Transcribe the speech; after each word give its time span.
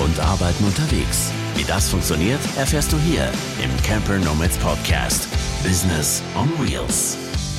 und 0.00 0.18
Arbeiten 0.18 0.64
unterwegs. 0.64 1.32
Wie 1.54 1.64
das 1.64 1.90
funktioniert, 1.90 2.40
erfährst 2.56 2.92
du 2.92 2.98
hier 2.98 3.30
im 3.62 3.82
Camper 3.82 4.18
Nomads 4.18 4.56
Podcast. 4.58 5.28
Business 5.62 6.22
on 6.36 6.48
Wheels. 6.58 7.18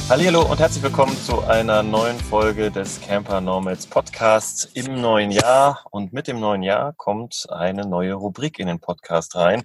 Hallo 0.10 0.42
und 0.42 0.60
herzlich 0.60 0.84
willkommen 0.84 1.16
zu 1.16 1.42
einer 1.44 1.84
neuen 1.84 2.20
Folge 2.20 2.72
des 2.72 3.00
Camper 3.00 3.40
Nomads 3.40 3.86
Podcasts 3.86 4.66
im 4.74 5.00
neuen 5.00 5.32
Jahr. 5.32 5.86
Und 5.92 6.12
mit 6.14 6.28
dem 6.28 6.40
neuen 6.40 6.64
Jahr 6.64 6.94
kommt 6.94 7.48
eine 7.50 7.86
neue 7.86 8.16
Rubrik 8.16 8.60
in 8.60 8.68
den 8.68 8.80
Podcast 8.80 9.36
rein. 9.36 9.64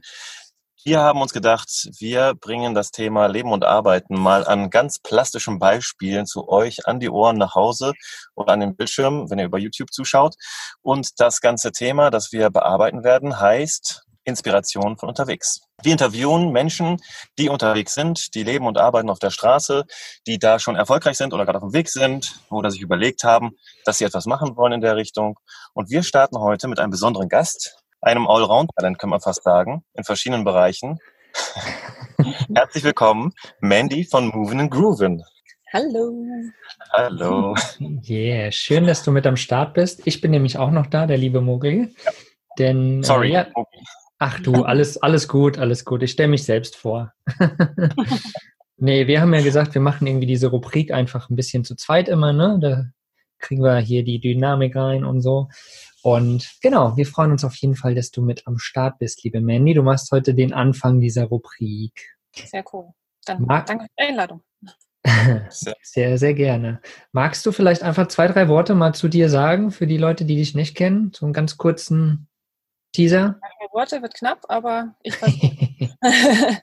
Wir 0.86 1.00
haben 1.00 1.20
uns 1.20 1.32
gedacht, 1.32 1.88
wir 1.98 2.34
bringen 2.34 2.72
das 2.72 2.92
Thema 2.92 3.26
Leben 3.26 3.50
und 3.50 3.64
Arbeiten 3.64 4.14
mal 4.14 4.46
an 4.46 4.70
ganz 4.70 5.00
plastischen 5.00 5.58
Beispielen 5.58 6.26
zu 6.26 6.48
euch 6.48 6.86
an 6.86 7.00
die 7.00 7.10
Ohren 7.10 7.38
nach 7.38 7.56
Hause 7.56 7.92
oder 8.36 8.52
an 8.52 8.60
den 8.60 8.76
Bildschirm, 8.76 9.28
wenn 9.28 9.40
ihr 9.40 9.46
über 9.46 9.58
YouTube 9.58 9.90
zuschaut. 9.90 10.36
Und 10.82 11.18
das 11.18 11.40
ganze 11.40 11.72
Thema, 11.72 12.10
das 12.10 12.30
wir 12.30 12.50
bearbeiten 12.50 13.02
werden, 13.02 13.40
heißt 13.40 14.04
Inspiration 14.22 14.96
von 14.96 15.08
unterwegs. 15.08 15.62
Wir 15.82 15.90
interviewen 15.90 16.52
Menschen, 16.52 16.98
die 17.36 17.48
unterwegs 17.48 17.94
sind, 17.94 18.36
die 18.36 18.44
leben 18.44 18.68
und 18.68 18.78
arbeiten 18.78 19.10
auf 19.10 19.18
der 19.18 19.30
Straße, 19.30 19.86
die 20.28 20.38
da 20.38 20.60
schon 20.60 20.76
erfolgreich 20.76 21.16
sind 21.16 21.34
oder 21.34 21.44
gerade 21.44 21.58
auf 21.58 21.64
dem 21.64 21.74
Weg 21.74 21.88
sind 21.88 22.38
oder 22.48 22.70
sich 22.70 22.80
überlegt 22.80 23.24
haben, 23.24 23.56
dass 23.84 23.98
sie 23.98 24.04
etwas 24.04 24.26
machen 24.26 24.56
wollen 24.56 24.74
in 24.74 24.82
der 24.82 24.94
Richtung. 24.94 25.36
Und 25.74 25.90
wir 25.90 26.04
starten 26.04 26.38
heute 26.38 26.68
mit 26.68 26.78
einem 26.78 26.90
besonderen 26.90 27.28
Gast, 27.28 27.82
einem 28.06 28.28
Allround-Talent, 28.28 28.98
kann 28.98 29.10
man 29.10 29.20
fast 29.20 29.42
sagen, 29.42 29.84
in 29.94 30.04
verschiedenen 30.04 30.44
Bereichen. 30.44 30.98
Herzlich 32.54 32.84
willkommen, 32.84 33.32
Mandy 33.60 34.04
von 34.04 34.28
Movin' 34.28 34.60
and 34.60 34.72
Groovin'. 34.72 35.22
Hallo. 35.72 36.24
Hallo. 36.92 37.56
Yeah, 38.08 38.52
schön, 38.52 38.86
dass 38.86 39.02
du 39.02 39.10
mit 39.10 39.26
am 39.26 39.36
Start 39.36 39.74
bist. 39.74 40.06
Ich 40.06 40.20
bin 40.20 40.30
nämlich 40.30 40.56
auch 40.56 40.70
noch 40.70 40.86
da, 40.86 41.08
der 41.08 41.18
liebe 41.18 41.40
Mogel. 41.40 41.90
Ja. 42.04 42.12
Denn, 42.60 43.02
Sorry. 43.02 43.30
Äh, 43.30 43.32
ja, 43.32 43.46
ach 44.20 44.38
du, 44.38 44.62
alles, 44.62 45.02
alles 45.02 45.26
gut, 45.26 45.58
alles 45.58 45.84
gut. 45.84 46.04
Ich 46.04 46.12
stelle 46.12 46.28
mich 46.28 46.44
selbst 46.44 46.76
vor. 46.76 47.12
nee, 48.76 49.08
wir 49.08 49.20
haben 49.20 49.34
ja 49.34 49.42
gesagt, 49.42 49.74
wir 49.74 49.82
machen 49.82 50.06
irgendwie 50.06 50.26
diese 50.26 50.46
Rubrik 50.46 50.92
einfach 50.92 51.28
ein 51.28 51.36
bisschen 51.36 51.64
zu 51.64 51.74
zweit 51.74 52.08
immer, 52.08 52.32
ne? 52.32 52.58
Da 52.60 52.84
kriegen 53.40 53.64
wir 53.64 53.78
hier 53.78 54.04
die 54.04 54.20
Dynamik 54.20 54.76
rein 54.76 55.04
und 55.04 55.20
so. 55.20 55.48
Und 56.06 56.60
genau, 56.62 56.96
wir 56.96 57.04
freuen 57.04 57.32
uns 57.32 57.42
auf 57.42 57.56
jeden 57.56 57.74
Fall, 57.74 57.96
dass 57.96 58.12
du 58.12 58.22
mit 58.22 58.46
am 58.46 58.58
Start 58.58 59.00
bist, 59.00 59.24
liebe 59.24 59.40
Mandy. 59.40 59.74
Du 59.74 59.82
machst 59.82 60.12
heute 60.12 60.34
den 60.34 60.52
Anfang 60.52 61.00
dieser 61.00 61.24
Rubrik. 61.24 62.16
Sehr 62.32 62.62
cool. 62.72 62.92
Dann 63.24 63.42
Mag 63.42 63.66
danke 63.66 63.86
für 63.86 63.90
die 63.98 64.04
Einladung. 64.04 64.40
sehr, 65.82 66.16
sehr 66.16 66.34
gerne. 66.34 66.80
Magst 67.10 67.44
du 67.44 67.50
vielleicht 67.50 67.82
einfach 67.82 68.06
zwei, 68.06 68.28
drei 68.28 68.46
Worte 68.46 68.76
mal 68.76 68.94
zu 68.94 69.08
dir 69.08 69.28
sagen 69.28 69.72
für 69.72 69.88
die 69.88 69.96
Leute, 69.96 70.24
die 70.24 70.36
dich 70.36 70.54
nicht 70.54 70.76
kennen? 70.76 71.10
So 71.12 71.26
einen 71.26 71.32
ganz 71.32 71.56
kurzen 71.56 72.28
Teaser? 72.92 73.40
Drei 73.40 73.66
Worte 73.72 74.00
wird 74.00 74.14
knapp, 74.14 74.44
aber 74.48 74.94
ich 75.02 75.16
versuche. 75.16 75.58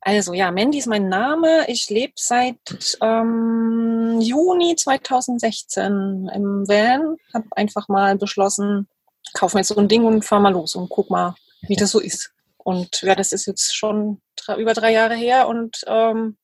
Also 0.00 0.34
ja, 0.34 0.50
Mandy 0.50 0.78
ist 0.78 0.86
mein 0.86 1.08
Name. 1.08 1.68
Ich 1.68 1.90
lebe 1.90 2.12
seit 2.16 2.56
ähm, 3.02 4.20
Juni 4.20 4.76
2016 4.76 6.30
im 6.32 6.68
Van. 6.68 7.16
Habe 7.34 7.46
einfach 7.52 7.88
mal 7.88 8.16
beschlossen, 8.16 8.88
kauf 9.34 9.54
mir 9.54 9.60
jetzt 9.60 9.68
so 9.68 9.76
ein 9.76 9.88
Ding 9.88 10.04
und 10.04 10.24
fahr 10.24 10.40
mal 10.40 10.52
los 10.52 10.76
und 10.76 10.88
guck 10.88 11.10
mal, 11.10 11.34
wie 11.62 11.76
das 11.76 11.90
so 11.90 12.00
ist. 12.00 12.32
Und 12.58 13.02
ja, 13.02 13.14
das 13.14 13.32
ist 13.32 13.46
jetzt 13.46 13.76
schon 13.76 14.20
drei, 14.36 14.56
über 14.56 14.74
drei 14.74 14.92
Jahre 14.92 15.14
her 15.14 15.48
und 15.48 15.82
ähm, 15.86 16.36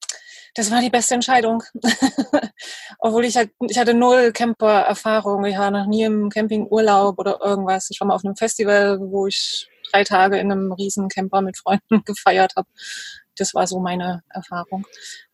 das 0.55 0.71
war 0.71 0.81
die 0.81 0.91
beste 0.91 1.15
Entscheidung. 1.15 1.63
Obwohl 2.99 3.25
ich 3.25 3.37
halt, 3.37 3.51
ich 3.69 3.79
hatte 3.79 3.95
null 3.95 4.33
Camper-Erfahrung. 4.33 5.45
Ich 5.47 5.57
war 5.57 5.71
noch 5.71 5.87
nie 5.87 6.03
im 6.03 6.29
Campingurlaub 6.29 7.19
oder 7.19 7.41
irgendwas. 7.43 7.89
Ich 7.91 8.01
war 8.01 8.07
mal 8.07 8.15
auf 8.15 8.25
einem 8.25 8.37
Festival, 8.37 8.99
wo 9.01 9.27
ich 9.27 9.69
drei 9.91 10.05
Tage 10.05 10.39
in 10.39 10.53
einem 10.53 10.73
riesen 10.73 11.09
Camper 11.09 11.41
mit 11.41 11.57
Freunden 11.57 12.03
gefeiert 12.05 12.55
habe. 12.57 12.69
Das 13.37 13.55
war 13.55 13.67
so 13.67 13.81
meine 13.81 14.23
Erfahrung. 14.29 14.87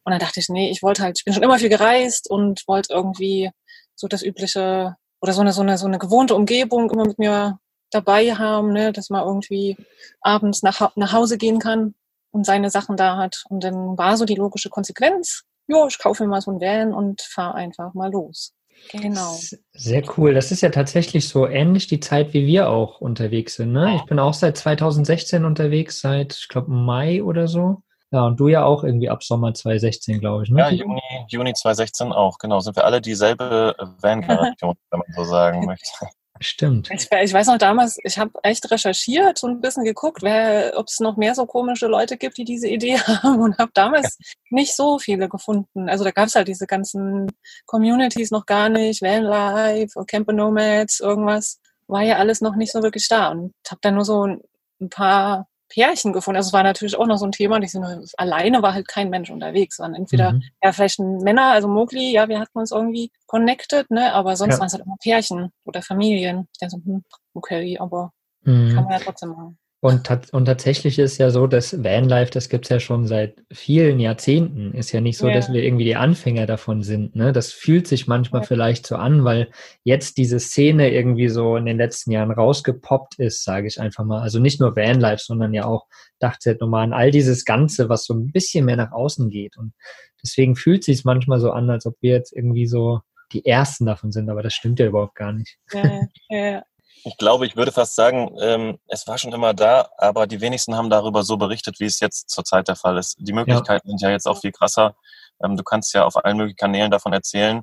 Und 0.04 0.12
dann 0.12 0.20
dachte 0.20 0.40
ich, 0.40 0.48
nee, 0.48 0.70
ich 0.70 0.82
wollte 0.82 1.02
halt, 1.02 1.18
ich 1.18 1.24
bin 1.24 1.34
schon 1.34 1.42
immer 1.42 1.58
viel 1.58 1.68
gereist 1.68 2.30
und 2.30 2.66
wollte 2.66 2.92
irgendwie 2.92 3.50
so 3.94 4.08
das 4.08 4.22
übliche 4.22 4.96
oder 5.20 5.32
so 5.32 5.40
eine, 5.40 5.52
so 5.52 5.62
eine, 5.62 5.78
so 5.78 5.86
eine 5.86 5.98
gewohnte 5.98 6.34
Umgebung 6.34 6.90
immer 6.90 7.04
mit 7.04 7.18
mir 7.18 7.58
dabei 7.90 8.34
haben, 8.34 8.72
ne, 8.72 8.92
dass 8.92 9.10
man 9.10 9.26
irgendwie 9.26 9.76
abends 10.20 10.62
nach, 10.62 10.94
nach 10.96 11.12
Hause 11.12 11.38
gehen 11.38 11.58
kann 11.58 11.94
und 12.30 12.44
seine 12.44 12.70
Sachen 12.70 12.96
da 12.96 13.16
hat. 13.16 13.44
Und 13.48 13.64
dann 13.64 13.98
war 13.98 14.16
so 14.16 14.24
die 14.24 14.34
logische 14.34 14.70
Konsequenz, 14.70 15.44
ja, 15.66 15.86
ich 15.86 15.98
kaufe 15.98 16.22
mir 16.22 16.30
mal 16.30 16.40
so 16.40 16.50
ein 16.50 16.60
Van 16.60 16.94
und 16.94 17.20
fahre 17.20 17.54
einfach 17.54 17.94
mal 17.94 18.10
los. 18.10 18.54
Genau. 18.92 19.38
Sehr 19.72 20.02
cool. 20.16 20.34
Das 20.34 20.52
ist 20.52 20.60
ja 20.60 20.70
tatsächlich 20.70 21.28
so 21.28 21.46
ähnlich 21.46 21.88
die 21.88 22.00
Zeit, 22.00 22.32
wie 22.32 22.46
wir 22.46 22.70
auch 22.70 23.00
unterwegs 23.00 23.56
sind. 23.56 23.72
Ne? 23.72 23.96
Ich 23.96 24.04
bin 24.04 24.18
auch 24.18 24.34
seit 24.34 24.56
2016 24.56 25.44
unterwegs, 25.44 26.00
seit, 26.00 26.34
ich 26.34 26.48
glaube, 26.48 26.70
Mai 26.70 27.22
oder 27.22 27.48
so. 27.48 27.82
Ja, 28.10 28.24
und 28.24 28.40
du 28.40 28.48
ja 28.48 28.64
auch 28.64 28.84
irgendwie 28.84 29.10
ab 29.10 29.22
Sommer 29.22 29.52
2016, 29.52 30.20
glaube 30.20 30.44
ich. 30.44 30.50
Ne? 30.50 30.60
Ja, 30.60 30.70
Juni, 30.70 31.00
Juni 31.28 31.52
2016 31.52 32.12
auch, 32.12 32.38
genau. 32.38 32.60
Sind 32.60 32.76
wir 32.76 32.84
alle 32.84 33.00
dieselbe 33.00 33.76
Van-Generation, 34.00 34.74
wenn 34.90 35.00
man 35.00 35.14
so 35.14 35.24
sagen 35.24 35.66
möchte. 35.66 36.06
Stimmt. 36.40 36.88
Ich, 36.92 37.08
ich, 37.10 37.32
weiß 37.32 37.48
noch 37.48 37.58
damals, 37.58 37.98
ich 38.04 38.18
habe 38.18 38.30
echt 38.44 38.70
recherchiert 38.70 39.42
und 39.42 39.50
ein 39.50 39.60
bisschen 39.60 39.84
geguckt, 39.84 40.22
ob 40.22 40.86
es 40.86 41.00
noch 41.00 41.16
mehr 41.16 41.34
so 41.34 41.46
komische 41.46 41.86
Leute 41.86 42.16
gibt, 42.16 42.38
die 42.38 42.44
diese 42.44 42.68
Idee 42.68 42.96
haben 43.06 43.40
und 43.40 43.58
habe 43.58 43.72
damals 43.74 44.16
ja. 44.20 44.34
nicht 44.50 44.76
so 44.76 44.98
viele 44.98 45.28
gefunden. 45.28 45.88
Also 45.88 46.04
da 46.04 46.12
gab 46.12 46.28
es 46.28 46.36
halt 46.36 46.48
diese 46.48 46.66
ganzen 46.66 47.30
Communities 47.66 48.30
noch 48.30 48.46
gar 48.46 48.68
nicht, 48.68 49.02
Vanlife, 49.02 50.04
Camper 50.06 50.32
Nomads, 50.32 51.00
irgendwas. 51.00 51.60
War 51.88 52.02
ja 52.02 52.16
alles 52.16 52.40
noch 52.40 52.54
nicht 52.54 52.72
so 52.72 52.82
wirklich 52.82 53.08
da 53.08 53.28
und 53.28 53.52
habe 53.68 53.80
dann 53.82 53.94
nur 53.96 54.04
so 54.04 54.24
ein 54.24 54.90
paar 54.90 55.48
Pärchen 55.68 56.12
gefunden. 56.12 56.36
Also 56.36 56.48
es 56.48 56.52
war 56.52 56.62
natürlich 56.62 56.96
auch 56.96 57.06
noch 57.06 57.18
so 57.18 57.26
ein 57.26 57.32
Thema, 57.32 57.60
die 57.60 57.68
sind 57.68 57.84
alleine 58.16 58.62
war 58.62 58.74
halt 58.74 58.88
kein 58.88 59.10
Mensch 59.10 59.30
unterwegs, 59.30 59.78
waren 59.78 59.94
entweder 59.94 60.32
mhm. 60.32 60.42
ja 60.62 60.72
vielleicht 60.72 60.98
ein 60.98 61.18
Männer, 61.18 61.52
also 61.52 61.68
Mowgli, 61.68 62.12
ja, 62.12 62.28
wir 62.28 62.40
hatten 62.40 62.58
uns 62.58 62.72
irgendwie 62.72 63.10
connected, 63.26 63.90
ne, 63.90 64.12
aber 64.12 64.36
sonst 64.36 64.54
ja. 64.54 64.60
waren 64.60 64.66
es 64.66 64.72
halt 64.72 64.84
immer 64.84 64.96
Pärchen 65.00 65.52
oder 65.64 65.82
Familien. 65.82 66.48
Ich 66.52 66.58
dachte 66.58 66.76
so, 66.76 66.82
hm, 66.84 67.04
okay, 67.34 67.78
aber 67.78 68.12
mhm. 68.42 68.74
kann 68.74 68.84
man 68.84 68.92
ja 68.92 68.98
trotzdem 68.98 69.30
machen. 69.30 69.58
Und, 69.80 70.10
und 70.32 70.44
tatsächlich 70.46 70.98
ist 70.98 71.18
ja 71.18 71.30
so, 71.30 71.46
dass 71.46 71.84
Vanlife, 71.84 72.32
das 72.32 72.48
gibt 72.48 72.64
es 72.64 72.68
ja 72.68 72.80
schon 72.80 73.06
seit 73.06 73.40
vielen 73.52 74.00
Jahrzehnten. 74.00 74.74
Ist 74.74 74.90
ja 74.90 75.00
nicht 75.00 75.16
so, 75.16 75.28
ja. 75.28 75.34
dass 75.34 75.52
wir 75.52 75.62
irgendwie 75.62 75.84
die 75.84 75.94
Anfänger 75.94 76.46
davon 76.46 76.82
sind. 76.82 77.14
Ne? 77.14 77.32
Das 77.32 77.52
fühlt 77.52 77.86
sich 77.86 78.08
manchmal 78.08 78.42
ja. 78.42 78.48
vielleicht 78.48 78.88
so 78.88 78.96
an, 78.96 79.24
weil 79.24 79.50
jetzt 79.84 80.16
diese 80.16 80.40
Szene 80.40 80.92
irgendwie 80.92 81.28
so 81.28 81.56
in 81.56 81.64
den 81.64 81.76
letzten 81.76 82.10
Jahren 82.10 82.32
rausgepoppt 82.32 83.20
ist, 83.20 83.44
sage 83.44 83.68
ich 83.68 83.80
einfach 83.80 84.04
mal. 84.04 84.20
Also 84.20 84.40
nicht 84.40 84.60
nur 84.60 84.74
Vanlife, 84.74 85.22
sondern 85.22 85.54
ja 85.54 85.64
auch 85.64 85.86
Dachzeltnomaden, 86.18 86.92
all 86.92 87.12
dieses 87.12 87.44
Ganze, 87.44 87.88
was 87.88 88.04
so 88.04 88.14
ein 88.14 88.32
bisschen 88.32 88.64
mehr 88.64 88.76
nach 88.76 88.90
außen 88.90 89.30
geht. 89.30 89.56
Und 89.56 89.74
deswegen 90.20 90.56
fühlt 90.56 90.82
sich 90.82 91.04
manchmal 91.04 91.38
so 91.38 91.52
an, 91.52 91.70
als 91.70 91.86
ob 91.86 91.94
wir 92.00 92.14
jetzt 92.14 92.32
irgendwie 92.32 92.66
so 92.66 93.00
die 93.32 93.46
Ersten 93.46 93.86
davon 93.86 94.10
sind, 94.10 94.28
aber 94.28 94.42
das 94.42 94.54
stimmt 94.54 94.80
ja 94.80 94.86
überhaupt 94.86 95.14
gar 95.14 95.32
nicht. 95.32 95.56
Ja, 95.72 96.00
ja, 96.30 96.62
ich 97.04 97.16
glaube, 97.16 97.46
ich 97.46 97.56
würde 97.56 97.72
fast 97.72 97.94
sagen, 97.94 98.36
ähm, 98.40 98.78
es 98.86 99.06
war 99.06 99.18
schon 99.18 99.32
immer 99.32 99.54
da, 99.54 99.88
aber 99.98 100.26
die 100.26 100.40
wenigsten 100.40 100.76
haben 100.76 100.90
darüber 100.90 101.22
so 101.22 101.36
berichtet, 101.36 101.80
wie 101.80 101.84
es 101.84 102.00
jetzt 102.00 102.30
zurzeit 102.30 102.68
der 102.68 102.76
Fall 102.76 102.98
ist. 102.98 103.16
Die 103.18 103.32
Möglichkeiten 103.32 103.88
ja. 103.88 103.90
sind 103.90 104.00
ja 104.02 104.10
jetzt 104.10 104.26
auch 104.26 104.40
viel 104.40 104.52
krasser. 104.52 104.94
Ähm, 105.42 105.56
du 105.56 105.62
kannst 105.62 105.94
ja 105.94 106.04
auf 106.04 106.22
allen 106.24 106.36
möglichen 106.36 106.56
Kanälen 106.56 106.90
davon 106.90 107.12
erzählen. 107.12 107.62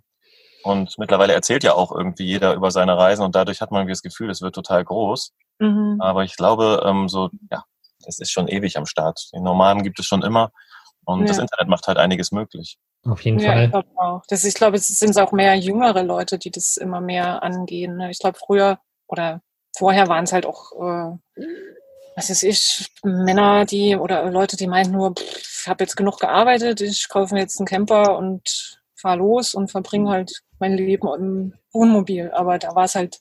Und 0.63 0.97
mittlerweile 0.97 1.33
erzählt 1.33 1.63
ja 1.63 1.75
auch 1.75 1.91
irgendwie 1.91 2.25
jeder 2.25 2.55
über 2.55 2.71
seine 2.71 2.97
Reisen 2.97 3.23
und 3.23 3.35
dadurch 3.35 3.61
hat 3.61 3.69
man 3.69 3.81
irgendwie 3.81 3.93
das 3.93 4.01
Gefühl, 4.01 4.31
es 4.31 4.41
wird 4.41 4.55
total 4.55 4.83
groß. 4.83 5.31
Mhm. 5.59 5.97
Aber 5.99 6.23
ich 6.23 6.35
glaube, 6.35 6.83
ähm, 6.85 7.07
so, 7.07 7.29
ja, 7.51 7.63
es 8.07 8.19
ist 8.19 8.31
schon 8.31 8.47
ewig 8.47 8.77
am 8.77 8.87
Start. 8.87 9.29
Den 9.33 9.43
Nomaden 9.43 9.83
gibt 9.83 9.99
es 9.99 10.07
schon 10.07 10.23
immer 10.23 10.51
und 11.05 11.21
ja. 11.21 11.27
das 11.27 11.37
Internet 11.37 11.67
macht 11.67 11.87
halt 11.87 11.97
einiges 11.97 12.31
möglich. 12.31 12.79
Auf 13.03 13.21
jeden 13.21 13.37
ja, 13.37 13.51
Fall. 13.51 13.65
Ich 13.65 13.71
glaube 13.71 13.89
auch. 13.97 14.23
Das, 14.27 14.43
ich 14.43 14.55
glaube, 14.55 14.77
es 14.77 14.87
sind 14.87 15.17
auch 15.19 15.31
mehr 15.31 15.55
jüngere 15.55 16.01
Leute, 16.01 16.39
die 16.39 16.49
das 16.49 16.77
immer 16.77 16.99
mehr 16.99 17.43
angehen. 17.43 17.97
Ne? 17.97 18.09
Ich 18.09 18.17
glaube, 18.17 18.39
früher 18.43 18.79
oder 19.07 19.41
vorher 19.77 20.07
waren 20.07 20.23
es 20.23 20.33
halt 20.33 20.45
auch, 20.45 20.71
äh, 20.73 21.43
was 22.15 22.29
weiß 22.29 22.43
ich, 22.43 22.87
Männer, 23.03 23.65
die 23.65 23.95
oder 23.95 24.29
Leute, 24.31 24.55
die 24.57 24.67
meinten 24.67 24.93
nur, 24.93 25.13
ich 25.17 25.67
habe 25.67 25.83
jetzt 25.83 25.95
genug 25.95 26.19
gearbeitet, 26.19 26.81
ich 26.81 27.09
kaufe 27.09 27.33
mir 27.33 27.41
jetzt 27.41 27.59
einen 27.59 27.67
Camper 27.67 28.17
und 28.17 28.79
fahre 28.95 29.17
los 29.17 29.53
und 29.53 29.69
verbringe 29.69 30.09
halt 30.09 30.43
mein 30.59 30.73
Leben 30.73 31.07
im 31.07 31.53
Wohnmobil. 31.73 32.31
Aber 32.31 32.57
da 32.57 32.73
war 32.75 32.85
es 32.85 32.95
halt 32.95 33.19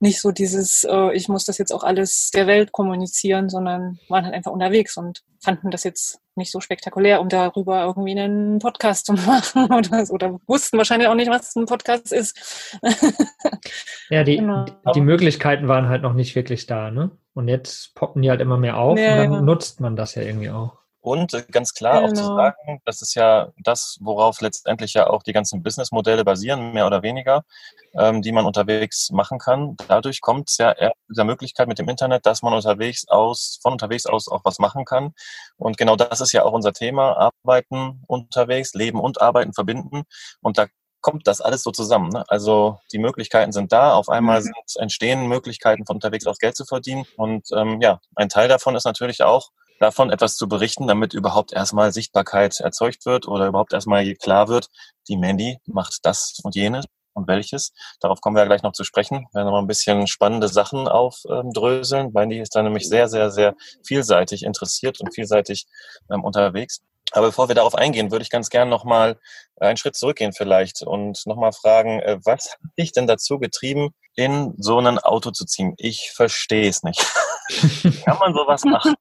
nicht 0.00 0.20
so 0.20 0.32
dieses, 0.32 0.84
äh, 0.84 1.14
ich 1.14 1.28
muss 1.28 1.44
das 1.44 1.58
jetzt 1.58 1.72
auch 1.72 1.84
alles 1.84 2.30
der 2.30 2.46
Welt 2.46 2.72
kommunizieren, 2.72 3.50
sondern 3.50 3.98
waren 4.08 4.24
halt 4.24 4.34
einfach 4.34 4.50
unterwegs 4.50 4.96
und 4.96 5.22
fanden 5.40 5.70
das 5.70 5.84
jetzt 5.84 6.20
nicht 6.36 6.50
so 6.50 6.60
spektakulär, 6.60 7.20
um 7.20 7.28
darüber 7.28 7.84
irgendwie 7.84 8.18
einen 8.18 8.58
Podcast 8.58 9.06
zu 9.06 9.12
machen 9.26 9.66
oder, 9.72 10.10
oder 10.10 10.40
wussten 10.46 10.78
wahrscheinlich 10.78 11.08
auch 11.08 11.14
nicht, 11.14 11.30
was 11.30 11.54
ein 11.54 11.66
Podcast 11.66 12.12
ist. 12.12 12.78
ja, 14.10 14.24
die, 14.24 14.38
genau. 14.38 14.64
die 14.94 15.00
Möglichkeiten 15.02 15.68
waren 15.68 15.88
halt 15.88 16.02
noch 16.02 16.14
nicht 16.14 16.34
wirklich 16.34 16.66
da, 16.66 16.90
ne? 16.90 17.10
Und 17.32 17.48
jetzt 17.48 17.94
poppen 17.94 18.22
die 18.22 18.30
halt 18.30 18.40
immer 18.40 18.56
mehr 18.56 18.76
auf 18.78 18.98
ja, 18.98 19.12
und 19.12 19.18
dann 19.18 19.32
ja. 19.32 19.40
nutzt 19.42 19.80
man 19.80 19.96
das 19.96 20.14
ja 20.14 20.22
irgendwie 20.22 20.50
auch. 20.50 20.79
Und 21.00 21.32
äh, 21.32 21.44
ganz 21.50 21.72
klar 21.72 22.00
genau. 22.00 22.06
auch 22.06 22.12
zu 22.12 22.22
genau. 22.22 22.36
sagen, 22.36 22.80
das 22.84 23.00
ist 23.00 23.14
ja 23.14 23.52
das, 23.58 23.96
worauf 24.00 24.40
letztendlich 24.40 24.94
ja 24.94 25.08
auch 25.08 25.22
die 25.22 25.32
ganzen 25.32 25.62
Businessmodelle 25.62 26.24
basieren, 26.24 26.72
mehr 26.72 26.86
oder 26.86 27.02
weniger, 27.02 27.44
ähm, 27.94 28.20
die 28.20 28.32
man 28.32 28.44
unterwegs 28.44 29.10
machen 29.10 29.38
kann. 29.38 29.76
Dadurch 29.88 30.20
kommt 30.20 30.50
es 30.50 30.58
ja 30.58 30.72
eher 30.72 30.92
dieser 31.08 31.24
Möglichkeit 31.24 31.68
mit 31.68 31.78
dem 31.78 31.88
Internet, 31.88 32.26
dass 32.26 32.42
man 32.42 32.52
unterwegs 32.52 33.08
aus, 33.08 33.58
von 33.62 33.72
unterwegs 33.72 34.04
aus 34.06 34.28
auch 34.28 34.44
was 34.44 34.58
machen 34.58 34.84
kann. 34.84 35.14
Und 35.56 35.78
genau 35.78 35.96
das 35.96 36.20
ist 36.20 36.32
ja 36.32 36.44
auch 36.44 36.52
unser 36.52 36.72
Thema, 36.72 37.32
Arbeiten 37.44 38.02
unterwegs, 38.06 38.74
Leben 38.74 39.00
und 39.00 39.22
Arbeiten 39.22 39.54
verbinden. 39.54 40.02
Und 40.42 40.58
da 40.58 40.66
kommt 41.00 41.26
das 41.26 41.40
alles 41.40 41.62
so 41.62 41.70
zusammen. 41.70 42.10
Ne? 42.10 42.24
Also 42.28 42.78
die 42.92 42.98
Möglichkeiten 42.98 43.52
sind 43.52 43.72
da. 43.72 43.94
Auf 43.94 44.10
einmal 44.10 44.40
mhm. 44.40 44.44
sind, 44.44 44.76
entstehen 44.76 45.26
Möglichkeiten, 45.26 45.86
von 45.86 45.96
unterwegs 45.96 46.26
aus 46.26 46.38
Geld 46.38 46.56
zu 46.56 46.66
verdienen. 46.66 47.06
Und 47.16 47.48
ähm, 47.56 47.80
ja, 47.80 48.00
ein 48.16 48.28
Teil 48.28 48.48
davon 48.48 48.76
ist 48.76 48.84
natürlich 48.84 49.22
auch, 49.22 49.50
davon 49.80 50.10
etwas 50.10 50.36
zu 50.36 50.48
berichten, 50.48 50.86
damit 50.86 51.14
überhaupt 51.14 51.52
erstmal 51.52 51.92
Sichtbarkeit 51.92 52.60
erzeugt 52.60 53.06
wird 53.06 53.26
oder 53.26 53.48
überhaupt 53.48 53.72
erstmal 53.72 54.14
klar 54.14 54.48
wird, 54.48 54.68
die 55.08 55.16
Mandy 55.16 55.58
macht 55.66 56.00
das 56.02 56.38
und 56.44 56.54
jenes 56.54 56.84
und 57.14 57.26
welches. 57.26 57.72
Darauf 58.00 58.20
kommen 58.20 58.36
wir 58.36 58.42
ja 58.42 58.46
gleich 58.46 58.62
noch 58.62 58.72
zu 58.72 58.84
sprechen. 58.84 59.26
Wir 59.32 59.38
werden 59.38 59.46
noch 59.46 59.52
mal 59.52 59.60
ein 59.60 59.66
bisschen 59.66 60.06
spannende 60.06 60.48
Sachen 60.48 60.86
aufdröseln. 60.86 62.12
Mandy 62.12 62.40
ist 62.40 62.54
da 62.54 62.62
nämlich 62.62 62.88
sehr, 62.88 63.08
sehr, 63.08 63.30
sehr 63.30 63.56
vielseitig 63.84 64.44
interessiert 64.44 65.00
und 65.00 65.14
vielseitig 65.14 65.66
ähm, 66.10 66.22
unterwegs. 66.22 66.82
Aber 67.12 67.28
bevor 67.28 67.48
wir 67.48 67.56
darauf 67.56 67.74
eingehen, 67.74 68.12
würde 68.12 68.22
ich 68.22 68.30
ganz 68.30 68.50
gern 68.50 68.68
nochmal 68.68 69.18
einen 69.58 69.76
Schritt 69.76 69.96
zurückgehen 69.96 70.32
vielleicht 70.32 70.82
und 70.82 71.26
nochmal 71.26 71.52
fragen, 71.52 72.00
äh, 72.00 72.18
was 72.24 72.52
hat 72.52 72.60
dich 72.78 72.92
denn 72.92 73.06
dazu 73.08 73.38
getrieben, 73.38 73.90
in 74.14 74.54
so 74.58 74.78
ein 74.78 74.98
Auto 74.98 75.30
zu 75.30 75.44
ziehen? 75.44 75.74
Ich 75.78 76.12
verstehe 76.14 76.68
es 76.68 76.82
nicht. 76.82 77.04
Kann 78.04 78.18
man 78.18 78.34
sowas 78.34 78.62
machen? 78.64 78.94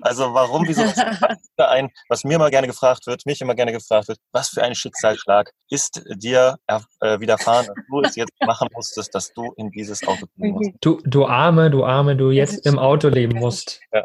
Also 0.00 0.34
warum, 0.34 0.66
wieso, 0.66 0.82
ein, 1.56 1.90
was 2.08 2.24
mir 2.24 2.36
immer 2.36 2.50
gerne 2.50 2.66
gefragt 2.66 3.06
wird, 3.06 3.26
mich 3.26 3.40
immer 3.40 3.54
gerne 3.54 3.72
gefragt 3.72 4.08
wird, 4.08 4.18
was 4.32 4.48
für 4.48 4.62
ein 4.62 4.74
Schicksalsschlag 4.74 5.52
ist 5.70 6.02
dir 6.16 6.56
äh, 6.66 7.20
widerfahren, 7.20 7.66
dass 7.66 7.76
du 7.88 8.00
es 8.02 8.16
jetzt 8.16 8.32
machen 8.44 8.68
musstest, 8.74 9.14
dass 9.14 9.32
du 9.32 9.52
in 9.56 9.70
dieses 9.70 10.06
Auto 10.06 10.26
ziehen 10.36 10.52
musst? 10.52 10.70
Du, 10.80 11.00
du 11.04 11.26
Arme, 11.26 11.70
du 11.70 11.84
Arme, 11.84 12.16
du 12.16 12.30
jetzt 12.30 12.66
im 12.66 12.78
Auto 12.78 13.08
leben 13.08 13.38
musst. 13.38 13.80
Ja, 13.92 14.04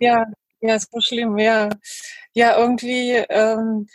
ja, 0.00 0.24
ja 0.60 0.78
so 0.78 1.00
schlimm, 1.00 1.38
ja. 1.38 1.68
Ja, 2.34 2.56
irgendwie, 2.56 3.12
ähm, 3.28 3.86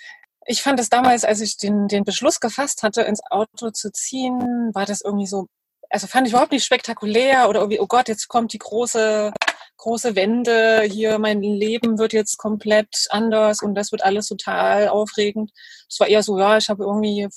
ich 0.45 0.61
fand 0.61 0.79
es 0.79 0.89
damals, 0.89 1.25
als 1.25 1.41
ich 1.41 1.57
den, 1.57 1.87
den 1.87 2.03
Beschluss 2.03 2.39
gefasst 2.39 2.83
hatte, 2.83 3.01
ins 3.01 3.21
Auto 3.29 3.71
zu 3.71 3.91
ziehen, 3.91 4.71
war 4.73 4.85
das 4.85 5.01
irgendwie 5.01 5.27
so, 5.27 5.47
also 5.89 6.07
fand 6.07 6.27
ich 6.27 6.33
überhaupt 6.33 6.51
nicht 6.51 6.65
spektakulär 6.65 7.49
oder 7.49 7.59
irgendwie, 7.61 7.79
oh 7.79 7.87
Gott, 7.87 8.07
jetzt 8.07 8.27
kommt 8.27 8.53
die 8.53 8.59
große 8.59 9.31
große 9.77 10.15
Wende, 10.15 10.81
hier 10.81 11.19
mein 11.19 11.41
Leben 11.41 11.97
wird 11.99 12.13
jetzt 12.13 12.37
komplett 12.37 13.07
anders 13.09 13.61
und 13.61 13.75
das 13.75 13.91
wird 13.91 14.03
alles 14.03 14.27
total 14.27 14.89
aufregend. 14.89 15.51
Es 15.89 15.99
war 15.99 16.07
eher 16.07 16.23
so, 16.23 16.37
ja, 16.39 16.57
ich 16.57 16.69
habe 16.69 16.83
irgendwie 16.83 17.27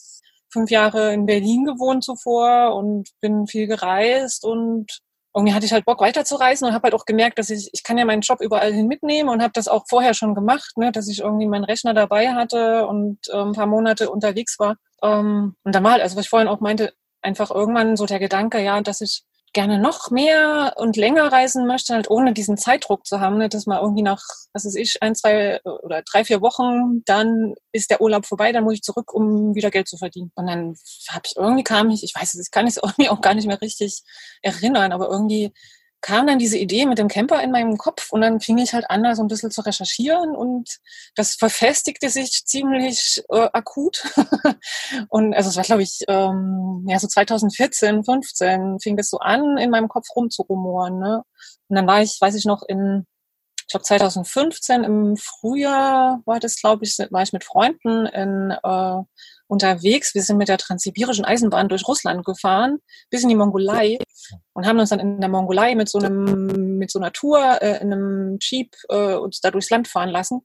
fünf 0.53 0.71
Jahre 0.71 1.13
in 1.13 1.27
Berlin 1.27 1.65
gewohnt 1.65 2.03
zuvor 2.03 2.75
und 2.75 3.09
bin 3.21 3.47
viel 3.47 3.67
gereist 3.67 4.45
und 4.45 5.01
irgendwie 5.33 5.55
hatte 5.55 5.67
ich 5.67 5.73
halt 5.73 5.85
Bock 5.85 6.01
weiterzureisen 6.01 6.67
und 6.67 6.75
habe 6.75 6.85
halt 6.85 6.95
auch 6.95 7.05
gemerkt, 7.05 7.39
dass 7.39 7.51
ich, 7.51 7.71
ich 7.73 7.85
kann 7.85 7.97
ja 7.99 8.05
meinen 8.05 8.23
Job 8.23 8.41
überall 8.41 8.73
hin 8.73 8.89
mitnehmen 8.89 9.29
und 9.29 9.43
habe 9.43 9.53
das 9.55 9.69
auch 9.69 9.85
vorher 9.89 10.13
schon 10.13 10.35
gemacht, 10.35 10.73
ne, 10.77 10.91
dass 10.91 11.09
ich 11.09 11.21
irgendwie 11.21 11.47
meinen 11.47 11.65
Rechner 11.65 11.95
dabei 11.95 12.33
hatte 12.33 12.87
und 12.89 13.19
ähm, 13.33 13.49
ein 13.49 13.53
paar 13.53 13.67
Monate 13.67 14.11
unterwegs 14.11 14.59
war. 14.59 14.75
Ähm, 15.03 15.55
und 15.63 15.75
dann 15.75 15.85
war 15.85 15.93
halt, 15.93 16.03
also 16.03 16.17
was 16.17 16.25
ich 16.25 16.31
vorhin 16.31 16.49
auch 16.49 16.61
meinte, 16.61 16.93
einfach 17.23 17.51
irgendwann 17.51 17.97
so 17.97 18.07
der 18.07 18.19
Gedanke, 18.19 18.63
ja, 18.63 18.81
dass 18.81 19.01
ich 19.01 19.25
gerne 19.53 19.79
noch 19.79 20.11
mehr 20.11 20.75
und 20.77 20.97
länger 20.97 21.33
reisen 21.33 21.67
möchte, 21.67 21.95
halt 21.95 22.09
ohne 22.09 22.33
diesen 22.33 22.57
Zeitdruck 22.57 23.05
zu 23.05 23.21
haben, 23.21 23.39
ne, 23.39 23.49
dass 23.49 23.67
man 23.67 23.81
irgendwie 23.81 24.03
nach, 24.03 24.23
was 24.53 24.65
weiß 24.65 24.77
ich, 24.77 25.03
ein, 25.03 25.15
zwei 25.15 25.61
oder 25.65 26.03
drei, 26.03 26.25
vier 26.25 26.41
Wochen, 26.41 27.03
dann 27.05 27.55
ist 27.73 27.91
der 27.91 28.01
Urlaub 28.01 28.27
vorbei, 28.27 28.53
dann 28.53 28.65
muss 28.65 28.75
ich 28.75 28.83
zurück, 28.83 29.13
um 29.13 29.55
wieder 29.55 29.71
Geld 29.71 29.89
zu 29.89 29.97
verdienen. 29.97 30.31
Und 30.37 30.47
dann 30.47 30.75
habe 31.09 31.23
ich 31.27 31.37
irgendwie 31.37 31.65
kam 31.65 31.91
ich, 31.91 32.05
ich 32.05 32.15
weiß 32.15 32.35
es, 32.35 32.47
ich 32.47 32.51
kann 32.51 32.67
es 32.67 32.77
irgendwie 32.77 33.09
auch 33.09 33.21
gar 33.21 33.35
nicht 33.35 33.47
mehr 33.47 33.61
richtig 33.61 34.03
erinnern, 34.43 34.93
aber 34.93 35.09
irgendwie 35.09 35.53
kam 36.01 36.27
dann 36.27 36.39
diese 36.39 36.57
Idee 36.57 36.87
mit 36.87 36.99
dem 36.99 37.09
Camper 37.09 37.43
in 37.43 37.51
meinem 37.51 37.77
Kopf 37.77 38.13
und 38.13 38.23
dann 38.23 38.41
fing 38.41 38.59
ich 38.59 38.73
halt 38.73 38.89
an, 38.89 39.03
da 39.03 39.15
so 39.15 39.23
ein 39.23 39.29
bisschen 39.29 39.51
zu 39.51 39.61
recherchieren 39.61 40.35
und 40.35 40.79
das 41.15 41.35
verfestigte 41.35 42.09
sich 42.09 42.45
ziemlich 42.47 43.23
äh, 43.31 43.49
akut. 43.53 44.05
und 45.09 45.35
also 45.35 45.51
es 45.51 45.57
war, 45.57 45.65
glaube 45.65 45.83
ich, 45.83 46.01
ähm, 46.09 46.85
ja, 46.89 46.99
so 46.99 47.07
2014, 47.07 48.05
15 48.05 48.81
fing 48.81 48.97
das 48.97 49.11
so 49.11 49.19
an, 49.19 49.59
in 49.59 49.71
meinem 49.71 49.89
Kopf 49.89 50.07
rumzurumoren. 50.17 50.99
Ne? 50.99 51.23
Und 51.69 51.77
dann 51.77 51.87
war 51.87 52.03
ich, 52.03 52.19
weiß 52.21 52.35
ich 52.35 52.47
noch, 52.47 52.63
in, 52.67 53.07
ich 53.71 53.73
glaube 53.73 53.85
2015 53.85 54.83
im 54.83 55.17
Frühjahr 55.17 56.23
war 56.25 56.41
das, 56.41 56.61
glaube 56.61 56.85
ich, 56.85 56.99
war 57.11 57.23
ich 57.23 57.33
mit 57.33 57.45
Freunden 57.45 58.05
in 58.07 58.51
äh, 58.51 59.03
unterwegs. 59.47 60.13
Wir 60.13 60.25
sind 60.25 60.39
mit 60.39 60.49
der 60.49 60.59
transsibirischen 60.59 61.25
Eisenbahn 61.25 61.69
durch 61.69 61.87
Russland 61.87 62.25
gefahren, 62.25 62.79
bis 63.11 63.23
in 63.23 63.29
die 63.29 63.37
Mongolei 63.37 63.99
und 64.55 64.67
haben 64.67 64.81
uns 64.81 64.91
dann 64.91 64.99
in 64.99 65.21
der 65.21 65.31
Mongolei 65.31 65.77
mit 65.77 65.89
so 65.89 66.01
einem, 66.01 66.79
mit 66.79 66.91
so 66.91 66.99
einer 66.99 67.13
Tour 67.13 67.63
äh, 67.63 67.81
in 67.81 67.93
einem 67.93 68.39
Jeep 68.41 68.75
äh, 68.89 69.15
uns 69.15 69.41
da 69.41 69.53
durchs 69.53 69.71
Land 69.71 69.87
fahren 69.87 70.09
lassen. 70.09 70.41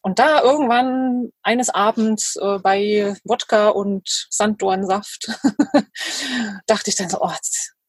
Und 0.00 0.20
da 0.20 0.40
irgendwann 0.40 1.32
eines 1.42 1.70
Abends 1.70 2.36
äh, 2.36 2.60
bei 2.60 3.12
Wodka 3.24 3.70
und 3.70 4.28
Sanddornsaft 4.30 5.36
dachte 6.68 6.90
ich 6.90 6.94
dann 6.94 7.10
so, 7.10 7.18
oh, 7.22 7.32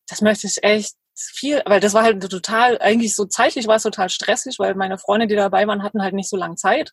das 0.07 0.21
möchte 0.21 0.47
ich 0.47 0.63
echt 0.63 0.95
viel, 1.21 1.61
weil 1.65 1.79
das 1.79 1.93
war 1.93 2.03
halt 2.03 2.21
total, 2.29 2.79
eigentlich 2.79 3.15
so 3.15 3.25
zeitlich 3.25 3.67
war 3.67 3.77
es 3.77 3.83
total 3.83 4.09
stressig, 4.09 4.59
weil 4.59 4.75
meine 4.75 4.97
Freunde, 4.97 5.27
die 5.27 5.35
dabei 5.35 5.67
waren, 5.67 5.83
hatten 5.83 6.01
halt 6.01 6.13
nicht 6.13 6.29
so 6.29 6.37
lange 6.37 6.55
Zeit. 6.55 6.91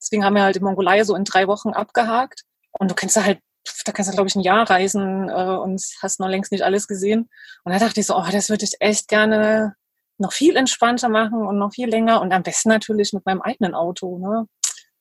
Deswegen 0.00 0.24
haben 0.24 0.34
wir 0.34 0.42
halt 0.42 0.56
die 0.56 0.60
Mongolei 0.60 1.04
so 1.04 1.14
in 1.16 1.24
drei 1.24 1.46
Wochen 1.46 1.70
abgehakt. 1.70 2.42
Und 2.78 2.90
du 2.90 2.94
kannst 2.94 3.16
da 3.16 3.24
halt, 3.24 3.40
da 3.84 3.92
kannst 3.92 4.10
du, 4.10 4.14
glaube 4.14 4.28
ich, 4.28 4.36
ein 4.36 4.42
Jahr 4.42 4.68
reisen 4.68 5.28
äh, 5.28 5.56
und 5.56 5.82
hast 6.02 6.20
noch 6.20 6.28
längst 6.28 6.52
nicht 6.52 6.62
alles 6.62 6.86
gesehen. 6.86 7.28
Und 7.64 7.72
da 7.72 7.78
dachte 7.78 8.00
ich 8.00 8.06
so, 8.06 8.16
oh, 8.16 8.26
das 8.30 8.50
würde 8.50 8.64
ich 8.64 8.76
echt 8.80 9.08
gerne 9.08 9.74
noch 10.18 10.32
viel 10.32 10.56
entspannter 10.56 11.08
machen 11.08 11.46
und 11.46 11.58
noch 11.58 11.74
viel 11.74 11.88
länger 11.88 12.20
und 12.22 12.32
am 12.32 12.42
besten 12.42 12.70
natürlich 12.70 13.12
mit 13.12 13.26
meinem 13.26 13.42
eigenen 13.42 13.74
Auto. 13.74 14.18
Ne? 14.18 14.46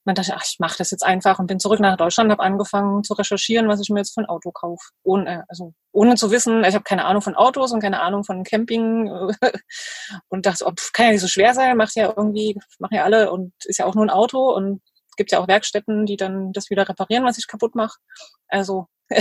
Dann 0.06 0.16
dachte 0.16 0.32
ich, 0.32 0.38
ach, 0.38 0.46
ich 0.46 0.60
mache 0.60 0.78
das 0.78 0.92
jetzt 0.92 1.04
einfach 1.04 1.40
und 1.40 1.48
bin 1.48 1.60
zurück 1.60 1.80
nach 1.80 1.98
Deutschland, 1.98 2.32
habe 2.32 2.44
angefangen 2.44 3.04
zu 3.04 3.14
recherchieren, 3.14 3.68
was 3.68 3.82
ich 3.82 3.90
mir 3.90 4.00
jetzt 4.00 4.14
für 4.14 4.22
ein 4.22 4.28
Auto 4.28 4.52
kaufe. 4.52 4.84
Ohne, 5.04 5.46
also 5.50 5.74
ohne 5.92 6.16
zu 6.16 6.30
wissen, 6.32 6.64
ich 6.64 6.76
habe 6.76 6.84
keine 6.84 7.06
Ahnung 7.06 7.24
von 7.24 7.36
Autos 7.36 7.72
und 7.72 7.82
keine 7.82 8.02
Ahnung 8.02 8.24
von 8.24 8.44
Camping 8.44 9.10
und 10.30 10.46
dachte, 10.46 10.66
oh, 10.68 10.72
pff, 10.72 10.94
kann 10.94 11.08
ja 11.08 11.12
nicht 11.14 11.22
so 11.22 11.28
schwer 11.28 11.54
sein, 11.56 11.76
macht 11.76 11.96
ja 11.96 12.14
irgendwie, 12.16 12.56
machen 12.80 12.96
ja 12.96 13.04
alle 13.04 13.32
und 13.32 13.54
ist 13.66 13.80
ja 13.80 13.86
auch 13.86 13.96
nur 13.96 14.06
ein 14.06 14.12
Auto 14.12 14.54
und 14.54 14.82
gibt 15.18 15.32
ja 15.32 15.40
auch 15.40 15.48
Werkstätten, 15.48 16.06
die 16.06 16.18
dann 16.18 16.52
das 16.54 16.70
wieder 16.70 16.88
reparieren, 16.88 17.26
was 17.26 17.38
ich 17.38 17.48
kaputt 17.48 17.76
mache. 17.76 17.98
Also 18.48 18.88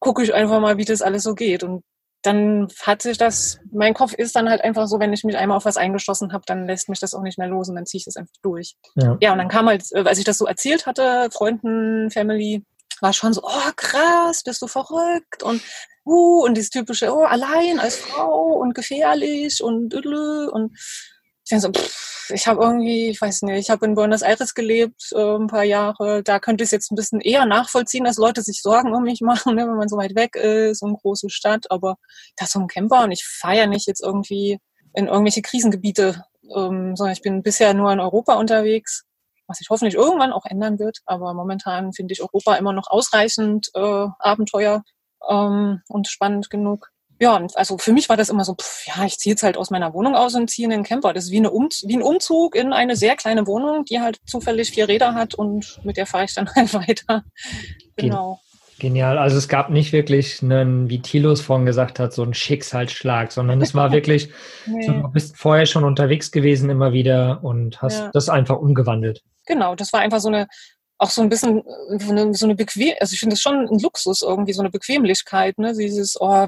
gucke 0.00 0.22
ich 0.22 0.34
einfach 0.34 0.60
mal, 0.60 0.78
wie 0.78 0.84
das 0.84 1.02
alles 1.02 1.22
so 1.22 1.34
geht. 1.34 1.62
Und 1.62 1.84
dann 2.22 2.68
hat 2.82 3.02
sich 3.02 3.16
das, 3.16 3.58
mein 3.72 3.94
Kopf 3.94 4.12
ist 4.12 4.36
dann 4.36 4.50
halt 4.50 4.62
einfach 4.62 4.86
so, 4.86 5.00
wenn 5.00 5.12
ich 5.12 5.24
mich 5.24 5.36
einmal 5.36 5.56
auf 5.56 5.64
was 5.64 5.76
eingeschlossen 5.76 6.32
habe, 6.32 6.44
dann 6.46 6.66
lässt 6.66 6.88
mich 6.88 7.00
das 7.00 7.14
auch 7.14 7.22
nicht 7.22 7.38
mehr 7.38 7.48
los 7.48 7.68
und 7.68 7.76
dann 7.76 7.86
ziehe 7.86 7.98
ich 7.98 8.04
das 8.04 8.16
einfach 8.16 8.34
durch. 8.42 8.76
Ja. 8.96 9.16
ja, 9.20 9.32
und 9.32 9.38
dann 9.38 9.48
kam 9.48 9.68
halt, 9.68 9.84
äh, 9.92 10.04
als 10.04 10.18
ich 10.18 10.24
das 10.24 10.38
so 10.38 10.46
erzählt 10.46 10.86
hatte, 10.86 11.28
Freunden, 11.32 12.10
Family, 12.10 12.64
war 13.00 13.12
schon 13.14 13.32
so, 13.32 13.42
oh 13.42 13.70
krass, 13.76 14.42
bist 14.42 14.60
du 14.60 14.66
verrückt 14.66 15.42
und 15.42 15.62
uh, 16.04 16.44
und 16.44 16.54
dieses 16.56 16.70
typische, 16.70 17.14
oh, 17.14 17.24
allein 17.24 17.78
als 17.78 17.96
Frau 17.96 18.52
und 18.54 18.74
gefährlich 18.74 19.62
und 19.62 19.94
und 19.94 20.72
ich 20.74 21.50
denke 21.50 21.62
so, 21.62 21.72
pff, 21.72 22.19
ich 22.30 22.46
habe 22.46 22.62
irgendwie, 22.62 23.08
ich 23.08 23.20
weiß 23.20 23.42
nicht, 23.42 23.58
ich 23.58 23.70
habe 23.70 23.86
in 23.86 23.94
Buenos 23.94 24.22
Aires 24.22 24.54
gelebt 24.54 25.10
äh, 25.12 25.36
ein 25.36 25.46
paar 25.46 25.64
Jahre. 25.64 26.22
Da 26.22 26.38
könnte 26.38 26.62
ich 26.64 26.68
es 26.68 26.72
jetzt 26.72 26.92
ein 26.92 26.96
bisschen 26.96 27.20
eher 27.20 27.46
nachvollziehen, 27.46 28.04
dass 28.04 28.16
Leute 28.16 28.42
sich 28.42 28.62
Sorgen 28.62 28.94
um 28.94 29.02
mich 29.04 29.20
machen, 29.22 29.56
ne, 29.56 29.66
wenn 29.66 29.76
man 29.76 29.88
so 29.88 29.96
weit 29.96 30.14
weg 30.14 30.36
ist, 30.36 30.82
und 30.82 31.00
große 31.00 31.30
Stadt. 31.30 31.70
Aber 31.70 31.96
das 32.36 32.50
so 32.50 32.60
ein 32.60 32.68
Camper 32.68 33.04
und 33.04 33.12
ich 33.12 33.24
feiere 33.24 33.66
nicht 33.66 33.86
jetzt 33.86 34.02
irgendwie 34.02 34.58
in 34.94 35.06
irgendwelche 35.06 35.42
Krisengebiete, 35.42 36.24
ähm, 36.56 36.96
sondern 36.96 37.12
ich 37.12 37.22
bin 37.22 37.42
bisher 37.42 37.74
nur 37.74 37.92
in 37.92 38.00
Europa 38.00 38.34
unterwegs, 38.34 39.04
was 39.46 39.58
sich 39.58 39.68
hoffentlich 39.70 39.94
irgendwann 39.94 40.32
auch 40.32 40.44
ändern 40.46 40.78
wird. 40.78 40.98
Aber 41.06 41.34
momentan 41.34 41.92
finde 41.92 42.12
ich 42.12 42.22
Europa 42.22 42.56
immer 42.56 42.72
noch 42.72 42.90
ausreichend 42.90 43.70
äh, 43.74 44.06
Abenteuer 44.18 44.82
ähm, 45.28 45.82
und 45.88 46.08
spannend 46.08 46.50
genug 46.50 46.90
ja, 47.20 47.36
und 47.36 47.54
also 47.56 47.76
für 47.76 47.92
mich 47.92 48.08
war 48.08 48.16
das 48.16 48.30
immer 48.30 48.44
so, 48.44 48.54
pff, 48.54 48.86
ja, 48.86 49.04
ich 49.04 49.18
ziehe 49.18 49.34
jetzt 49.34 49.42
halt 49.42 49.58
aus 49.58 49.70
meiner 49.70 49.92
Wohnung 49.92 50.14
aus 50.14 50.34
und 50.34 50.48
ziehe 50.48 50.64
in 50.64 50.70
den 50.70 50.84
Camper. 50.84 51.12
Das 51.12 51.24
ist 51.24 51.30
wie, 51.30 51.36
eine 51.36 51.50
um 51.50 51.68
wie 51.84 51.96
ein 51.96 52.02
Umzug 52.02 52.56
in 52.56 52.72
eine 52.72 52.96
sehr 52.96 53.14
kleine 53.14 53.46
Wohnung, 53.46 53.84
die 53.84 54.00
halt 54.00 54.18
zufällig 54.24 54.70
vier 54.70 54.88
Räder 54.88 55.14
hat 55.14 55.34
und 55.34 55.80
mit 55.84 55.98
der 55.98 56.06
fahre 56.06 56.24
ich 56.24 56.34
dann 56.34 56.48
halt 56.54 56.72
weiter. 56.72 57.24
Genau. 57.96 58.40
Genial. 58.78 59.18
Also 59.18 59.36
es 59.36 59.48
gab 59.48 59.68
nicht 59.68 59.92
wirklich 59.92 60.42
einen, 60.42 60.88
wie 60.88 61.02
Tilos 61.02 61.42
vorhin 61.42 61.66
gesagt 61.66 61.98
hat, 61.98 62.14
so 62.14 62.22
einen 62.22 62.32
Schicksalsschlag, 62.32 63.30
sondern 63.30 63.60
es 63.60 63.74
war 63.74 63.92
wirklich, 63.92 64.30
nee. 64.66 64.86
so, 64.86 64.92
du 64.92 65.08
bist 65.08 65.36
vorher 65.36 65.66
schon 65.66 65.84
unterwegs 65.84 66.30
gewesen 66.30 66.70
immer 66.70 66.94
wieder 66.94 67.44
und 67.44 67.82
hast 67.82 67.98
ja. 67.98 68.10
das 68.14 68.30
einfach 68.30 68.56
umgewandelt. 68.56 69.22
Genau, 69.46 69.74
das 69.74 69.92
war 69.92 70.00
einfach 70.00 70.20
so 70.20 70.28
eine 70.28 70.48
auch 71.00 71.10
so 71.10 71.22
ein 71.22 71.30
bisschen 71.30 71.66
äh, 71.66 71.98
so 71.98 72.10
eine, 72.10 72.34
so 72.34 72.46
eine 72.46 72.54
bequem, 72.54 72.94
also 73.00 73.14
ich 73.14 73.20
finde 73.20 73.34
das 73.34 73.40
schon 73.40 73.68
ein 73.68 73.78
Luxus 73.78 74.20
irgendwie, 74.22 74.52
so 74.52 74.60
eine 74.60 74.70
Bequemlichkeit, 74.70 75.58
ne? 75.58 75.72
Dieses, 75.74 76.20
oh, 76.20 76.46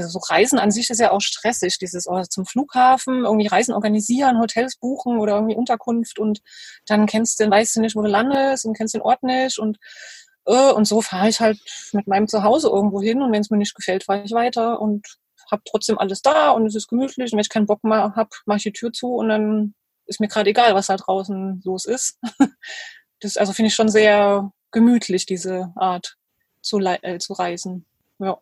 so 0.00 0.18
Reisen 0.28 0.58
an 0.58 0.70
sich 0.70 0.90
ist 0.90 1.00
ja 1.00 1.12
auch 1.12 1.22
stressig, 1.22 1.78
dieses 1.78 2.06
oh, 2.06 2.22
zum 2.28 2.44
Flughafen, 2.44 3.24
irgendwie 3.24 3.46
Reisen 3.46 3.74
organisieren, 3.74 4.38
Hotels 4.38 4.76
buchen 4.76 5.18
oder 5.18 5.36
irgendwie 5.36 5.56
Unterkunft 5.56 6.18
und 6.18 6.40
dann 6.86 7.06
kennst 7.06 7.40
du, 7.40 7.50
weißt 7.50 7.76
du 7.76 7.80
nicht, 7.80 7.96
wo 7.96 8.02
du 8.02 8.08
landest 8.08 8.66
und 8.66 8.76
kennst 8.76 8.94
den 8.94 9.00
Ort 9.00 9.22
nicht 9.22 9.58
und 9.58 9.78
äh, 10.46 10.72
und 10.72 10.86
so 10.86 11.00
fahre 11.00 11.30
ich 11.30 11.40
halt 11.40 11.58
mit 11.92 12.06
meinem 12.06 12.28
Zuhause 12.28 12.68
irgendwo 12.68 13.00
hin 13.00 13.22
und 13.22 13.32
wenn 13.32 13.40
es 13.40 13.50
mir 13.50 13.58
nicht 13.58 13.74
gefällt, 13.74 14.04
fahre 14.04 14.24
ich 14.24 14.32
weiter 14.32 14.80
und 14.80 15.06
habe 15.50 15.62
trotzdem 15.64 15.98
alles 15.98 16.20
da 16.20 16.50
und 16.50 16.66
es 16.66 16.74
ist 16.74 16.88
gemütlich 16.88 17.32
und 17.32 17.38
wenn 17.38 17.42
ich 17.44 17.48
keinen 17.48 17.66
Bock 17.66 17.82
mehr 17.82 18.14
habe, 18.14 18.30
mache 18.44 18.58
ich 18.58 18.64
die 18.64 18.72
Tür 18.72 18.92
zu 18.92 19.14
und 19.14 19.30
dann 19.30 19.74
ist 20.06 20.20
mir 20.20 20.28
gerade 20.28 20.50
egal, 20.50 20.74
was 20.74 20.88
da 20.88 20.96
draußen 20.96 21.62
los 21.64 21.86
ist. 21.86 22.18
Das 23.20 23.36
also 23.36 23.52
finde 23.52 23.68
ich 23.68 23.74
schon 23.74 23.88
sehr 23.88 24.50
gemütlich, 24.70 25.26
diese 25.26 25.72
Art 25.76 26.16
zu, 26.60 26.78
äh, 26.80 27.18
zu 27.18 27.32
reisen. 27.32 27.86
Ja. 28.18 28.38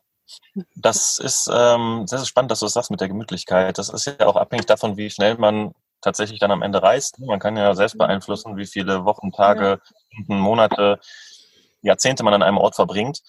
Das 0.74 1.18
ist 1.18 1.50
ähm, 1.52 2.06
sehr, 2.06 2.18
sehr 2.18 2.26
spannend, 2.26 2.50
dass 2.50 2.60
du 2.60 2.66
das 2.66 2.72
sagst 2.72 2.90
mit 2.90 3.00
der 3.00 3.08
Gemütlichkeit. 3.08 3.78
Das 3.78 3.88
ist 3.88 4.06
ja 4.06 4.26
auch 4.26 4.36
abhängig 4.36 4.66
davon, 4.66 4.96
wie 4.96 5.10
schnell 5.10 5.36
man 5.36 5.74
tatsächlich 6.00 6.38
dann 6.38 6.50
am 6.50 6.62
Ende 6.62 6.82
reist. 6.82 7.18
Man 7.18 7.38
kann 7.38 7.56
ja 7.56 7.74
selbst 7.74 7.98
beeinflussen, 7.98 8.56
wie 8.56 8.66
viele 8.66 9.04
Wochen, 9.04 9.32
Tage, 9.32 9.80
ja. 10.28 10.34
Monate, 10.34 10.98
Jahrzehnte 11.82 12.24
man 12.24 12.34
an 12.34 12.42
einem 12.42 12.58
Ort 12.58 12.74
verbringt. 12.74 13.20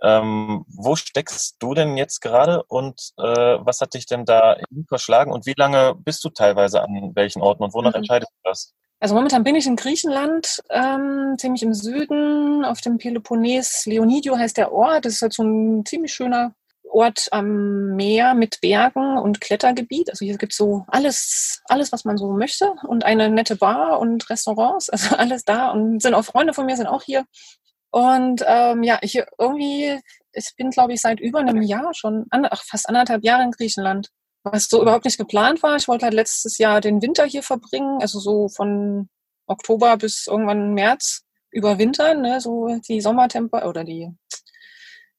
Ähm, 0.00 0.64
wo 0.68 0.94
steckst 0.94 1.56
du 1.58 1.74
denn 1.74 1.96
jetzt 1.96 2.20
gerade 2.20 2.62
und 2.64 3.12
äh, 3.18 3.58
was 3.58 3.80
hat 3.80 3.94
dich 3.94 4.06
denn 4.06 4.24
da 4.24 4.56
verschlagen 4.86 5.32
und 5.32 5.44
wie 5.44 5.54
lange 5.56 5.96
bist 5.96 6.22
du 6.22 6.30
teilweise 6.30 6.82
an 6.82 7.16
welchen 7.16 7.42
Orten 7.42 7.64
und 7.64 7.74
wonach 7.74 7.90
mhm. 7.90 7.96
entscheidest 7.96 8.30
du 8.30 8.48
das? 8.48 8.74
Also 9.00 9.14
momentan 9.14 9.44
bin 9.44 9.54
ich 9.54 9.66
in 9.66 9.76
Griechenland, 9.76 10.60
ähm, 10.70 11.36
ziemlich 11.38 11.62
im 11.62 11.72
Süden, 11.72 12.64
auf 12.64 12.80
dem 12.80 12.98
Peloponnes. 12.98 13.86
Leonidio 13.86 14.36
heißt 14.36 14.56
der 14.56 14.72
Ort. 14.72 15.04
Das 15.04 15.14
ist 15.14 15.22
halt 15.22 15.32
so 15.32 15.44
ein 15.44 15.86
ziemlich 15.86 16.12
schöner 16.12 16.52
Ort 16.90 17.28
am 17.30 17.94
Meer 17.94 18.34
mit 18.34 18.60
Bergen 18.60 19.18
und 19.18 19.40
Klettergebiet. 19.40 20.10
Also 20.10 20.24
hier 20.24 20.36
gibt 20.36 20.52
es 20.52 20.58
so 20.58 20.84
alles, 20.88 21.62
alles, 21.66 21.92
was 21.92 22.04
man 22.04 22.16
so 22.16 22.32
möchte. 22.32 22.72
Und 22.88 23.04
eine 23.04 23.30
nette 23.30 23.54
Bar 23.54 24.00
und 24.00 24.28
Restaurants, 24.30 24.90
also 24.90 25.14
alles 25.14 25.44
da. 25.44 25.70
Und 25.70 26.02
sind 26.02 26.14
auch 26.14 26.24
Freunde 26.24 26.52
von 26.52 26.66
mir, 26.66 26.76
sind 26.76 26.88
auch 26.88 27.02
hier. 27.02 27.24
Und 27.90 28.42
ähm, 28.46 28.82
ja, 28.82 28.98
ich 29.00 29.22
irgendwie, 29.38 30.00
ich 30.32 30.52
bin, 30.56 30.70
glaube 30.70 30.92
ich, 30.92 31.00
seit 31.00 31.20
über 31.20 31.38
einem 31.38 31.62
Jahr 31.62 31.94
schon, 31.94 32.26
ach, 32.30 32.62
fast 32.64 32.88
anderthalb 32.88 33.24
Jahre 33.24 33.44
in 33.44 33.52
Griechenland 33.52 34.08
was 34.44 34.68
so 34.68 34.80
überhaupt 34.82 35.04
nicht 35.04 35.18
geplant 35.18 35.62
war. 35.62 35.76
Ich 35.76 35.88
wollte 35.88 36.04
halt 36.04 36.14
letztes 36.14 36.58
Jahr 36.58 36.80
den 36.80 37.02
Winter 37.02 37.24
hier 37.24 37.42
verbringen, 37.42 38.00
also 38.00 38.18
so 38.18 38.48
von 38.48 39.08
Oktober 39.46 39.96
bis 39.96 40.26
irgendwann 40.26 40.74
März 40.74 41.22
überwintern, 41.50 42.22
ne, 42.22 42.40
so 42.40 42.78
die 42.88 43.00
Sommertemper 43.00 43.66
oder 43.68 43.84
die 43.84 44.10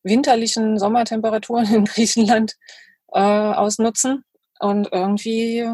winterlichen 0.03 0.77
Sommertemperaturen 0.77 1.73
in 1.73 1.85
Griechenland 1.85 2.55
äh, 3.11 3.19
ausnutzen. 3.19 4.23
Und 4.59 4.89
irgendwie, 4.91 5.67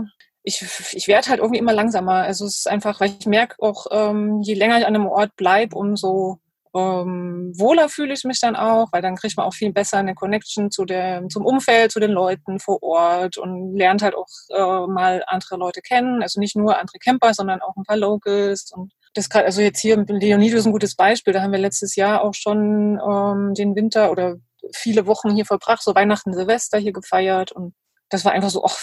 ich, 0.44 0.64
ich 0.94 1.08
werde 1.08 1.30
halt 1.30 1.40
irgendwie 1.40 1.60
immer 1.60 1.74
langsamer. 1.74 2.24
Also 2.24 2.46
es 2.46 2.60
ist 2.60 2.68
einfach, 2.68 3.00
weil 3.00 3.16
ich 3.20 3.26
merke 3.26 3.56
auch, 3.60 3.88
ähm, 3.92 4.42
je 4.42 4.54
länger 4.54 4.78
ich 4.80 4.86
an 4.86 4.96
einem 4.96 5.08
Ort 5.08 5.36
bleibe, 5.36 5.76
umso 5.76 6.40
ähm, 6.76 7.54
wohler 7.56 7.88
fühle 7.88 8.14
ich 8.14 8.26
mich 8.26 8.40
dann 8.42 8.56
auch, 8.56 8.90
weil 8.92 9.02
dann 9.02 9.16
kriegt 9.16 9.38
man 9.38 9.46
auch 9.46 9.54
viel 9.54 9.72
besser 9.72 9.98
eine 9.98 10.14
Connection 10.14 10.72
zu 10.72 10.84
dem, 10.86 11.30
zum 11.30 11.46
Umfeld, 11.46 11.92
zu 11.92 12.00
den 12.00 12.12
Leuten 12.12 12.60
vor 12.60 12.84
Ort 12.84 13.38
und 13.38 13.76
lernt 13.76 14.02
halt 14.02 14.16
auch 14.16 14.28
äh, 14.50 14.88
mal 14.88 15.24
andere 15.28 15.56
Leute 15.56 15.82
kennen. 15.82 16.22
Also 16.22 16.40
nicht 16.40 16.56
nur 16.56 16.78
andere 16.78 17.00
Camper, 17.00 17.34
sondern 17.34 17.62
auch 17.62 17.76
ein 17.78 17.84
paar 17.84 17.98
Locals 17.98 18.72
und 18.74 18.92
das 19.14 19.30
gerade, 19.30 19.46
also 19.46 19.62
jetzt 19.62 19.80
hier 19.80 19.96
Leonido 20.08 20.58
ist 20.58 20.66
ein 20.66 20.74
gutes 20.74 20.96
Beispiel. 20.96 21.34
Da 21.34 21.42
haben 21.42 21.54
wir 21.54 21.60
letztes 21.60 21.96
Jahr 21.96 22.22
auch 22.22 22.34
schon 22.34 23.00
ähm, 23.00 23.54
den 23.54 23.74
Winter 23.76 24.12
oder 24.12 24.36
viele 24.74 25.06
Wochen 25.08 25.34
hier 25.34 25.46
verbracht, 25.46 25.82
so 25.82 25.96
Weihnachten, 25.96 26.34
Silvester 26.34 26.78
hier 26.78 26.92
gefeiert 26.92 27.52
und 27.52 27.74
das 28.10 28.26
war 28.26 28.34
einfach 28.34 28.50
so, 28.50 28.64
ach, 28.66 28.78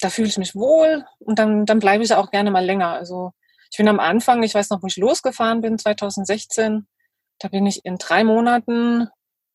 da 0.00 0.10
fühle 0.10 0.28
ich 0.28 0.38
mich 0.38 0.54
wohl 0.54 1.04
und 1.18 1.38
dann, 1.38 1.64
dann 1.64 1.78
bleibe 1.78 2.04
ich 2.04 2.12
auch 2.14 2.30
gerne 2.30 2.50
mal 2.50 2.64
länger. 2.64 2.92
Also 2.92 3.32
ich 3.70 3.78
bin 3.78 3.88
am 3.88 4.00
Anfang, 4.00 4.42
ich 4.42 4.54
weiß 4.54 4.70
noch, 4.70 4.82
wo 4.82 4.86
ich 4.86 4.96
losgefahren 4.96 5.60
bin, 5.60 5.78
2016, 5.78 6.86
da 7.38 7.48
bin 7.48 7.66
ich 7.66 7.84
in 7.84 7.96
drei 7.96 8.24
Monaten, 8.24 9.08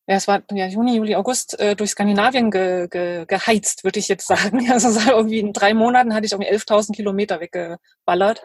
ja, 0.06 0.16
es 0.16 0.26
war 0.26 0.42
ja, 0.50 0.66
Juni, 0.66 0.96
Juli, 0.96 1.14
August, 1.14 1.58
äh, 1.60 1.76
durch 1.76 1.90
Skandinavien 1.90 2.50
ge, 2.50 2.88
ge, 2.88 3.26
geheizt, 3.26 3.84
würde 3.84 4.00
ich 4.00 4.08
jetzt 4.08 4.26
sagen. 4.28 4.70
Also 4.70 4.88
irgendwie 5.08 5.38
in 5.38 5.52
drei 5.52 5.72
Monaten 5.72 6.14
hatte 6.14 6.26
ich 6.26 6.32
irgendwie 6.32 6.50
11.000 6.50 6.96
Kilometer 6.96 7.40
weggeballert. 7.40 8.42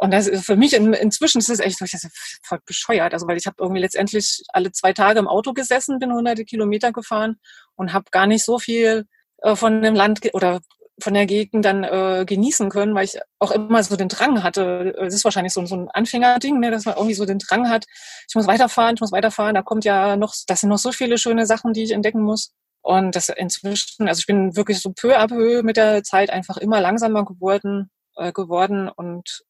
Und 0.00 0.12
das 0.12 0.28
ist 0.28 0.46
für 0.46 0.56
mich 0.56 0.72
in, 0.74 0.94
inzwischen 0.94 1.40
ist 1.40 1.50
es 1.50 1.60
echt 1.60 1.80
das 1.80 1.92
ist 1.92 2.40
voll 2.42 2.60
bescheuert. 2.64 3.12
Also 3.12 3.26
weil 3.26 3.36
ich 3.36 3.46
habe 3.46 3.56
irgendwie 3.58 3.80
letztendlich 3.80 4.42
alle 4.48 4.72
zwei 4.72 4.92
Tage 4.92 5.18
im 5.18 5.28
Auto 5.28 5.52
gesessen, 5.52 5.98
bin 5.98 6.12
hunderte 6.12 6.44
Kilometer 6.44 6.92
gefahren 6.92 7.36
und 7.74 7.92
habe 7.92 8.06
gar 8.10 8.26
nicht 8.26 8.44
so 8.44 8.58
viel 8.58 9.06
äh, 9.38 9.56
von 9.56 9.82
dem 9.82 9.94
Land 9.94 10.20
oder 10.32 10.60
von 11.00 11.14
der 11.14 11.26
Gegend 11.26 11.64
dann 11.64 11.84
äh, 11.84 12.24
genießen 12.26 12.70
können, 12.70 12.94
weil 12.94 13.04
ich 13.04 13.18
auch 13.38 13.50
immer 13.50 13.82
so 13.82 13.96
den 13.96 14.08
Drang 14.08 14.42
hatte. 14.42 14.94
Es 14.98 15.14
ist 15.14 15.24
wahrscheinlich 15.24 15.52
so, 15.52 15.64
so 15.66 15.76
ein 15.76 15.88
Anfängerding, 15.90 16.58
ne, 16.60 16.70
dass 16.70 16.84
man 16.84 16.96
irgendwie 16.96 17.14
so 17.14 17.24
den 17.24 17.38
Drang 17.38 17.68
hat, 17.68 17.86
ich 18.28 18.34
muss 18.34 18.46
weiterfahren, 18.46 18.94
ich 18.94 19.00
muss 19.00 19.12
weiterfahren, 19.12 19.54
da 19.54 19.62
kommt 19.62 19.84
ja 19.84 20.16
noch, 20.16 20.34
das 20.46 20.60
sind 20.60 20.70
noch 20.70 20.78
so 20.78 20.92
viele 20.92 21.18
schöne 21.18 21.46
Sachen, 21.46 21.72
die 21.72 21.84
ich 21.84 21.92
entdecken 21.92 22.22
muss. 22.22 22.52
Und 22.82 23.14
das 23.14 23.28
inzwischen, 23.28 24.08
also 24.08 24.20
ich 24.20 24.26
bin 24.26 24.56
wirklich 24.56 24.80
so 24.80 24.92
peu 24.92 25.16
à 25.18 25.28
peu 25.28 25.62
mit 25.62 25.76
der 25.76 26.02
Zeit 26.02 26.30
einfach 26.30 26.56
immer 26.56 26.80
langsamer 26.80 27.24
geworden, 27.24 27.90
äh, 28.16 28.32
geworden 28.32 28.88
und 28.88 29.42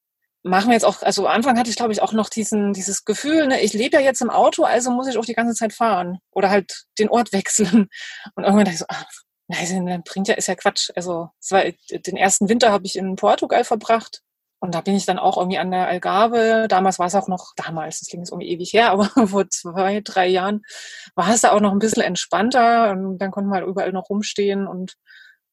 machen 0.42 0.68
wir 0.68 0.74
jetzt 0.74 0.84
auch, 0.84 1.02
also 1.02 1.26
am 1.26 1.34
Anfang 1.34 1.58
hatte 1.58 1.70
ich 1.70 1.76
glaube 1.76 1.92
ich 1.92 2.02
auch 2.02 2.12
noch 2.12 2.28
diesen, 2.28 2.72
dieses 2.72 3.04
Gefühl, 3.04 3.46
ne, 3.46 3.60
ich 3.60 3.72
lebe 3.72 3.96
ja 3.96 4.02
jetzt 4.02 4.22
im 4.22 4.30
Auto, 4.30 4.64
also 4.64 4.90
muss 4.90 5.06
ich 5.06 5.18
auch 5.18 5.24
die 5.24 5.34
ganze 5.34 5.54
Zeit 5.54 5.72
fahren 5.72 6.18
oder 6.32 6.50
halt 6.50 6.84
den 6.98 7.08
Ort 7.08 7.32
wechseln. 7.32 7.88
Und 8.34 8.44
irgendwann 8.44 8.64
dachte 8.64 8.74
ich 8.74 8.78
so, 8.80 8.86
ach, 8.88 9.04
Nein, 9.50 10.02
bringt 10.04 10.28
ja, 10.28 10.34
ist 10.34 10.46
ja 10.46 10.54
Quatsch. 10.54 10.90
Also 10.94 11.30
war, 11.50 11.64
den 11.90 12.16
ersten 12.16 12.48
Winter 12.48 12.70
habe 12.70 12.86
ich 12.86 12.96
in 12.96 13.16
Portugal 13.16 13.64
verbracht. 13.64 14.22
Und 14.60 14.74
da 14.74 14.80
bin 14.80 14.94
ich 14.94 15.06
dann 15.06 15.18
auch 15.18 15.38
irgendwie 15.38 15.58
an 15.58 15.72
der 15.72 15.88
Algarve. 15.88 16.66
Damals 16.68 16.98
war 16.98 17.06
es 17.06 17.14
auch 17.14 17.26
noch, 17.26 17.54
damals, 17.56 17.98
das 17.98 18.08
klingt 18.08 18.22
jetzt 18.22 18.30
irgendwie 18.30 18.50
ewig 18.50 18.72
her, 18.72 18.90
aber 18.92 19.08
vor 19.26 19.48
zwei, 19.48 20.02
drei 20.02 20.28
Jahren 20.28 20.62
war 21.16 21.30
es 21.30 21.40
da 21.40 21.50
auch 21.50 21.60
noch 21.60 21.72
ein 21.72 21.80
bisschen 21.80 22.02
entspannter. 22.02 22.92
Und 22.92 23.18
dann 23.18 23.32
konnte 23.32 23.48
man 23.48 23.60
halt 23.60 23.68
überall 23.68 23.90
noch 23.90 24.08
rumstehen. 24.08 24.68
Und 24.68 24.94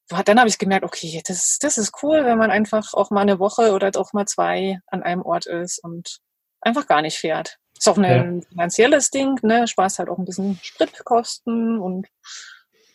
dann 0.08 0.38
habe 0.38 0.48
ich 0.48 0.58
gemerkt, 0.58 0.84
okay, 0.84 1.20
das, 1.26 1.58
das 1.60 1.76
ist 1.76 1.92
cool, 2.02 2.24
wenn 2.24 2.38
man 2.38 2.52
einfach 2.52 2.94
auch 2.94 3.10
mal 3.10 3.22
eine 3.22 3.40
Woche 3.40 3.72
oder 3.72 3.90
auch 3.96 4.12
mal 4.12 4.26
zwei 4.26 4.78
an 4.86 5.02
einem 5.02 5.22
Ort 5.22 5.46
ist 5.46 5.82
und 5.82 6.20
einfach 6.60 6.86
gar 6.86 7.02
nicht 7.02 7.18
fährt. 7.18 7.58
Ist 7.76 7.88
auch 7.88 7.98
ein 7.98 8.42
ja. 8.42 8.48
finanzielles 8.48 9.10
Ding, 9.10 9.38
ne? 9.42 9.66
Spaß 9.66 9.98
halt 9.98 10.08
auch 10.08 10.18
ein 10.18 10.24
bisschen 10.24 10.58
Spritkosten 10.62 11.78
und 11.80 12.06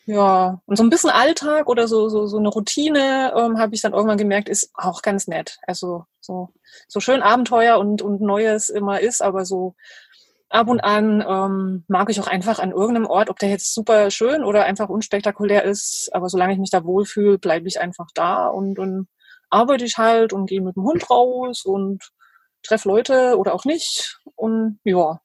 ja, 0.05 0.61
und 0.65 0.75
so 0.75 0.83
ein 0.83 0.89
bisschen 0.89 1.09
Alltag 1.09 1.69
oder 1.69 1.87
so, 1.87 2.09
so, 2.09 2.25
so 2.27 2.37
eine 2.37 2.49
Routine 2.49 3.33
ähm, 3.37 3.57
habe 3.57 3.73
ich 3.73 3.81
dann 3.81 3.93
irgendwann 3.93 4.17
gemerkt, 4.17 4.49
ist 4.49 4.71
auch 4.73 5.01
ganz 5.01 5.27
nett. 5.27 5.59
Also 5.65 6.05
so, 6.19 6.49
so 6.87 6.99
schön 6.99 7.21
Abenteuer 7.21 7.79
und, 7.79 8.01
und 8.01 8.21
Neues 8.21 8.69
immer 8.69 8.99
ist, 8.99 9.21
aber 9.21 9.45
so 9.45 9.75
ab 10.49 10.67
und 10.67 10.81
an 10.81 11.23
ähm, 11.27 11.83
mag 11.87 12.09
ich 12.09 12.19
auch 12.19 12.27
einfach 12.27 12.59
an 12.59 12.71
irgendeinem 12.71 13.07
Ort, 13.07 13.29
ob 13.29 13.39
der 13.39 13.49
jetzt 13.49 13.73
super 13.73 14.11
schön 14.11 14.43
oder 14.43 14.65
einfach 14.65 14.89
unspektakulär 14.89 15.63
ist, 15.63 16.09
aber 16.13 16.29
solange 16.29 16.53
ich 16.53 16.59
mich 16.59 16.69
da 16.69 16.83
wohlfühle, 16.83 17.39
bleibe 17.39 17.67
ich 17.67 17.79
einfach 17.79 18.07
da 18.13 18.47
und, 18.47 18.79
und 18.79 19.07
arbeite 19.49 19.85
ich 19.85 19.97
halt 19.97 20.33
und 20.33 20.47
gehe 20.47 20.61
mit 20.61 20.75
dem 20.75 20.83
Hund 20.83 21.09
raus 21.09 21.63
und 21.63 22.11
treffe 22.61 22.87
Leute 22.87 23.37
oder 23.37 23.53
auch 23.53 23.65
nicht. 23.65 24.19
Und 24.35 24.79
ja. 24.83 25.21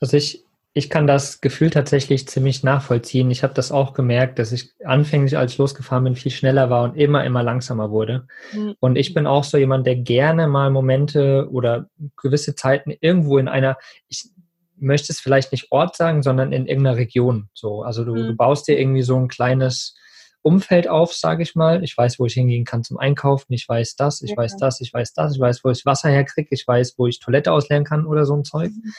Also 0.00 0.16
ich, 0.18 0.44
ich 0.76 0.90
kann 0.90 1.06
das 1.06 1.40
Gefühl 1.40 1.70
tatsächlich 1.70 2.26
ziemlich 2.26 2.64
nachvollziehen. 2.64 3.30
Ich 3.30 3.44
habe 3.44 3.54
das 3.54 3.70
auch 3.70 3.94
gemerkt, 3.94 4.40
dass 4.40 4.50
ich 4.50 4.72
anfänglich, 4.84 5.38
als 5.38 5.52
ich 5.52 5.58
losgefahren 5.58 6.02
bin, 6.02 6.16
viel 6.16 6.32
schneller 6.32 6.68
war 6.68 6.82
und 6.82 6.96
immer, 6.96 7.24
immer 7.24 7.44
langsamer 7.44 7.92
wurde. 7.92 8.26
Mhm. 8.52 8.74
Und 8.80 8.96
ich 8.96 9.14
bin 9.14 9.28
auch 9.28 9.44
so 9.44 9.56
jemand, 9.56 9.86
der 9.86 9.94
gerne 9.94 10.48
mal 10.48 10.70
Momente 10.70 11.48
oder 11.48 11.88
gewisse 12.20 12.56
Zeiten 12.56 12.92
irgendwo 13.00 13.38
in 13.38 13.46
einer, 13.46 13.78
ich 14.08 14.30
möchte 14.76 15.12
es 15.12 15.20
vielleicht 15.20 15.52
nicht 15.52 15.70
Ort 15.70 15.94
sagen, 15.94 16.24
sondern 16.24 16.52
in 16.52 16.66
irgendeiner 16.66 16.96
Region. 16.96 17.48
So, 17.54 17.82
also 17.82 18.04
du, 18.04 18.16
mhm. 18.16 18.26
du 18.26 18.36
baust 18.36 18.66
dir 18.66 18.76
irgendwie 18.76 19.02
so 19.02 19.16
ein 19.16 19.28
kleines 19.28 19.94
Umfeld 20.42 20.88
auf, 20.88 21.14
sage 21.14 21.44
ich 21.44 21.54
mal. 21.54 21.84
Ich 21.84 21.96
weiß, 21.96 22.18
wo 22.18 22.26
ich 22.26 22.34
hingehen 22.34 22.64
kann 22.64 22.82
zum 22.82 22.98
Einkaufen. 22.98 23.52
Ich 23.52 23.68
weiß 23.68 23.94
das, 23.94 24.22
ich 24.22 24.30
ja. 24.30 24.36
weiß 24.36 24.56
das, 24.56 24.80
ich 24.80 24.92
weiß 24.92 25.12
das, 25.12 25.34
ich 25.36 25.40
weiß, 25.40 25.62
wo 25.62 25.70
ich 25.70 25.86
Wasser 25.86 26.10
herkriege, 26.10 26.48
ich 26.50 26.66
weiß, 26.66 26.94
wo 26.98 27.06
ich 27.06 27.20
Toilette 27.20 27.52
ausleeren 27.52 27.84
kann 27.84 28.06
oder 28.06 28.26
so 28.26 28.34
ein 28.34 28.42
Zeug. 28.42 28.72
Mhm. 28.72 28.92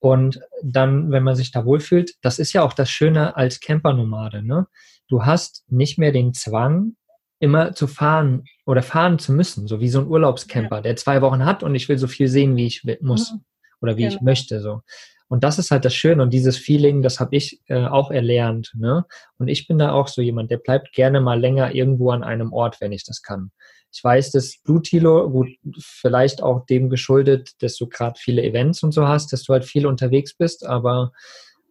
Und 0.00 0.40
dann, 0.62 1.10
wenn 1.10 1.22
man 1.22 1.36
sich 1.36 1.52
da 1.52 1.64
wohlfühlt, 1.64 2.14
das 2.22 2.38
ist 2.38 2.52
ja 2.52 2.62
auch 2.62 2.72
das 2.72 2.90
Schöne 2.90 3.36
als 3.36 3.60
Campernomade, 3.60 4.42
ne? 4.42 4.66
Du 5.08 5.24
hast 5.24 5.64
nicht 5.68 5.98
mehr 5.98 6.12
den 6.12 6.32
Zwang, 6.34 6.94
immer 7.40 7.74
zu 7.74 7.86
fahren 7.86 8.44
oder 8.66 8.82
fahren 8.82 9.18
zu 9.18 9.32
müssen, 9.32 9.66
so 9.66 9.80
wie 9.80 9.88
so 9.88 10.00
ein 10.00 10.06
Urlaubscamper, 10.06 10.82
der 10.82 10.96
zwei 10.96 11.22
Wochen 11.22 11.44
hat 11.44 11.62
und 11.62 11.74
ich 11.74 11.88
will 11.88 11.98
so 11.98 12.06
viel 12.06 12.28
sehen, 12.28 12.56
wie 12.56 12.66
ich 12.66 12.84
muss 13.00 13.32
mhm. 13.32 13.40
oder 13.80 13.96
wie 13.96 14.02
ja. 14.02 14.08
ich 14.08 14.20
möchte, 14.20 14.60
so. 14.60 14.82
Und 15.28 15.44
das 15.44 15.58
ist 15.58 15.70
halt 15.70 15.84
das 15.84 15.94
Schöne 15.94 16.22
und 16.24 16.32
dieses 16.32 16.58
Feeling, 16.58 17.02
das 17.02 17.20
habe 17.20 17.36
ich 17.36 17.60
äh, 17.66 17.86
auch 17.86 18.10
erlernt. 18.10 18.72
Ne? 18.76 19.04
Und 19.38 19.46
ich 19.46 19.68
bin 19.68 19.78
da 19.78 19.92
auch 19.92 20.08
so 20.08 20.22
jemand, 20.22 20.50
der 20.50 20.56
bleibt 20.58 20.92
gerne 20.92 21.20
mal 21.20 21.38
länger 21.38 21.72
irgendwo 21.72 22.10
an 22.10 22.24
einem 22.24 22.52
Ort, 22.52 22.80
wenn 22.80 22.90
ich 22.90 23.04
das 23.04 23.22
kann. 23.22 23.52
Ich 23.92 24.02
weiß, 24.04 24.30
dass 24.30 24.62
du, 24.62 24.78
Thilo, 24.78 25.28
gut, 25.30 25.48
vielleicht 25.80 26.42
auch 26.42 26.64
dem 26.66 26.90
geschuldet, 26.90 27.60
dass 27.62 27.76
du 27.76 27.88
gerade 27.88 28.18
viele 28.18 28.42
Events 28.42 28.82
und 28.82 28.92
so 28.92 29.08
hast, 29.08 29.32
dass 29.32 29.44
du 29.44 29.52
halt 29.52 29.64
viel 29.64 29.86
unterwegs 29.86 30.34
bist, 30.34 30.64
aber 30.64 31.12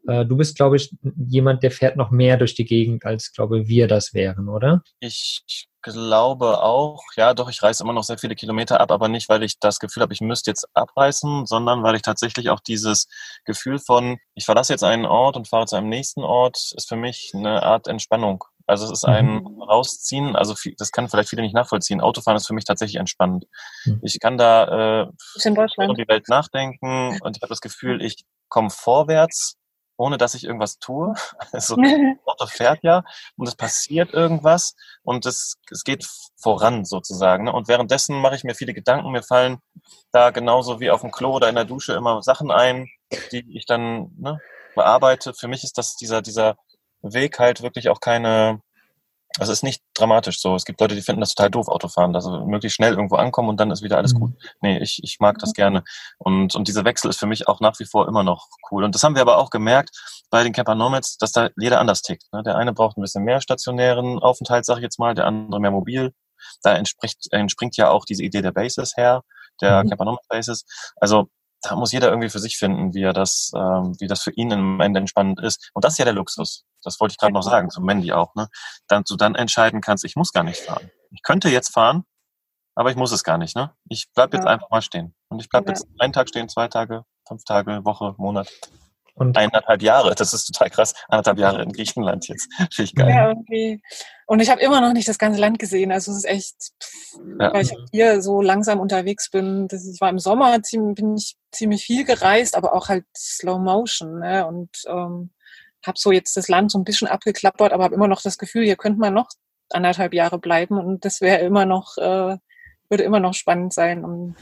äh, 0.08 0.26
du 0.26 0.38
bist, 0.38 0.56
glaube 0.56 0.78
ich, 0.78 0.94
jemand, 1.28 1.64
der 1.64 1.72
fährt 1.72 1.96
noch 1.96 2.12
mehr 2.12 2.38
durch 2.38 2.56
die 2.56 2.66
Gegend, 2.66 3.06
als, 3.06 3.32
glaube 3.34 3.68
wir 3.68 3.88
das 3.88 4.14
wären, 4.14 4.50
oder? 4.50 4.82
Ich 5.00 5.68
glaube 5.82 6.62
auch, 6.62 7.02
ja, 7.16 7.34
doch, 7.34 7.50
ich 7.50 7.64
reiße 7.64 7.84
immer 7.84 7.94
noch 7.94 8.04
sehr 8.04 8.18
viele 8.18 8.36
Kilometer 8.36 8.82
ab, 8.82 8.92
aber 8.92 9.08
nicht, 9.08 9.30
weil 9.30 9.44
ich 9.44 9.60
das 9.60 9.80
Gefühl 9.80 10.04
habe, 10.04 10.14
ich 10.14 10.22
müsste 10.22 10.52
jetzt 10.52 10.68
abreißen, 10.74 11.46
sondern 11.46 11.84
weil 11.84 11.96
ich 11.96 12.02
tatsächlich 12.02 12.50
auch 12.50 12.60
dieses 12.60 13.08
Gefühl 13.46 13.80
von, 13.80 14.18
ich 14.36 14.46
verlasse 14.46 14.74
jetzt 14.74 14.84
einen 14.84 15.06
Ort 15.06 15.38
und 15.38 15.48
fahre 15.48 15.68
zu 15.68 15.76
einem 15.76 15.90
nächsten 15.90 16.22
Ort, 16.22 16.74
ist 16.76 16.90
für 16.90 16.98
mich 16.98 17.32
eine 17.34 17.64
Art 17.64 17.88
Entspannung. 17.88 18.44
Also 18.68 18.86
es 18.86 18.92
ist 18.92 19.06
ein 19.06 19.42
mhm. 19.42 19.62
Rausziehen, 19.64 20.36
also 20.36 20.54
viel, 20.54 20.76
das 20.78 20.92
kann 20.92 21.10
vielleicht 21.10 21.30
viele 21.30 21.42
nicht 21.42 21.56
nachvollziehen. 21.56 22.02
Autofahren 22.02 22.38
ist 22.38 22.46
für 22.46 22.54
mich 22.54 22.66
tatsächlich 22.66 22.98
entspannend. 22.98 23.46
Mhm. 23.86 24.00
Ich 24.04 24.20
kann 24.20 24.38
da 24.38 25.02
äh, 25.02 25.08
über 25.44 25.96
die 25.96 26.08
Welt 26.08 26.28
nachdenken 26.28 27.20
und 27.22 27.36
ich 27.36 27.42
habe 27.42 27.50
das 27.50 27.62
Gefühl, 27.62 28.04
ich 28.04 28.26
komme 28.48 28.70
vorwärts 28.70 29.56
ohne 30.00 30.18
dass 30.18 30.34
ich 30.34 30.46
irgendwas 30.46 30.80
tue. 30.80 31.14
Also 31.52 31.76
das 31.76 31.92
Auto 32.26 32.46
fährt 32.48 32.84
ja 32.84 33.04
und 33.36 33.48
es 33.48 33.56
passiert 33.56 34.14
irgendwas 34.14 34.76
und 35.04 35.26
es, 35.26 35.58
es 35.72 35.84
geht 35.84 36.08
voran 36.42 36.86
sozusagen. 36.86 37.46
Ne? 37.46 37.54
Und 37.54 37.68
währenddessen 37.68 38.20
mache 38.20 38.36
ich 38.36 38.44
mir 38.44 38.56
viele 38.56 38.74
Gedanken. 38.74 39.12
Mir 39.12 39.24
fallen 39.24 39.58
da 40.12 40.30
genauso 40.30 40.80
wie 40.80 40.92
auf 40.92 41.02
dem 41.02 41.12
Klo 41.12 41.34
oder 41.34 41.50
in 41.50 41.56
der 41.56 41.66
Dusche 41.66 41.94
immer 41.94 42.22
Sachen 42.22 42.52
ein, 42.52 42.88
die 43.32 43.46
ich 43.58 43.66
dann 43.66 44.12
ne, 44.18 44.40
bearbeite. 44.76 45.34
Für 45.34 45.48
mich 45.48 45.64
ist 45.64 45.78
das 45.78 45.96
dieser, 45.96 46.22
dieser 46.22 46.56
Weg 47.02 47.40
halt 47.40 47.62
wirklich 47.62 47.90
auch 47.90 48.00
keine, 48.00 48.62
es 49.38 49.50
ist 49.50 49.64
nicht 49.64 49.84
dramatisch 49.94 50.42
so. 50.42 50.56
Es 50.56 50.66
gibt 50.66 50.82
Leute, 50.82 50.96
die 50.96 51.02
finden 51.02 51.22
das 51.22 51.34
total 51.36 51.52
doof, 51.52 51.68
Autofahren, 51.68 52.14
dass 52.14 52.26
sie 52.26 52.46
möglichst 52.46 52.76
schnell 52.76 52.94
irgendwo 52.94 53.16
ankommen 53.16 53.50
und 53.50 53.60
dann 53.60 53.70
ist 53.70 53.84
wieder 53.84 53.98
alles 53.98 54.14
mhm. 54.14 54.20
gut. 54.20 54.32
Nee, 54.62 54.80
ich, 54.80 55.02
ich 55.04 55.20
mag 55.20 55.38
das 55.38 55.54
gerne. 55.54 55.84
Und, 56.18 56.56
und 56.56 56.68
dieser 56.68 56.84
Wechsel 56.84 57.10
ist 57.10 57.20
für 57.20 57.28
mich 57.28 57.48
auch 57.48 57.60
nach 57.60 57.80
wie 57.80 57.86
vor 57.86 58.08
immer 58.08 58.24
noch 58.24 58.48
cool. 58.72 58.84
Und 58.84 58.96
das 58.96 59.04
haben 59.04 59.16
wir 59.16 59.22
aber 59.22 59.38
auch 59.38 59.50
gemerkt 59.50 59.92
bei 60.32 60.44
den 60.44 60.54
Camper 60.54 60.76
Nomads, 60.76 61.18
dass 61.18 61.32
da 61.32 61.50
jeder 61.58 61.80
anders 61.80 62.02
tickt. 62.02 62.24
Ne? 62.34 62.44
Der 62.44 62.56
eine 62.56 62.74
braucht 62.74 62.98
ein 62.98 63.02
bisschen 63.02 63.24
mehr 63.24 63.40
stationären 63.42 64.20
Aufenthalt, 64.20 64.66
sag 64.66 64.78
ich 64.78 64.84
jetzt 64.84 65.00
mal, 65.00 65.14
der 65.14 65.28
andere 65.28 65.60
mehr 65.60 65.72
mobil. 65.72 66.12
Da 66.64 66.74
entspricht, 66.74 67.28
entspringt 67.32 67.78
ja 67.78 67.90
auch 67.90 68.06
diese 68.06 68.24
Idee 68.24 68.42
der 68.42 68.52
Bases 68.52 68.98
her, 68.98 69.24
der 69.62 69.84
mhm. 69.84 69.90
Camper 69.90 70.06
Nomad 70.06 70.28
Bases. 70.28 70.66
Also 70.96 71.30
da 71.62 71.76
muss 71.76 71.92
jeder 71.92 72.10
irgendwie 72.10 72.30
für 72.30 72.40
sich 72.40 72.58
finden, 72.58 72.94
wie 72.94 73.04
er 73.04 73.14
das, 73.14 73.52
ähm, 73.56 73.96
wie 74.00 74.08
das 74.08 74.22
für 74.22 74.32
ihn 74.32 74.52
im 74.52 74.80
Ende 74.80 75.00
entspannend 75.00 75.42
ist. 75.42 75.72
Und 75.74 75.84
das 75.84 75.94
ist 75.94 76.00
ja 76.00 76.06
der 76.06 76.14
Luxus. 76.14 76.66
Das 76.84 77.00
wollte 77.00 77.14
ich 77.14 77.18
gerade 77.18 77.34
noch 77.34 77.44
sagen, 77.44 77.70
zum 77.70 77.86
Mandy 77.86 78.14
auch, 78.14 78.34
ne? 78.36 78.48
Dann 78.88 79.04
du 79.08 79.16
dann 79.16 79.36
entscheiden 79.36 79.82
kannst, 79.82 80.06
ich 80.06 80.16
muss 80.16 80.32
gar 80.32 80.44
nicht 80.44 80.60
fahren. 80.60 80.90
Ich 81.12 81.22
könnte 81.24 81.50
jetzt 81.50 81.74
fahren, 81.74 82.06
aber 82.76 82.92
ich 82.92 82.96
muss 82.96 83.12
es 83.12 83.24
gar 83.24 83.38
nicht, 83.38 83.56
ne? 83.56 83.74
Ich 83.90 84.08
bleib 84.16 84.34
jetzt 84.34 84.46
ja. 84.46 84.52
einfach 84.52 84.70
mal 84.70 84.82
stehen. 84.82 85.14
Und 85.30 85.42
ich 85.42 85.50
bleib 85.50 85.66
ja. 85.66 85.72
jetzt 85.72 85.88
einen 86.00 86.14
Tag 86.14 86.30
stehen, 86.30 86.48
zwei 86.48 86.68
Tage, 86.68 87.04
fünf 87.28 87.44
Tage, 87.44 87.84
Woche, 87.84 88.16
Monat. 88.18 88.50
Und 89.20 89.38
eineinhalb 89.38 89.82
Jahre, 89.82 90.16
das 90.16 90.34
ist 90.34 90.46
total 90.46 90.70
krass. 90.70 90.94
Eineinhalb 91.10 91.38
Jahre 91.38 91.62
in 91.62 91.74
Griechenland 91.74 92.28
jetzt. 92.30 92.48
Finde 92.72 92.84
ich 92.84 92.96
geil. 92.96 93.10
Ja, 93.10 93.28
irgendwie. 93.30 93.82
Und 94.26 94.40
ich 94.40 94.50
habe 94.50 94.62
immer 94.62 94.80
noch 94.80 94.94
nicht 94.94 95.10
das 95.10 95.18
ganze 95.18 95.42
Land 95.42 95.60
gesehen. 95.60 95.92
Also 95.92 96.12
es 96.12 96.20
ist 96.20 96.26
echt, 96.26 96.56
ja. 97.38 97.54
weil 97.54 97.64
ich 97.64 97.74
hier 97.92 98.22
so 98.22 98.42
langsam 98.42 98.80
unterwegs 98.80 99.30
bin. 99.30 99.68
Das, 99.68 99.86
ich 99.86 100.00
war 100.00 100.10
im 100.10 100.20
Sommer, 100.20 100.64
ziemlich, 100.64 100.96
bin 100.96 101.18
ich 101.18 101.36
ziemlich 101.52 101.84
viel 101.84 102.06
gereist, 102.06 102.56
aber 102.56 102.74
auch 102.74 102.88
halt 102.88 103.04
Slow 103.16 103.60
Motion. 103.60 104.20
Ne? 104.20 104.48
Und 104.48 104.70
ähm, 104.88 105.32
habe 105.86 106.00
so 106.00 106.14
jetzt 106.14 106.38
das 106.38 106.48
Land 106.48 106.72
so 106.72 106.80
ein 106.80 106.86
bisschen 106.86 107.10
abgeklappert, 107.10 107.74
aber 107.74 107.84
habe 107.84 107.96
immer 107.96 108.08
noch 108.08 108.22
das 108.22 108.38
Gefühl, 108.38 108.64
hier 108.64 108.78
könnte 108.78 109.00
man 109.00 109.14
noch 109.14 109.30
anderthalb 109.70 110.14
Jahre 110.14 110.40
bleiben 110.40 110.78
und 110.78 111.04
das 111.04 111.22
wäre 111.22 111.40
immer 111.42 111.66
noch, 111.66 111.98
äh, 111.98 112.38
würde 112.90 113.04
immer 113.04 113.20
noch 113.20 113.34
spannend 113.34 113.74
sein. 113.74 114.06
Und, 114.06 114.36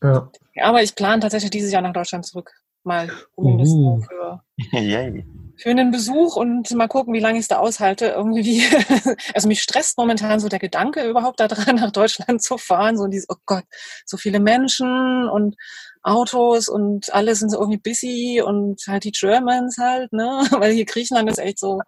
ja. 0.00 0.30
Aber 0.62 0.82
ich 0.82 0.94
plane 0.94 1.20
tatsächlich 1.20 1.50
dieses 1.50 1.72
Jahr 1.72 1.82
nach 1.82 1.92
Deutschland 1.92 2.24
zurück 2.24 2.52
mal 2.84 3.10
zumindest 3.34 3.74
uh. 3.74 4.00
für, 4.00 4.42
für 5.56 5.70
einen 5.70 5.90
Besuch 5.90 6.36
und 6.36 6.70
mal 6.72 6.88
gucken, 6.88 7.14
wie 7.14 7.20
lange 7.20 7.38
ich 7.38 7.42
es 7.42 7.48
da 7.48 7.58
aushalte. 7.58 8.06
Irgendwie, 8.06 8.64
also 9.34 9.48
mich 9.48 9.62
stresst 9.62 9.96
momentan 9.96 10.40
so 10.40 10.48
der 10.48 10.58
Gedanke 10.58 11.08
überhaupt 11.08 11.40
daran, 11.40 11.76
nach 11.76 11.92
Deutschland 11.92 12.42
zu 12.42 12.58
fahren. 12.58 12.96
So 12.96 13.06
dieses, 13.06 13.28
oh 13.28 13.36
Gott, 13.46 13.64
so 14.04 14.16
viele 14.16 14.40
Menschen 14.40 15.28
und 15.28 15.56
Autos 16.02 16.68
und 16.68 17.14
alle 17.14 17.34
sind 17.36 17.50
so 17.50 17.60
irgendwie 17.60 17.78
busy 17.78 18.42
und 18.44 18.82
halt 18.88 19.04
die 19.04 19.12
Germans 19.12 19.78
halt, 19.78 20.12
ne? 20.12 20.44
Weil 20.50 20.72
hier 20.72 20.84
Griechenland 20.84 21.30
ist 21.30 21.38
echt 21.38 21.60
so, 21.60 21.80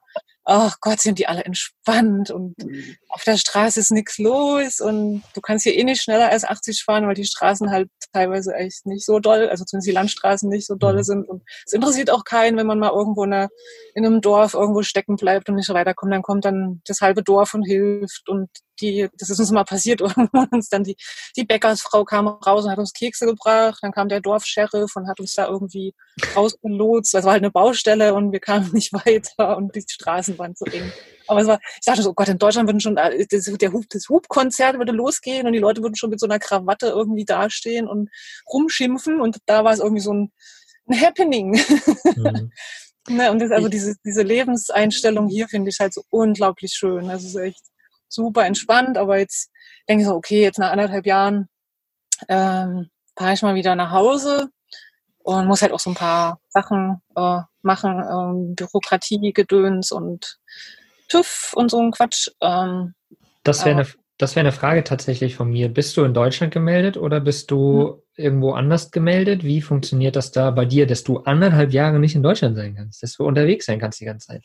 oh 0.46 0.70
Gott, 0.80 1.00
sind 1.00 1.18
die 1.18 1.26
alle 1.26 1.44
entspannt 1.44 2.30
und 2.30 2.56
mhm. 2.58 2.96
auf 3.08 3.24
der 3.24 3.36
Straße 3.36 3.80
ist 3.80 3.90
nichts 3.90 4.18
los 4.18 4.80
und 4.80 5.22
du 5.34 5.40
kannst 5.40 5.64
hier 5.64 5.74
eh 5.74 5.84
nicht 5.84 6.02
schneller 6.02 6.30
als 6.30 6.44
80 6.44 6.82
fahren, 6.84 7.06
weil 7.06 7.14
die 7.14 7.24
Straßen 7.24 7.70
halt 7.70 7.88
teilweise 8.12 8.54
echt 8.54 8.84
nicht 8.86 9.06
so 9.06 9.20
doll, 9.20 9.48
also 9.48 9.64
zumindest 9.64 9.88
die 9.88 9.94
Landstraßen 9.94 10.48
nicht 10.48 10.66
so 10.66 10.74
dolle 10.74 10.98
mhm. 10.98 11.04
sind 11.04 11.28
und 11.28 11.42
es 11.66 11.72
interessiert 11.72 12.10
auch 12.10 12.24
keinen, 12.24 12.56
wenn 12.56 12.66
man 12.66 12.78
mal 12.78 12.92
irgendwo 12.92 13.24
in, 13.24 13.32
einer, 13.32 13.48
in 13.94 14.04
einem 14.04 14.20
Dorf 14.20 14.54
irgendwo 14.54 14.82
stecken 14.82 15.16
bleibt 15.16 15.48
und 15.48 15.56
nicht 15.56 15.68
weiterkommt, 15.70 16.12
dann 16.12 16.22
kommt 16.22 16.44
dann 16.44 16.82
das 16.86 17.00
halbe 17.00 17.22
Dorf 17.22 17.54
und 17.54 17.64
hilft 17.64 18.28
und 18.28 18.48
die, 18.80 19.08
das 19.18 19.30
ist 19.30 19.38
uns 19.38 19.50
mal 19.50 19.64
passiert, 19.64 20.00
uns 20.50 20.68
dann 20.68 20.84
die, 20.84 20.96
die 21.36 21.44
Bäckersfrau 21.44 22.04
kam 22.04 22.28
raus 22.28 22.64
und 22.64 22.70
hat 22.70 22.78
uns 22.78 22.92
Kekse 22.92 23.26
gebracht, 23.26 23.78
dann 23.82 23.92
kam 23.92 24.08
der 24.08 24.20
Dorfscheriff 24.20 24.96
und 24.96 25.08
hat 25.08 25.20
uns 25.20 25.34
da 25.34 25.48
irgendwie 25.48 25.94
rausgelotst, 26.34 27.14
das 27.14 27.24
war 27.24 27.32
halt 27.32 27.42
eine 27.42 27.50
Baustelle 27.50 28.14
und 28.14 28.32
wir 28.32 28.40
kamen 28.40 28.70
nicht 28.72 28.92
weiter 28.92 29.56
und 29.56 29.74
die 29.74 29.84
Straßen 29.86 30.38
waren 30.38 30.54
so 30.54 30.64
eng. 30.66 30.92
Aber 31.26 31.40
es 31.40 31.46
war, 31.46 31.58
ich 31.62 31.86
dachte 31.86 32.02
so, 32.02 32.10
oh 32.10 32.14
Gott, 32.14 32.28
in 32.28 32.38
Deutschland 32.38 32.68
würden 32.68 32.80
schon, 32.80 32.96
äh, 32.96 33.26
das, 33.30 33.44
der 33.44 33.72
Hub, 33.72 33.84
das 33.90 34.08
Hubkonzert 34.08 34.78
würde 34.78 34.92
losgehen 34.92 35.46
und 35.46 35.52
die 35.52 35.58
Leute 35.58 35.82
würden 35.82 35.96
schon 35.96 36.10
mit 36.10 36.20
so 36.20 36.26
einer 36.26 36.38
Krawatte 36.38 36.88
irgendwie 36.88 37.24
dastehen 37.24 37.88
und 37.88 38.10
rumschimpfen 38.52 39.20
und 39.20 39.38
da 39.46 39.64
war 39.64 39.72
es 39.72 39.80
irgendwie 39.80 40.02
so 40.02 40.12
ein, 40.12 40.32
ein 40.88 41.00
Happening. 41.00 41.58
Mhm. 42.16 42.50
ne, 43.08 43.30
und 43.30 43.38
das, 43.40 43.50
also 43.50 43.68
diese, 43.68 43.94
diese 44.04 44.22
Lebenseinstellung 44.22 45.28
hier 45.28 45.48
finde 45.48 45.70
ich 45.70 45.78
halt 45.80 45.94
so 45.94 46.02
unglaublich 46.10 46.72
schön. 46.72 47.10
Also 47.10 47.26
es 47.26 47.34
ist 47.34 47.40
echt 47.40 47.62
super 48.14 48.44
entspannt, 48.44 48.96
aber 48.96 49.18
jetzt 49.18 49.50
denke 49.88 50.02
ich 50.02 50.08
so, 50.08 50.14
okay, 50.14 50.42
jetzt 50.42 50.58
nach 50.58 50.70
anderthalb 50.70 51.06
Jahren 51.06 51.48
ähm, 52.28 52.88
fahre 53.16 53.34
ich 53.34 53.42
mal 53.42 53.54
wieder 53.54 53.74
nach 53.74 53.90
Hause 53.90 54.48
und 55.18 55.46
muss 55.46 55.62
halt 55.62 55.72
auch 55.72 55.80
so 55.80 55.90
ein 55.90 55.96
paar 55.96 56.40
Sachen 56.48 57.00
äh, 57.16 57.40
machen, 57.62 57.92
ähm, 57.92 58.54
Bürokratie, 58.54 59.32
Gedöns 59.32 59.90
und 59.90 60.38
TÜV 61.08 61.52
und 61.54 61.70
so 61.70 61.80
ein 61.80 61.92
Quatsch. 61.92 62.28
Ähm, 62.40 62.94
das 63.42 63.64
wäre 63.64 63.80
eine, 63.80 63.88
das 64.18 64.36
eine 64.36 64.52
Frage 64.52 64.84
tatsächlich 64.84 65.36
von 65.36 65.50
mir. 65.50 65.68
Bist 65.68 65.96
du 65.96 66.04
in 66.04 66.14
Deutschland 66.14 66.52
gemeldet 66.52 66.96
oder 66.96 67.20
bist 67.20 67.50
du 67.50 67.88
hm. 67.88 68.02
irgendwo 68.16 68.52
anders 68.52 68.90
gemeldet? 68.90 69.44
Wie 69.44 69.62
funktioniert 69.62 70.16
das 70.16 70.32
da 70.32 70.50
bei 70.50 70.64
dir, 70.64 70.86
dass 70.86 71.04
du 71.04 71.18
anderthalb 71.18 71.72
Jahre 71.72 71.98
nicht 71.98 72.14
in 72.14 72.22
Deutschland 72.22 72.56
sein 72.56 72.74
kannst, 72.76 73.02
dass 73.02 73.16
du 73.16 73.26
unterwegs 73.26 73.66
sein 73.66 73.80
kannst 73.80 74.00
die 74.00 74.06
ganze 74.06 74.28
Zeit? 74.28 74.44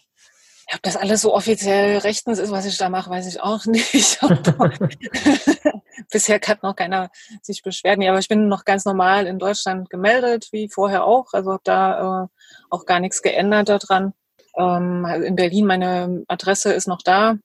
Ob 0.73 0.81
das 0.83 0.95
alles 0.95 1.21
so 1.21 1.33
offiziell 1.33 1.97
rechtens 1.99 2.39
ist, 2.39 2.51
was 2.51 2.65
ich 2.65 2.77
da 2.77 2.89
mache, 2.89 3.09
weiß 3.09 3.27
ich 3.27 3.41
auch 3.41 3.65
nicht. 3.67 3.91
Bisher 6.11 6.39
hat 6.47 6.63
noch 6.63 6.75
keiner 6.75 7.09
sich 7.41 7.61
beschwert. 7.63 7.97
Nee, 7.97 8.09
aber 8.09 8.19
ich 8.19 8.27
bin 8.27 8.47
noch 8.47 8.65
ganz 8.65 8.85
normal 8.85 9.27
in 9.27 9.39
Deutschland 9.39 9.89
gemeldet, 9.89 10.49
wie 10.51 10.69
vorher 10.69 11.05
auch. 11.05 11.33
Also 11.33 11.51
habe 11.51 11.61
da 11.63 12.23
äh, 12.23 12.27
auch 12.69 12.85
gar 12.85 12.99
nichts 12.99 13.21
geändert 13.21 13.69
daran. 13.69 14.13
Ähm, 14.57 15.05
in 15.05 15.35
Berlin, 15.35 15.65
meine 15.65 16.23
Adresse 16.27 16.73
ist 16.73 16.87
noch 16.87 17.01
da. 17.03 17.35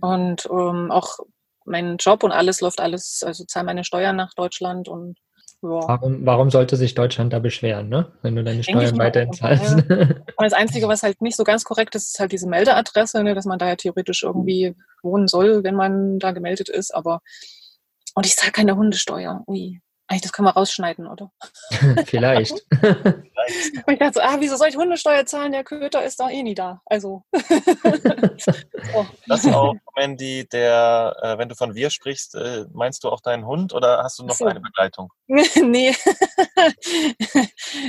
Und 0.00 0.48
ähm, 0.50 0.90
auch 0.90 1.18
mein 1.64 1.96
Job 1.96 2.24
und 2.24 2.32
alles 2.32 2.60
läuft 2.60 2.80
alles, 2.80 3.22
also 3.22 3.44
zahle 3.44 3.66
meine 3.66 3.84
Steuern 3.84 4.16
nach 4.16 4.34
Deutschland 4.34 4.88
und 4.88 5.18
ja. 5.62 5.68
Warum, 5.68 6.26
warum 6.26 6.50
sollte 6.50 6.76
sich 6.76 6.94
Deutschland 6.94 7.32
da 7.32 7.38
beschweren, 7.38 7.88
ne? 7.88 8.10
wenn 8.22 8.34
du 8.34 8.42
deine 8.42 8.62
Steuern 8.62 8.98
weiterhin 8.98 9.32
zahlst? 9.32 9.76
Ja. 9.88 10.06
das 10.38 10.52
Einzige, 10.52 10.88
was 10.88 11.02
halt 11.02 11.20
nicht 11.20 11.36
so 11.36 11.44
ganz 11.44 11.64
korrekt 11.64 11.94
ist, 11.94 12.08
ist 12.08 12.18
halt 12.18 12.32
diese 12.32 12.48
Meldeadresse, 12.48 13.22
ne? 13.22 13.34
dass 13.34 13.44
man 13.44 13.58
da 13.58 13.68
ja 13.68 13.76
theoretisch 13.76 14.24
irgendwie 14.24 14.74
wohnen 15.02 15.28
soll, 15.28 15.62
wenn 15.62 15.76
man 15.76 16.18
da 16.18 16.32
gemeldet 16.32 16.68
ist. 16.68 16.92
Aber 16.92 17.20
und 18.14 18.26
ich 18.26 18.36
zahle 18.36 18.52
keine 18.52 18.76
Hundesteuer. 18.76 19.42
Ui. 19.46 19.80
Eigentlich, 20.12 20.22
das 20.24 20.32
können 20.34 20.48
wir 20.48 20.52
rausschneiden, 20.52 21.06
oder? 21.06 21.32
Vielleicht. 22.06 22.54
Ich 23.88 23.98
dachte 23.98 24.12
so, 24.14 24.20
ah, 24.20 24.36
wieso 24.38 24.54
soll 24.54 24.68
ich 24.68 24.76
Hundesteuer 24.76 25.26
zahlen? 25.26 25.50
Der 25.50 25.64
Köter 25.64 26.04
ist 26.04 26.20
doch 26.20 26.30
eh 26.30 26.44
nie 26.44 26.54
da. 26.54 26.80
Also. 26.86 27.24
oh. 28.94 29.04
Das 29.26 29.44
auch, 29.46 29.74
Mandy, 29.96 30.46
der, 30.48 31.16
äh, 31.20 31.38
wenn 31.38 31.48
du 31.48 31.56
von 31.56 31.74
wir 31.74 31.90
sprichst, 31.90 32.36
äh, 32.36 32.66
meinst 32.72 33.02
du 33.02 33.08
auch 33.08 33.20
deinen 33.20 33.44
Hund 33.44 33.74
oder 33.74 34.04
hast 34.04 34.20
du 34.20 34.24
noch 34.24 34.36
so. 34.36 34.44
eine 34.44 34.60
Begleitung? 34.60 35.12
nee. 35.26 35.92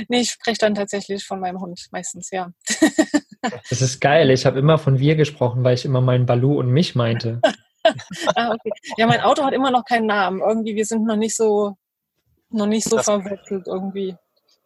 nee, 0.08 0.20
ich 0.20 0.32
spreche 0.32 0.58
dann 0.58 0.74
tatsächlich 0.74 1.24
von 1.24 1.38
meinem 1.38 1.60
Hund 1.60 1.86
meistens, 1.92 2.32
ja. 2.32 2.50
das 3.70 3.80
ist 3.80 4.00
geil. 4.00 4.30
Ich 4.30 4.46
habe 4.46 4.58
immer 4.58 4.78
von 4.78 4.98
wir 4.98 5.14
gesprochen, 5.14 5.62
weil 5.62 5.74
ich 5.74 5.84
immer 5.84 6.00
meinen 6.00 6.26
Balu 6.26 6.58
und 6.58 6.66
mich 6.66 6.96
meinte. 6.96 7.40
ah, 8.34 8.50
okay. 8.52 8.72
Ja, 8.96 9.06
mein 9.06 9.20
Auto 9.20 9.44
hat 9.44 9.52
immer 9.52 9.70
noch 9.70 9.84
keinen 9.84 10.06
Namen. 10.06 10.40
Irgendwie, 10.40 10.74
wir 10.74 10.84
sind 10.84 11.06
noch 11.06 11.16
nicht 11.16 11.36
so 11.36 11.76
noch 12.54 12.66
nicht 12.66 12.88
so 12.88 12.96
das 12.96 13.04
verwechselt 13.04 13.66
irgendwie. 13.66 14.16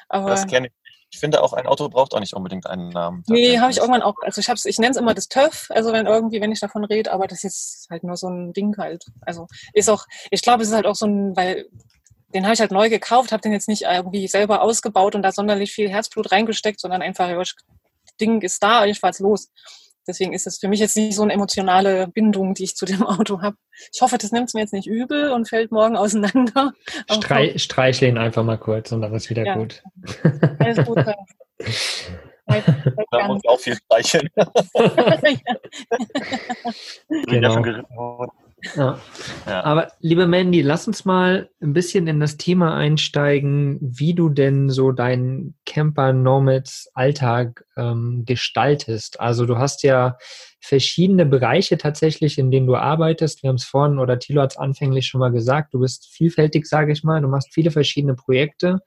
Aber, 0.09 0.29
das 0.29 0.47
kenne 0.47 0.67
ich. 0.67 0.73
Ich 1.09 1.19
finde 1.19 1.41
auch, 1.41 1.53
ein 1.53 1.67
Auto 1.67 1.87
braucht 1.87 2.13
auch 2.13 2.19
nicht 2.19 2.33
unbedingt 2.33 2.67
einen 2.67 2.89
Namen. 2.89 3.23
Nee, 3.27 3.59
habe 3.59 3.71
ich 3.71 3.77
irgendwann 3.77 4.01
auch. 4.01 4.15
Also 4.21 4.41
ich, 4.41 4.65
ich 4.65 4.77
nenne 4.77 4.91
es 4.91 4.97
immer 4.97 5.13
das 5.13 5.29
TÜV, 5.29 5.67
also 5.69 5.93
wenn 5.93 6.05
irgendwie, 6.05 6.41
wenn 6.41 6.51
ich 6.51 6.59
davon 6.59 6.83
rede, 6.83 7.13
aber 7.13 7.27
das 7.27 7.45
ist 7.45 7.87
halt 7.89 8.03
nur 8.03 8.17
so 8.17 8.27
ein 8.27 8.51
Ding 8.51 8.77
halt. 8.77 9.05
Also 9.21 9.47
ist 9.71 9.89
auch, 9.89 10.05
ich 10.31 10.41
glaube, 10.41 10.63
es 10.63 10.69
ist 10.69 10.75
halt 10.75 10.85
auch 10.85 10.95
so 10.95 11.05
ein, 11.05 11.35
weil 11.37 11.69
den 12.33 12.43
habe 12.43 12.53
ich 12.53 12.59
halt 12.59 12.71
neu 12.71 12.89
gekauft, 12.89 13.31
habe 13.31 13.41
den 13.41 13.53
jetzt 13.53 13.69
nicht 13.69 13.83
irgendwie 13.83 14.27
selber 14.27 14.61
ausgebaut 14.61 15.15
und 15.15 15.21
da 15.21 15.31
sonderlich 15.31 15.71
viel 15.71 15.89
Herzblut 15.89 16.31
reingesteckt, 16.31 16.81
sondern 16.81 17.01
einfach, 17.01 17.29
ja, 17.29 17.37
das 17.37 17.55
Ding 18.19 18.41
ist 18.41 18.61
da, 18.61 18.85
ich 18.85 18.99
fahr's 18.99 19.19
los. 19.19 19.49
Deswegen 20.07 20.33
ist 20.33 20.47
es 20.47 20.57
für 20.57 20.67
mich 20.67 20.79
jetzt 20.79 20.95
nicht 20.95 21.15
so 21.15 21.23
eine 21.23 21.33
emotionale 21.33 22.07
Bindung, 22.07 22.53
die 22.53 22.63
ich 22.63 22.75
zu 22.75 22.85
dem 22.85 23.03
Auto 23.05 23.41
habe. 23.41 23.57
Ich 23.93 24.01
hoffe, 24.01 24.17
das 24.17 24.31
nimmt 24.31 24.47
es 24.47 24.53
mir 24.53 24.61
jetzt 24.61 24.73
nicht 24.73 24.87
übel 24.87 25.31
und 25.31 25.49
fällt 25.49 25.71
morgen 25.71 25.95
auseinander. 25.97 26.73
Strei 27.11 27.57
streichle 27.57 28.07
ihn 28.07 28.17
einfach 28.17 28.43
mal 28.43 28.57
kurz 28.57 28.91
und 28.91 29.01
dann 29.01 29.13
ist 29.13 29.29
wieder 29.29 29.45
ja. 29.45 29.55
gut. 29.55 29.83
Alles 30.59 30.85
gut. 30.85 30.97
Da 33.11 33.27
muss 33.27 33.41
auch 33.45 33.59
viel 33.59 33.75
streicheln. 33.75 34.29
genau. 37.25 38.31
Ja. 38.75 38.99
Ja. 39.45 39.63
Aber 39.63 39.91
liebe 39.99 40.25
Mandy, 40.27 40.63
lass 40.63 40.87
uns 40.87 41.05
mal 41.05 41.49
ein 41.61 41.73
bisschen 41.73 42.07
in 42.07 42.19
das 42.19 42.37
Thema 42.37 42.75
einsteigen, 42.75 43.77
wie 43.81 44.15
du 44.15 44.29
denn 44.29 44.69
so 44.69 44.91
deinen 44.91 45.55
Camper-Nomads-Alltag 45.65 47.65
ähm, 47.77 48.23
gestaltest. 48.25 49.19
Also 49.19 49.45
du 49.45 49.59
hast 49.59 49.83
ja 49.83 50.17
verschiedene 50.59 51.27
Bereiche 51.27 51.77
tatsächlich, 51.77 52.39
in 52.39 52.49
denen 52.49 52.65
du 52.65 52.75
arbeitest. 52.75 53.43
Wir 53.43 53.49
haben 53.49 53.57
es 53.57 53.63
vorhin 53.63 53.99
oder 53.99 54.17
Thilo 54.17 54.41
hat 54.41 54.53
es 54.53 54.57
anfänglich 54.57 55.05
schon 55.05 55.19
mal 55.19 55.31
gesagt, 55.31 55.75
du 55.75 55.79
bist 55.79 56.07
vielfältig, 56.07 56.65
sage 56.65 56.91
ich 56.91 57.03
mal. 57.03 57.21
Du 57.21 57.27
machst 57.27 57.53
viele 57.53 57.69
verschiedene 57.69 58.15
Projekte. 58.15 58.79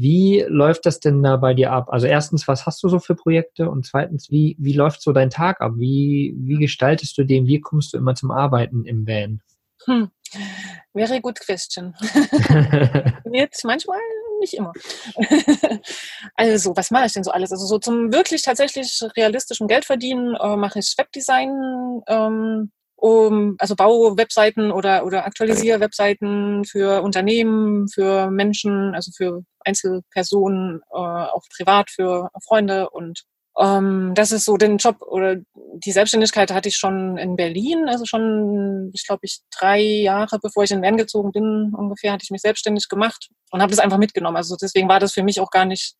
Wie 0.00 0.44
läuft 0.46 0.86
das 0.86 1.00
denn 1.00 1.24
da 1.24 1.36
bei 1.36 1.54
dir 1.54 1.72
ab? 1.72 1.88
Also 1.88 2.06
erstens, 2.06 2.46
was 2.46 2.66
hast 2.66 2.80
du 2.84 2.88
so 2.88 3.00
für 3.00 3.16
Projekte? 3.16 3.68
Und 3.68 3.84
zweitens, 3.84 4.30
wie, 4.30 4.54
wie 4.60 4.72
läuft 4.72 5.02
so 5.02 5.12
dein 5.12 5.28
Tag 5.28 5.60
ab? 5.60 5.72
Wie, 5.74 6.36
wie 6.38 6.54
gestaltest 6.54 7.18
du 7.18 7.24
den? 7.24 7.48
Wie 7.48 7.60
kommst 7.60 7.92
du 7.92 7.96
immer 7.98 8.14
zum 8.14 8.30
Arbeiten 8.30 8.84
im 8.84 9.08
Van? 9.08 9.42
Hm. 9.86 10.08
Very 10.94 11.20
good 11.20 11.40
question. 11.40 11.96
Jetzt 13.32 13.64
manchmal 13.64 13.98
nicht 14.38 14.54
immer. 14.54 14.72
also, 16.36 16.76
was 16.76 16.92
mache 16.92 17.06
ich 17.06 17.14
denn 17.14 17.24
so 17.24 17.32
alles? 17.32 17.50
Also 17.50 17.66
so 17.66 17.80
zum 17.80 18.12
wirklich 18.12 18.42
tatsächlich 18.42 19.02
realistischen 19.16 19.66
Geld 19.66 19.84
verdienen 19.84 20.36
äh, 20.36 20.56
mache 20.56 20.78
ich 20.78 20.94
Webdesign, 20.96 22.02
ähm, 22.06 22.70
um, 22.98 23.54
also 23.58 23.76
Bau-Webseiten 23.76 24.72
oder, 24.72 25.06
oder 25.06 25.24
Aktualisier-Webseiten 25.24 26.64
für 26.64 27.02
Unternehmen, 27.02 27.88
für 27.88 28.30
Menschen, 28.30 28.94
also 28.94 29.12
für 29.16 29.44
Einzelpersonen, 29.64 30.80
äh, 30.90 30.96
auch 30.96 31.42
privat 31.56 31.90
für 31.90 32.28
Freunde 32.44 32.90
und 32.90 33.22
ähm, 33.58 34.12
das 34.14 34.32
ist 34.32 34.44
so 34.44 34.56
den 34.56 34.78
Job 34.78 35.02
oder 35.02 35.36
die 35.54 35.92
Selbstständigkeit 35.92 36.52
hatte 36.52 36.68
ich 36.68 36.76
schon 36.76 37.18
in 37.18 37.36
Berlin, 37.36 37.88
also 37.88 38.04
schon, 38.04 38.90
ich 38.92 39.06
glaube, 39.06 39.20
ich 39.22 39.40
drei 39.50 39.80
Jahre 39.80 40.38
bevor 40.40 40.64
ich 40.64 40.70
in 40.70 40.82
Van 40.82 40.96
gezogen 40.96 41.32
bin, 41.32 41.72
ungefähr 41.76 42.12
hatte 42.12 42.24
ich 42.24 42.30
mich 42.30 42.42
selbstständig 42.42 42.88
gemacht 42.88 43.28
und 43.50 43.60
habe 43.60 43.70
das 43.70 43.80
einfach 43.80 43.98
mitgenommen. 43.98 44.36
Also 44.36 44.56
deswegen 44.60 44.88
war 44.88 45.00
das 45.00 45.12
für 45.12 45.22
mich 45.22 45.40
auch 45.40 45.50
gar 45.50 45.64
nicht 45.64 45.94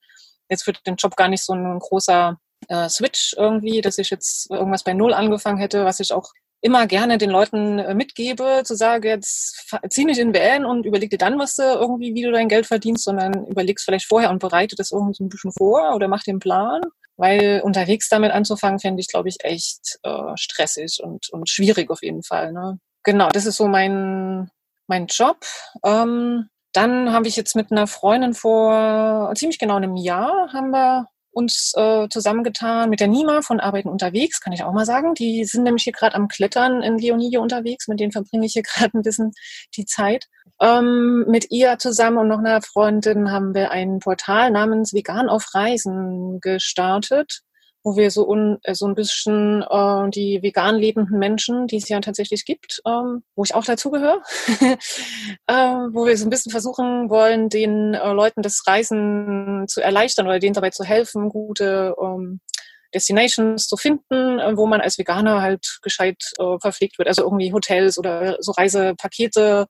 jetzt 0.48 0.64
für 0.64 0.72
den 0.72 0.96
Job 0.96 1.16
gar 1.16 1.28
nicht 1.28 1.44
so 1.44 1.52
ein 1.52 1.78
großer 1.78 2.38
äh, 2.68 2.88
Switch 2.88 3.34
irgendwie, 3.36 3.80
dass 3.80 3.98
ich 3.98 4.10
jetzt 4.10 4.50
irgendwas 4.50 4.84
bei 4.84 4.94
Null 4.94 5.12
angefangen 5.12 5.58
hätte, 5.58 5.84
was 5.84 6.00
ich 6.00 6.12
auch 6.12 6.32
immer 6.60 6.86
gerne 6.86 7.18
den 7.18 7.30
Leuten 7.30 7.78
äh, 7.78 7.94
mitgebe, 7.94 8.62
zu 8.64 8.74
sagen, 8.74 9.04
jetzt 9.04 9.76
zieh 9.90 10.04
nicht 10.04 10.18
in 10.18 10.34
Van 10.34 10.64
und 10.64 10.86
überleg 10.86 11.10
dir 11.10 11.18
dann, 11.18 11.38
was 11.38 11.56
du 11.56 11.62
irgendwie, 11.62 12.14
wie 12.14 12.22
du 12.22 12.32
dein 12.32 12.48
Geld 12.48 12.66
verdienst, 12.66 13.04
sondern 13.04 13.46
überlegst 13.46 13.84
vielleicht 13.84 14.06
vorher 14.06 14.30
und 14.30 14.40
bereite 14.40 14.76
das 14.76 14.90
irgendwie 14.90 15.14
so 15.14 15.24
ein 15.24 15.28
bisschen 15.28 15.52
vor 15.52 15.94
oder 15.94 16.08
mach 16.08 16.22
den 16.22 16.38
Plan. 16.38 16.80
Weil 17.16 17.62
unterwegs 17.64 18.08
damit 18.08 18.30
anzufangen, 18.30 18.78
fände 18.78 19.00
ich, 19.00 19.08
glaube 19.08 19.28
ich, 19.28 19.38
echt 19.42 19.98
äh, 20.04 20.36
stressig 20.36 21.00
und, 21.02 21.28
und 21.30 21.48
schwierig 21.48 21.90
auf 21.90 22.02
jeden 22.02 22.22
Fall. 22.22 22.52
Ne? 22.52 22.78
Genau, 23.02 23.28
das 23.30 23.44
ist 23.44 23.56
so 23.56 23.66
mein, 23.66 24.50
mein 24.86 25.06
Job. 25.06 25.38
Ähm, 25.84 26.48
dann 26.72 27.12
habe 27.12 27.26
ich 27.26 27.34
jetzt 27.34 27.56
mit 27.56 27.72
einer 27.72 27.88
Freundin 27.88 28.34
vor 28.34 29.32
ziemlich 29.34 29.58
genau 29.58 29.76
einem 29.76 29.96
Jahr 29.96 30.52
haben 30.52 30.70
wir 30.70 31.08
uns 31.30 31.72
äh, 31.76 32.08
zusammengetan 32.08 32.90
mit 32.90 33.00
der 33.00 33.08
Nima 33.08 33.42
von 33.42 33.60
Arbeiten 33.60 33.88
unterwegs, 33.88 34.40
kann 34.40 34.52
ich 34.52 34.64
auch 34.64 34.72
mal 34.72 34.86
sagen. 34.86 35.14
Die 35.14 35.44
sind 35.44 35.64
nämlich 35.64 35.84
hier 35.84 35.92
gerade 35.92 36.14
am 36.14 36.28
Klettern 36.28 36.82
in 36.82 36.98
Leonide 36.98 37.40
unterwegs, 37.40 37.88
mit 37.88 38.00
denen 38.00 38.12
verbringe 38.12 38.46
ich 38.46 38.52
hier 38.54 38.62
gerade 38.64 38.96
ein 38.98 39.02
bisschen 39.02 39.32
die 39.76 39.84
Zeit. 39.84 40.26
Ähm, 40.60 41.24
mit 41.28 41.50
ihr 41.50 41.78
zusammen 41.78 42.18
und 42.18 42.28
noch 42.28 42.38
einer 42.38 42.62
Freundin 42.62 43.30
haben 43.30 43.54
wir 43.54 43.70
ein 43.70 44.00
Portal 44.00 44.50
namens 44.50 44.92
Vegan 44.92 45.28
auf 45.28 45.54
Reisen 45.54 46.40
gestartet 46.40 47.42
wo 47.88 47.96
wir 47.96 48.10
so, 48.10 48.26
un, 48.28 48.58
äh, 48.62 48.74
so 48.74 48.86
ein 48.86 48.94
bisschen 48.94 49.62
äh, 49.62 50.10
die 50.10 50.42
vegan 50.42 50.76
lebenden 50.76 51.18
Menschen, 51.18 51.66
die 51.66 51.78
es 51.78 51.88
ja 51.88 52.00
tatsächlich 52.00 52.44
gibt, 52.44 52.82
ähm, 52.86 53.22
wo 53.34 53.44
ich 53.44 53.54
auch 53.54 53.64
dazugehöre, 53.64 54.22
äh, 55.46 55.54
wo 55.54 56.06
wir 56.06 56.16
so 56.18 56.26
ein 56.26 56.30
bisschen 56.30 56.52
versuchen 56.52 57.08
wollen, 57.08 57.48
den 57.48 57.94
äh, 57.94 58.12
Leuten 58.12 58.42
das 58.42 58.62
Reisen 58.66 59.64
zu 59.68 59.80
erleichtern 59.80 60.26
oder 60.26 60.38
denen 60.38 60.54
dabei 60.54 60.70
zu 60.70 60.84
helfen, 60.84 61.30
gute 61.30 61.94
ähm, 62.02 62.40
Destinations 62.94 63.66
zu 63.66 63.76
finden, 63.76 64.38
äh, 64.38 64.56
wo 64.56 64.66
man 64.66 64.82
als 64.82 64.98
Veganer 64.98 65.40
halt 65.40 65.78
gescheit 65.82 66.22
äh, 66.38 66.58
verpflegt 66.60 66.98
wird. 66.98 67.08
Also 67.08 67.22
irgendwie 67.22 67.52
Hotels 67.52 67.98
oder 67.98 68.36
so 68.40 68.52
Reisepakete, 68.52 69.66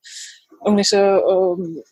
irgendwelche 0.64 1.22
ähm, 1.28 1.82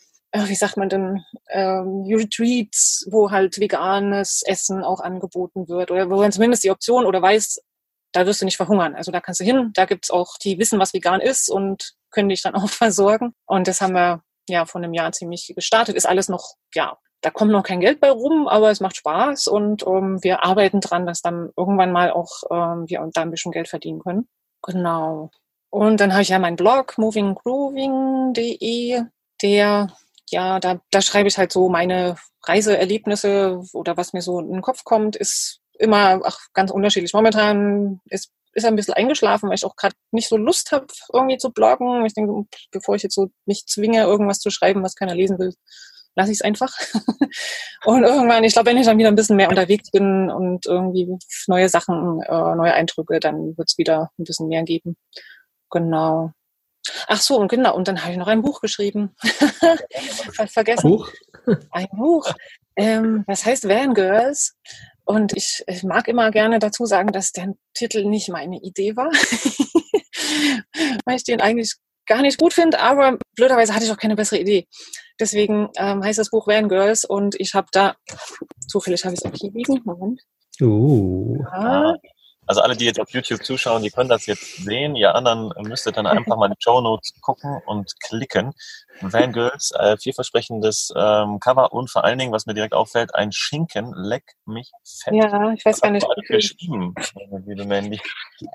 wie 0.48 0.54
sagt 0.54 0.76
man 0.76 0.88
denn, 0.88 1.24
ähm, 1.48 2.04
Retreats, 2.08 3.06
wo 3.10 3.30
halt 3.30 3.58
veganes 3.58 4.42
Essen 4.44 4.82
auch 4.82 5.00
angeboten 5.00 5.68
wird 5.68 5.90
oder 5.90 6.10
wo 6.10 6.16
man 6.16 6.32
zumindest 6.32 6.64
die 6.64 6.70
Option 6.70 7.06
oder 7.06 7.22
weiß, 7.22 7.60
da 8.12 8.26
wirst 8.26 8.40
du 8.40 8.44
nicht 8.44 8.56
verhungern. 8.56 8.94
Also 8.94 9.12
da 9.12 9.20
kannst 9.20 9.40
du 9.40 9.44
hin, 9.44 9.70
da 9.74 9.84
gibt's 9.84 10.10
auch, 10.10 10.36
die 10.42 10.58
wissen, 10.58 10.78
was 10.78 10.94
vegan 10.94 11.20
ist 11.20 11.50
und 11.50 11.94
können 12.10 12.28
dich 12.28 12.42
dann 12.42 12.54
auch 12.54 12.70
versorgen. 12.70 13.34
Und 13.46 13.68
das 13.68 13.80
haben 13.80 13.94
wir 13.94 14.22
ja 14.48 14.66
vor 14.66 14.80
einem 14.80 14.94
Jahr 14.94 15.12
ziemlich 15.12 15.52
gestartet. 15.54 15.96
Ist 15.96 16.06
alles 16.06 16.28
noch, 16.28 16.54
ja, 16.74 16.98
da 17.20 17.30
kommt 17.30 17.52
noch 17.52 17.62
kein 17.62 17.80
Geld 17.80 18.00
bei 18.00 18.10
rum, 18.10 18.48
aber 18.48 18.70
es 18.70 18.80
macht 18.80 18.96
Spaß 18.96 19.48
und 19.48 19.86
ähm, 19.86 20.22
wir 20.22 20.44
arbeiten 20.44 20.80
dran, 20.80 21.06
dass 21.06 21.22
dann 21.22 21.50
irgendwann 21.56 21.92
mal 21.92 22.10
auch 22.10 22.42
ähm, 22.50 22.84
wir 22.88 23.08
da 23.12 23.22
ein 23.22 23.30
bisschen 23.30 23.52
Geld 23.52 23.68
verdienen 23.68 24.00
können. 24.00 24.28
Genau. 24.62 25.30
Und 25.70 26.00
dann 26.00 26.12
habe 26.12 26.22
ich 26.22 26.28
ja 26.28 26.38
meinen 26.38 26.56
Blog 26.56 26.98
movinggrooving.de, 26.98 29.02
der 29.42 29.88
ja, 30.30 30.60
da, 30.60 30.80
da 30.90 31.02
schreibe 31.02 31.28
ich 31.28 31.38
halt 31.38 31.52
so 31.52 31.68
meine 31.68 32.16
Reiseerlebnisse 32.44 33.60
oder 33.72 33.96
was 33.96 34.12
mir 34.12 34.22
so 34.22 34.40
in 34.40 34.52
den 34.52 34.62
Kopf 34.62 34.84
kommt, 34.84 35.16
ist 35.16 35.60
immer 35.78 36.20
ach, 36.24 36.38
ganz 36.54 36.70
unterschiedlich. 36.70 37.12
Momentan 37.12 38.00
ist, 38.06 38.32
ist 38.52 38.64
er 38.64 38.70
ein 38.70 38.76
bisschen 38.76 38.94
eingeschlafen, 38.94 39.48
weil 39.48 39.56
ich 39.56 39.64
auch 39.64 39.76
gerade 39.76 39.94
nicht 40.10 40.28
so 40.28 40.36
Lust 40.36 40.72
habe, 40.72 40.86
irgendwie 41.12 41.38
zu 41.38 41.50
bloggen. 41.52 42.04
Ich 42.06 42.14
denke, 42.14 42.32
bevor 42.70 42.94
ich 42.96 43.02
jetzt 43.02 43.14
so 43.14 43.28
mich 43.44 43.66
zwinge, 43.66 44.02
irgendwas 44.02 44.38
zu 44.38 44.50
schreiben, 44.50 44.82
was 44.82 44.94
keiner 44.94 45.14
lesen 45.14 45.38
will, 45.38 45.52
lasse 46.14 46.32
ich 46.32 46.38
es 46.38 46.42
einfach. 46.42 46.72
und 47.84 48.04
irgendwann, 48.04 48.44
ich 48.44 48.54
glaube, 48.54 48.70
wenn 48.70 48.78
ich 48.78 48.86
dann 48.86 48.98
wieder 48.98 49.08
ein 49.08 49.16
bisschen 49.16 49.36
mehr 49.36 49.50
unterwegs 49.50 49.90
bin 49.90 50.30
und 50.30 50.66
irgendwie 50.66 51.18
neue 51.46 51.68
Sachen, 51.68 52.22
äh, 52.22 52.54
neue 52.54 52.72
Eindrücke, 52.74 53.20
dann 53.20 53.56
wird 53.56 53.68
es 53.68 53.78
wieder 53.78 54.10
ein 54.18 54.24
bisschen 54.24 54.48
mehr 54.48 54.62
geben. 54.62 54.96
Genau. 55.70 56.32
Ach 57.08 57.20
so, 57.20 57.38
und 57.38 57.48
genau, 57.48 57.74
und 57.74 57.88
dann 57.88 58.02
habe 58.02 58.12
ich 58.12 58.18
noch 58.18 58.26
ein 58.28 58.42
Buch 58.42 58.60
geschrieben. 58.60 59.14
Fast 60.32 60.52
vergessen. 60.52 60.88
Buch? 60.88 61.10
Ein 61.70 61.88
Buch. 61.92 62.32
Ähm, 62.76 63.24
das 63.26 63.44
heißt 63.44 63.68
Van 63.68 63.94
Girls. 63.94 64.56
Und 65.04 65.36
ich, 65.36 65.62
ich, 65.66 65.84
mag 65.84 66.08
immer 66.08 66.30
gerne 66.30 66.58
dazu 66.58 66.84
sagen, 66.84 67.12
dass 67.12 67.32
der 67.32 67.54
Titel 67.74 68.04
nicht 68.04 68.28
meine 68.28 68.58
Idee 68.58 68.96
war. 68.96 69.10
Weil 71.04 71.16
ich 71.16 71.24
den 71.24 71.40
eigentlich 71.40 71.76
gar 72.06 72.22
nicht 72.22 72.38
gut 72.38 72.54
finde, 72.54 72.80
aber 72.80 73.18
blöderweise 73.34 73.74
hatte 73.74 73.84
ich 73.84 73.90
auch 73.92 73.96
keine 73.96 74.16
bessere 74.16 74.40
Idee. 74.40 74.66
Deswegen 75.20 75.68
ähm, 75.76 76.02
heißt 76.02 76.18
das 76.18 76.30
Buch 76.30 76.46
Van 76.46 76.68
Girls 76.68 77.04
und 77.04 77.34
ich 77.38 77.54
habe 77.54 77.68
da, 77.72 77.96
zufällig 78.68 79.04
habe 79.04 79.14
ich 79.14 79.24
es 79.24 79.30
auch 79.30 79.36
hier 79.36 79.52
liegen, 79.52 79.80
Moment. 79.84 80.20
Uh. 80.60 81.38
Ja, 81.52 81.94
also 82.46 82.60
alle, 82.60 82.76
die 82.76 82.84
jetzt 82.84 83.00
auf 83.00 83.10
YouTube 83.10 83.44
zuschauen, 83.44 83.82
die 83.82 83.90
können 83.90 84.08
das 84.08 84.26
jetzt 84.26 84.56
sehen. 84.56 84.94
Ihr 84.96 85.14
anderen 85.14 85.52
müsstet 85.68 85.96
dann 85.96 86.06
einfach 86.06 86.36
mal 86.36 86.48
die 86.48 86.56
Show 86.58 86.80
Notes 86.80 87.12
gucken 87.20 87.60
und 87.66 87.92
klicken. 88.00 88.52
Van 89.00 89.32
Girls, 89.32 89.72
äh, 89.78 89.96
vielversprechendes 89.98 90.92
ähm, 90.96 91.38
Cover 91.40 91.72
und 91.72 91.90
vor 91.90 92.04
allen 92.04 92.18
Dingen, 92.18 92.32
was 92.32 92.46
mir 92.46 92.54
direkt 92.54 92.74
auffällt, 92.74 93.14
ein 93.14 93.32
Schinken, 93.32 93.92
leck 93.94 94.24
mich 94.46 94.70
fett. 94.84 95.14
Ja, 95.14 95.52
ich 95.52 95.64
weiß 95.64 95.80
gar 95.80 95.90
nicht. 95.90 96.06
Was 96.06 96.26
geschrieben, 96.26 96.94
liebe 97.46 97.64
Mandy? 97.66 98.00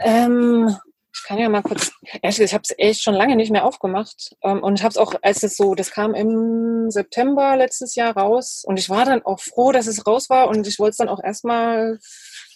Ähm, 0.04 0.76
ich 1.14 1.24
kann 1.24 1.38
ja 1.38 1.50
mal 1.50 1.62
kurz, 1.62 1.92
ehrlich 2.22 2.38
gesagt, 2.38 2.42
ich 2.42 2.54
habe 2.54 2.64
es 2.64 2.76
echt 2.78 3.04
schon 3.04 3.14
lange 3.14 3.36
nicht 3.36 3.52
mehr 3.52 3.66
aufgemacht. 3.66 4.36
Ähm, 4.42 4.64
und 4.64 4.80
ich 4.80 4.84
habe 4.84 4.92
es 4.92 4.98
auch, 4.98 5.14
als 5.22 5.44
es 5.44 5.58
so, 5.58 5.76
das 5.76 5.92
kam 5.92 6.14
im 6.14 6.90
September 6.90 7.58
letztes 7.58 7.96
Jahr 7.96 8.16
raus. 8.16 8.64
Und 8.66 8.80
ich 8.80 8.90
war 8.90 9.06
dann 9.06 9.24
auch 9.24 9.40
froh, 9.40 9.72
dass 9.72 9.88
es 9.88 10.08
raus 10.08 10.30
war. 10.30 10.48
Und 10.48 10.66
ich 10.68 10.80
wollte 10.80 10.92
es 10.92 10.98
dann 10.98 11.10
auch 11.10 11.22
erstmal 11.22 12.00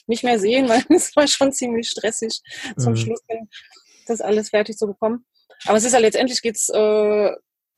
nicht 0.08 0.24
mehr 0.24 0.40
sehen, 0.40 0.70
weil 0.70 0.84
es 0.90 1.16
war 1.16 1.28
schon 1.28 1.52
ziemlich 1.52 1.90
stressig 1.90 2.42
zum 2.78 2.94
mhm. 2.94 2.98
Schluss, 2.98 3.22
das 4.08 4.22
alles 4.22 4.50
fertig 4.50 4.78
zu 4.78 4.88
bekommen. 4.88 5.26
Aber 5.66 5.78
es 5.78 5.86
ist 5.86 5.94
ja 5.94 6.00
letztendlich 6.00 6.42
geht's 6.42 6.70
äh, 6.70 7.32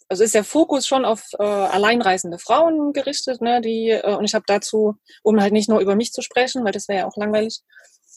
also 0.10 0.24
ist 0.24 0.36
der 0.36 0.44
Fokus 0.44 0.88
schon 0.88 1.06
auf 1.06 1.22
äh, 1.38 1.44
alleinreisende 1.44 2.40
Frauen 2.40 2.94
gerichtet, 2.94 3.42
ne, 3.42 3.62
die, 3.62 3.90
äh, 3.90 4.16
und 4.16 4.26
ich 4.26 4.34
habe 4.34 4.46
dazu, 4.48 4.96
um 5.24 5.42
halt 5.42 5.54
nicht 5.54 5.70
nur 5.70 5.80
über 5.80 5.96
mich 5.96 6.12
zu 6.14 6.22
sprechen, 6.22 6.64
weil 6.64 6.72
das 6.72 6.88
wäre 6.88 7.00
ja 7.00 7.08
auch 7.08 7.18
langweilig, 7.18 7.62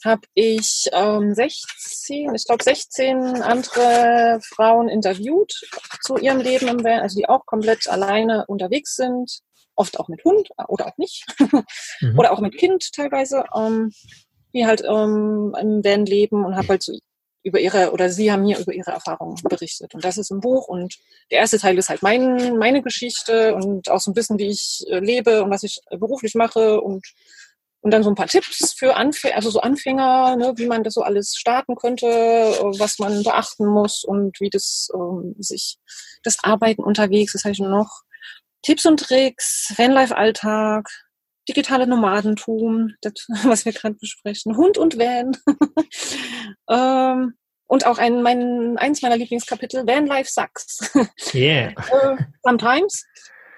habe 0.04 0.22
ich 0.34 0.88
ähm, 0.92 1.34
16, 1.34 2.34
ich 2.34 2.46
glaube 2.46 2.64
16 2.64 3.42
andere 3.42 4.40
Frauen 4.42 4.88
interviewt 4.88 5.52
zu 6.02 6.16
ihrem 6.16 6.38
Leben 6.38 6.68
im 6.68 6.84
Van, 6.84 7.00
also 7.00 7.18
die 7.18 7.28
auch 7.28 7.44
komplett 7.44 7.86
alleine 7.86 8.44
unterwegs 8.46 8.96
sind, 8.96 9.40
oft 9.80 9.98
auch 9.98 10.08
mit 10.08 10.22
Hund 10.24 10.50
oder 10.68 10.86
auch 10.86 10.98
nicht, 10.98 11.24
mhm. 12.00 12.14
oder 12.18 12.32
auch 12.32 12.40
mit 12.40 12.56
Kind 12.56 12.92
teilweise, 12.92 13.44
ähm, 13.56 13.90
die 14.54 14.66
halt 14.66 14.82
ähm, 14.82 15.54
im 15.58 15.82
Van 15.82 16.04
leben 16.06 16.44
und 16.44 16.56
habe 16.56 16.68
halt 16.68 16.82
so 16.82 16.92
über 17.42 17.58
ihre, 17.58 17.92
oder 17.92 18.10
sie 18.10 18.30
haben 18.30 18.42
mir 18.42 18.58
über 18.58 18.74
ihre 18.74 18.90
Erfahrungen 18.90 19.36
berichtet. 19.48 19.94
Und 19.94 20.04
das 20.04 20.18
ist 20.18 20.30
im 20.30 20.40
Buch. 20.40 20.68
Und 20.68 20.98
der 21.30 21.38
erste 21.38 21.58
Teil 21.58 21.78
ist 21.78 21.88
halt 21.88 22.02
mein, 22.02 22.58
meine 22.58 22.82
Geschichte 22.82 23.54
und 23.54 23.90
auch 23.90 24.00
so 24.00 24.10
ein 24.10 24.14
bisschen, 24.14 24.38
wie 24.38 24.50
ich 24.50 24.84
äh, 24.90 24.98
lebe 24.98 25.42
und 25.42 25.50
was 25.50 25.62
ich 25.62 25.80
beruflich 25.90 26.34
mache 26.34 26.80
und 26.80 27.02
und 27.82 27.92
dann 27.92 28.02
so 28.02 28.10
ein 28.10 28.14
paar 28.14 28.26
Tipps 28.26 28.74
für 28.74 28.94
Anfänger, 28.94 29.36
also 29.36 29.48
so 29.48 29.60
Anfänger, 29.60 30.36
ne, 30.36 30.52
wie 30.56 30.66
man 30.66 30.84
das 30.84 30.92
so 30.92 31.00
alles 31.02 31.34
starten 31.34 31.76
könnte, 31.76 32.06
was 32.06 32.98
man 32.98 33.22
beachten 33.22 33.66
muss 33.66 34.04
und 34.04 34.38
wie 34.38 34.50
das 34.50 34.90
ähm, 34.94 35.34
sich 35.38 35.78
das 36.22 36.36
Arbeiten 36.42 36.82
unterwegs, 36.82 37.32
das 37.32 37.44
heißt 37.44 37.60
nur 37.60 37.70
noch 37.70 38.02
Tipps 38.62 38.86
und 38.86 39.00
Tricks, 39.00 39.72
Vanlife-Alltag, 39.76 40.88
digitale 41.48 41.86
Nomadentum, 41.86 42.94
das, 43.00 43.12
was 43.44 43.64
wir 43.64 43.72
gerade 43.72 43.96
besprechen, 43.96 44.56
Hund 44.56 44.78
und 44.78 44.98
Van. 44.98 45.36
ähm, 46.70 47.34
und 47.66 47.86
auch 47.86 47.98
ein, 47.98 48.22
mein, 48.22 48.76
eins 48.78 49.00
meiner 49.00 49.16
Lieblingskapitel, 49.16 49.86
Vanlife 49.86 50.30
Sucks. 50.30 50.90
Yeah. 51.34 51.70
äh, 51.70 52.16
sometimes. 52.42 53.04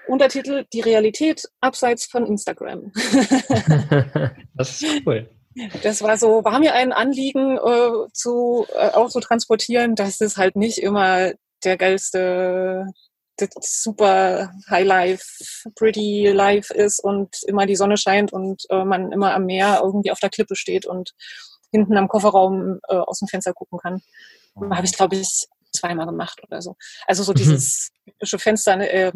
Untertitel 0.07 0.65
Die 0.73 0.81
Realität 0.81 1.43
abseits 1.61 2.05
von 2.05 2.25
Instagram. 2.25 2.91
das 4.53 4.81
ist 4.81 5.01
cool. 5.05 5.29
Das 5.81 6.01
war 6.01 6.17
so, 6.17 6.43
war 6.43 6.59
mir 6.59 6.73
ein 6.73 6.91
Anliegen, 6.91 7.57
äh, 7.57 8.11
zu, 8.11 8.65
äh, 8.73 8.89
auch 8.89 9.09
zu 9.09 9.19
transportieren, 9.19 9.95
dass 9.95 10.19
es 10.19 10.37
halt 10.37 10.55
nicht 10.55 10.79
immer 10.79 11.31
der 11.63 11.77
geilste, 11.77 12.85
super 13.59 14.51
High 14.69 14.85
Life, 14.85 15.69
Pretty 15.75 16.27
Life 16.27 16.73
ist 16.73 17.03
und 17.03 17.35
immer 17.47 17.65
die 17.65 17.75
Sonne 17.75 17.97
scheint 17.97 18.33
und 18.33 18.63
äh, 18.69 18.83
man 18.83 19.11
immer 19.11 19.33
am 19.33 19.45
Meer 19.45 19.81
irgendwie 19.83 20.11
auf 20.11 20.19
der 20.19 20.29
Klippe 20.29 20.55
steht 20.55 20.85
und 20.85 21.13
hinten 21.71 21.97
am 21.97 22.07
Kofferraum 22.07 22.79
äh, 22.87 22.95
aus 22.95 23.19
dem 23.19 23.27
Fenster 23.27 23.53
gucken 23.53 23.79
kann. 23.79 24.01
Mhm. 24.55 24.75
Habe 24.75 24.85
ich, 24.85 24.93
glaube 24.93 25.15
ich, 25.15 25.47
zweimal 25.71 26.05
gemacht 26.05 26.41
oder 26.43 26.61
so. 26.61 26.75
Also 27.07 27.23
so 27.23 27.31
mhm. 27.31 27.37
dieses 27.37 27.91
typische 28.05 28.39
Fenster, 28.39 28.79
äh, 28.79 29.11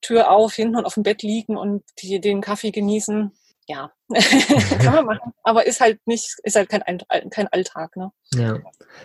Tür 0.00 0.30
auf, 0.30 0.54
hinten 0.54 0.76
und 0.76 0.84
auf 0.84 0.94
dem 0.94 1.02
Bett 1.02 1.22
liegen 1.22 1.56
und 1.56 1.82
die, 2.00 2.20
den 2.20 2.40
Kaffee 2.40 2.70
genießen. 2.70 3.32
Ja, 3.66 3.92
kann 4.78 4.94
man 4.94 5.04
machen. 5.04 5.32
Aber 5.42 5.66
ist 5.66 5.80
halt 5.80 6.00
nicht, 6.06 6.36
ist 6.42 6.56
halt 6.56 6.68
kein, 6.68 6.82
kein 7.30 7.48
Alltag. 7.48 7.96
Ne? 7.96 8.10
Ja. 8.34 8.58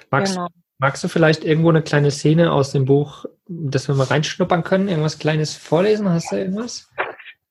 Magst, 0.09 0.35
genau. 0.35 0.47
magst 0.77 1.03
du 1.03 1.07
vielleicht 1.07 1.43
irgendwo 1.43 1.69
eine 1.69 1.81
kleine 1.81 2.11
Szene 2.11 2.51
aus 2.51 2.71
dem 2.71 2.85
Buch, 2.85 3.25
dass 3.47 3.87
wir 3.87 3.95
mal 3.95 4.05
reinschnuppern 4.05 4.63
können? 4.63 4.87
Irgendwas 4.87 5.19
Kleines 5.19 5.55
vorlesen? 5.55 6.09
Hast 6.09 6.31
du 6.31 6.37
irgendwas? 6.37 6.89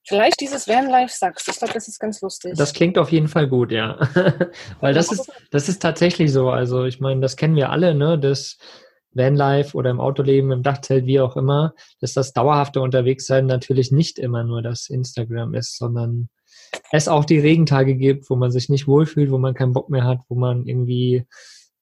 Vielleicht 0.05 0.41
dieses 0.41 0.67
Vanlife 0.67 1.15
Sachs. 1.15 1.47
Ich 1.47 1.59
glaube, 1.59 1.75
das 1.75 1.87
ist 1.87 2.01
ganz 2.01 2.21
lustig. 2.23 2.55
Das 2.57 2.73
klingt 2.73 2.99
auf 2.99 3.13
jeden 3.13 3.29
Fall 3.29 3.49
gut, 3.49 3.71
ja. 3.71 3.99
Weil 4.81 4.95
das 4.95 5.13
ist, 5.13 5.31
das 5.51 5.69
ist 5.69 5.81
tatsächlich 5.81 6.33
so. 6.33 6.51
Also 6.51 6.85
ich 6.85 7.01
meine, 7.01 7.21
das 7.21 7.37
kennen 7.37 7.55
wir 7.55 7.71
alle, 7.71 7.95
ne? 7.95 8.19
Das 8.19 8.59
Vanlife 9.13 9.77
oder 9.77 9.91
im 9.91 10.01
Autoleben, 10.01 10.51
im 10.51 10.63
Dachzelt, 10.63 11.07
wie 11.07 11.21
auch 11.21 11.37
immer, 11.37 11.75
dass 12.01 12.15
das 12.15 12.33
dauerhafte 12.33 12.81
Unterwegssein 12.81 13.47
natürlich 13.47 13.93
nicht 13.93 14.19
immer 14.19 14.43
nur 14.43 14.63
das 14.63 14.89
Instagram 14.89 15.55
ist, 15.55 15.77
sondern 15.77 16.29
es 16.91 17.09
auch 17.09 17.25
die 17.25 17.39
Regentage 17.39 17.95
gibt, 17.95 18.29
wo 18.31 18.37
man 18.37 18.51
sich 18.51 18.69
nicht 18.69 18.89
wohlfühlt, 18.89 19.31
wo 19.31 19.39
man 19.39 19.55
keinen 19.55 19.73
Bock 19.73 19.91
mehr 19.91 20.05
hat, 20.05 20.19
wo 20.29 20.35
man 20.35 20.67
irgendwie, 20.67 21.27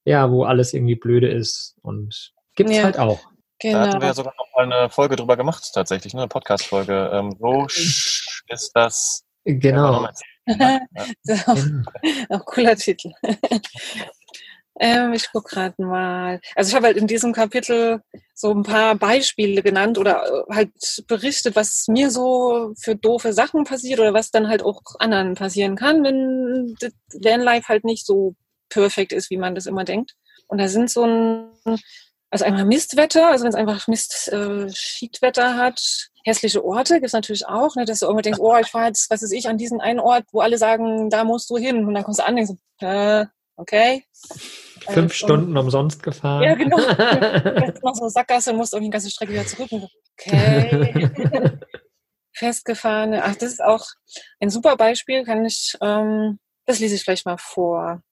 ja, 0.04 0.30
wo 0.30 0.44
alles 0.44 0.74
irgendwie 0.74 0.96
blöde 0.96 1.28
ist. 1.28 1.76
Und 1.82 2.32
gibt 2.56 2.70
es 2.70 2.76
ja. 2.76 2.84
halt 2.84 2.98
auch. 2.98 3.20
Genau. 3.60 3.78
Da 3.78 3.88
hatten 3.88 4.00
wir 4.00 4.08
ja 4.08 4.14
sogar 4.14 4.34
noch 4.36 4.46
mal 4.56 4.72
eine 4.72 4.90
Folge 4.90 5.16
drüber 5.16 5.36
gemacht, 5.36 5.70
tatsächlich, 5.74 6.14
ne? 6.14 6.22
eine 6.22 6.28
Podcast-Folge. 6.28 7.10
Ähm, 7.12 7.36
wo 7.38 7.66
ist 7.66 8.70
das? 8.74 9.24
Genau. 9.44 10.08
Ja, 10.46 10.80
ja. 11.24 11.36
auch, 11.46 11.58
auch 12.30 12.44
cooler 12.44 12.74
Titel. 12.74 13.12
Ähm, 14.82 15.12
ich 15.12 15.30
gucke 15.30 15.54
gerade 15.54 15.82
mal. 15.82 16.40
Also 16.54 16.70
ich 16.70 16.74
habe 16.74 16.86
halt 16.86 16.96
in 16.96 17.06
diesem 17.06 17.34
Kapitel 17.34 18.00
so 18.34 18.50
ein 18.50 18.62
paar 18.62 18.94
Beispiele 18.94 19.62
genannt 19.62 19.98
oder 19.98 20.24
äh, 20.24 20.54
halt 20.54 20.70
berichtet, 21.06 21.54
was 21.54 21.86
mir 21.88 22.10
so 22.10 22.72
für 22.80 22.96
doofe 22.96 23.34
Sachen 23.34 23.64
passiert 23.64 24.00
oder 24.00 24.14
was 24.14 24.30
dann 24.30 24.48
halt 24.48 24.62
auch 24.62 24.80
anderen 24.98 25.34
passieren 25.34 25.76
kann, 25.76 26.02
wenn 26.02 26.74
das 26.80 26.92
Vanlife 27.12 27.68
halt 27.68 27.84
nicht 27.84 28.06
so 28.06 28.34
perfekt 28.70 29.12
ist, 29.12 29.28
wie 29.28 29.36
man 29.36 29.54
das 29.54 29.66
immer 29.66 29.84
denkt. 29.84 30.14
Und 30.46 30.56
da 30.56 30.66
sind 30.68 30.88
so 30.90 31.04
ein, 31.04 31.50
also 32.30 32.44
einmal 32.44 32.64
Mistwetter, 32.64 33.28
also 33.28 33.44
wenn 33.44 33.50
es 33.50 33.56
einfach 33.56 33.88
Mist, 33.88 34.28
äh, 34.32 34.68
Schiedwetter 34.72 35.56
hat, 35.56 36.10
hässliche 36.24 36.64
Orte 36.64 36.94
gibt 36.94 37.06
es 37.06 37.12
natürlich 37.12 37.46
auch, 37.46 37.74
ne, 37.76 37.84
dass 37.84 38.00
du 38.00 38.06
irgendwie 38.06 38.22
denkst, 38.22 38.40
oh, 38.40 38.56
ich 38.56 38.68
fahre 38.68 38.86
jetzt, 38.86 39.10
was 39.10 39.22
weiß 39.22 39.32
ich, 39.32 39.48
an 39.48 39.58
diesen 39.58 39.80
einen 39.80 39.98
Ort, 39.98 40.24
wo 40.32 40.40
alle 40.40 40.58
sagen, 40.58 41.10
da 41.10 41.24
musst 41.24 41.50
du 41.50 41.56
hin. 41.56 41.84
Und 41.86 41.94
dann 41.94 42.04
kommst 42.04 42.20
du 42.20 42.24
an 42.24 42.36
und 42.38 42.46
denkst, 42.46 42.62
äh, 42.80 43.26
okay. 43.56 44.04
Fünf 44.88 45.12
Stunden 45.12 45.56
umsonst 45.56 46.02
gefahren. 46.02 46.42
Ja, 46.42 46.54
genau. 46.54 46.78
Jetzt 47.66 47.82
noch 47.82 47.94
so 47.94 48.08
Sackgasse 48.08 48.52
und 48.52 48.58
musst 48.58 48.72
irgendwie 48.72 48.90
die 48.90 48.92
ganze 48.92 49.10
Strecke 49.10 49.32
wieder 49.32 49.46
zurück. 49.46 49.70
Okay. 50.18 51.10
Festgefahrene. 52.32 53.24
Ach, 53.24 53.34
das 53.34 53.50
ist 53.50 53.62
auch 53.62 53.84
ein 54.40 54.50
super 54.50 54.76
Beispiel. 54.76 55.24
Kann 55.24 55.44
ich, 55.44 55.76
ähm, 55.82 56.38
das 56.64 56.78
lese 56.78 56.94
ich 56.94 57.02
vielleicht 57.02 57.26
mal 57.26 57.38
vor. 57.38 58.02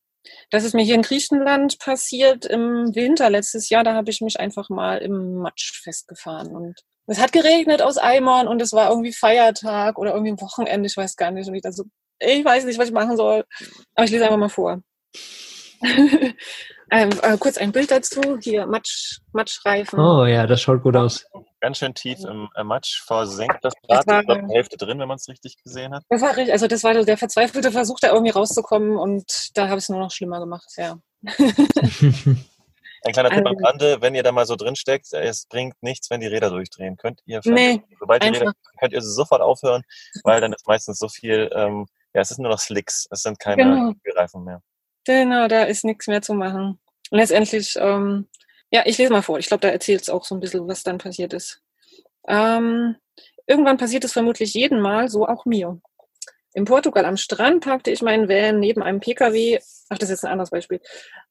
Das 0.51 0.65
ist 0.65 0.75
mir 0.75 0.83
hier 0.83 0.95
in 0.95 1.03
Griechenland 1.03 1.79
passiert 1.79 2.45
im 2.45 2.95
Winter 2.95 3.31
letztes 3.31 3.69
Jahr. 3.69 3.85
Da 3.85 3.95
habe 3.95 4.11
ich 4.11 4.21
mich 4.21 4.41
einfach 4.41 4.69
mal 4.69 4.99
im 4.99 5.37
Matsch 5.37 5.83
festgefahren 5.83 6.55
und 6.55 6.81
es 7.07 7.19
hat 7.19 7.33
geregnet 7.33 7.81
aus 7.81 7.97
Eimern 7.97 8.47
und 8.47 8.61
es 8.61 8.75
war 8.75 8.91
irgendwie 8.91 9.15
Feiertag 9.15 9.99
oder 9.99 10.13
irgendwie 10.13 10.33
ein 10.33 10.41
Wochenende, 10.41 10.87
ich 10.87 10.97
weiß 10.97 11.17
gar 11.17 11.31
nicht. 11.31 11.49
Und 11.49 11.55
ich 11.55 11.63
dann 11.63 11.73
so, 11.73 11.85
ich 12.21 12.45
weiß 12.45 12.65
nicht, 12.65 12.79
was 12.79 12.89
ich 12.89 12.95
machen 12.95 13.17
soll. 13.17 13.45
Aber 13.95 14.05
ich 14.05 14.11
lese 14.11 14.25
einfach 14.25 14.37
mal 14.37 14.51
vor. 14.51 14.83
ähm, 16.91 17.11
äh, 17.23 17.37
kurz 17.39 17.59
ein 17.59 17.73
Bild 17.73 17.91
dazu. 17.91 18.39
Hier 18.41 18.67
Matsch, 18.67 19.19
Matschreifen. 19.33 19.99
Oh 19.99 20.25
ja, 20.25 20.47
das 20.47 20.63
schaut 20.63 20.83
gut 20.83 20.97
aus. 20.97 21.27
Ganz 21.61 21.79
schön 21.79 21.95
tief 21.95 22.21
im 22.21 22.49
äh, 22.55 22.65
Matsch 22.65 23.03
versenkt 23.05 23.59
das 23.63 23.75
Rad. 23.89 24.05
Das 24.07 24.27
war, 24.29 24.39
die 24.39 24.55
Hälfte 24.55 24.77
drin, 24.77 24.99
wenn 24.99 25.09
man 25.09 25.17
es 25.17 25.29
richtig 25.29 25.57
gesehen 25.63 25.93
hat. 25.93 26.05
Das 26.09 26.23
war 26.23 26.37
richtig, 26.37 26.53
also 26.53 26.67
das 26.67 26.85
war 26.85 26.95
der 26.95 27.19
verzweifelte 27.19 27.73
Versuch, 27.73 27.99
da 28.01 28.13
irgendwie 28.13 28.31
rauszukommen 28.31 28.97
und 28.97 29.57
da 29.57 29.69
habe 29.69 29.79
ich 29.79 29.85
es 29.85 29.89
nur 29.89 29.99
noch 29.99 30.11
schlimmer 30.11 30.41
gemacht, 30.41 30.71
ja. 30.77 30.99
Ein 33.05 33.13
kleiner 33.13 33.31
Tipp 33.31 33.47
am 33.47 33.55
also 33.55 33.65
Rande, 33.65 34.01
wenn 34.01 34.15
ihr 34.15 34.23
da 34.23 34.33
mal 34.33 34.47
so 34.47 34.57
drin 34.57 34.77
steckt, 34.77 35.13
es 35.13 35.47
bringt 35.47 35.81
nichts, 35.83 36.11
wenn 36.11 36.21
die 36.21 36.27
Räder 36.27 36.51
durchdrehen. 36.51 36.97
Könnt 36.97 37.21
ihr, 37.27 37.41
nee, 37.45 37.83
sobald 37.99 38.23
die 38.25 38.29
Räder, 38.29 38.53
könnt 38.81 38.93
ihr 38.93 39.03
sie 39.03 39.13
sofort 39.13 39.41
aufhören, 39.41 39.83
weil 40.25 40.41
dann 40.41 40.53
ist 40.53 40.67
meistens 40.67 40.99
so 40.99 41.09
viel, 41.09 41.51
ähm, 41.55 41.87
ja, 42.15 42.21
es 42.21 42.31
ist 42.31 42.39
nur 42.39 42.51
noch 42.51 42.59
Slicks, 42.59 43.07
es 43.11 43.23
sind 43.23 43.39
keine 43.39 43.63
genau. 43.63 43.93
Reifen 44.17 44.45
mehr. 44.45 44.63
Genau, 45.09 45.49
da 45.49 45.63
ist 45.63 45.87
nichts 45.87 46.07
mehr 46.07 46.21
zu 46.21 46.35
machen. 46.35 46.79
Und 47.11 47.19
letztendlich, 47.19 47.77
ähm, 47.81 48.29
ja, 48.71 48.83
ich 48.85 48.99
lese 48.99 49.11
mal 49.11 49.23
vor. 49.23 49.39
Ich 49.39 49.47
glaube, 49.47 49.63
da 49.63 49.71
erzählt 49.71 50.03
es 50.03 50.11
auch 50.11 50.23
so 50.23 50.35
ein 50.35 50.41
bisschen, 50.41 50.69
was 50.69 50.83
dann 50.83 50.99
passiert 50.99 51.33
ist. 51.33 51.63
Ähm, 52.29 52.95
irgendwann 53.47 53.79
passiert 53.79 54.05
es 54.05 54.13
vermutlich 54.13 54.53
jeden 54.53 54.81
Mal, 54.81 55.09
so 55.09 55.27
auch 55.27 55.47
mir. 55.47 55.81
In 56.53 56.67
Portugal 56.67 57.07
am 57.07 57.17
Strand 57.17 57.65
parkte 57.65 57.91
ich 57.91 58.03
meinen 58.03 58.29
Van 58.29 58.61
neben 58.61 58.83
einem 58.83 59.01
PKW. 59.01 59.59
Ach, 59.89 59.97
das 59.97 60.11
ist 60.11 60.17
jetzt 60.17 60.25
ein 60.27 60.33
anderes 60.33 60.51
Beispiel. 60.51 60.83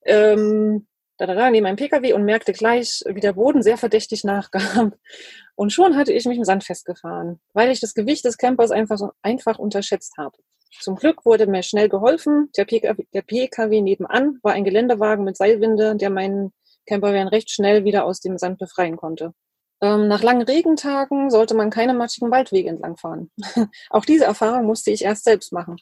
Ähm, 0.05 0.87
da, 1.17 1.27
da, 1.27 1.35
da, 1.35 1.51
neben 1.51 1.67
einem 1.67 1.77
PKW 1.77 2.13
und 2.13 2.25
merkte 2.25 2.53
gleich, 2.53 3.03
wie 3.05 3.21
der 3.21 3.33
Boden 3.33 3.61
sehr 3.61 3.77
verdächtig 3.77 4.23
nachgab. 4.23 4.97
Und 5.53 5.71
schon 5.71 5.95
hatte 5.95 6.13
ich 6.13 6.25
mich 6.25 6.39
im 6.39 6.45
Sand 6.45 6.63
festgefahren, 6.63 7.39
weil 7.53 7.69
ich 7.69 7.79
das 7.79 7.93
Gewicht 7.93 8.25
des 8.25 8.39
Campers 8.39 8.71
einfach, 8.71 9.11
einfach 9.21 9.59
unterschätzt 9.59 10.17
habe. 10.17 10.35
Zum 10.79 10.95
Glück 10.95 11.25
wurde 11.25 11.47
mir 11.47 11.63
schnell 11.63 11.89
geholfen. 11.89 12.49
Der 12.57 12.65
PKW, 12.65 13.03
der 13.13 13.21
PKW 13.21 13.81
nebenan 13.81 14.39
war 14.43 14.53
ein 14.53 14.63
Geländewagen 14.63 15.25
mit 15.25 15.37
Seilwinde, 15.37 15.95
der 15.95 16.09
meinen 16.09 16.51
Campervan 16.85 17.27
recht 17.27 17.51
schnell 17.51 17.83
wieder 17.83 18.05
aus 18.05 18.19
dem 18.21 18.37
Sand 18.37 18.59
befreien 18.59 18.97
konnte. 18.97 19.33
Ähm, 19.81 20.07
nach 20.07 20.23
langen 20.23 20.41
Regentagen 20.41 21.29
sollte 21.29 21.53
man 21.53 21.69
keine 21.69 21.93
matschigen 21.93 22.31
Waldwege 22.31 22.69
entlangfahren. 22.69 23.29
Auch 23.89 24.05
diese 24.05 24.25
Erfahrung 24.25 24.65
musste 24.65 24.91
ich 24.91 25.03
erst 25.03 25.25
selbst 25.25 25.53
machen. 25.53 25.75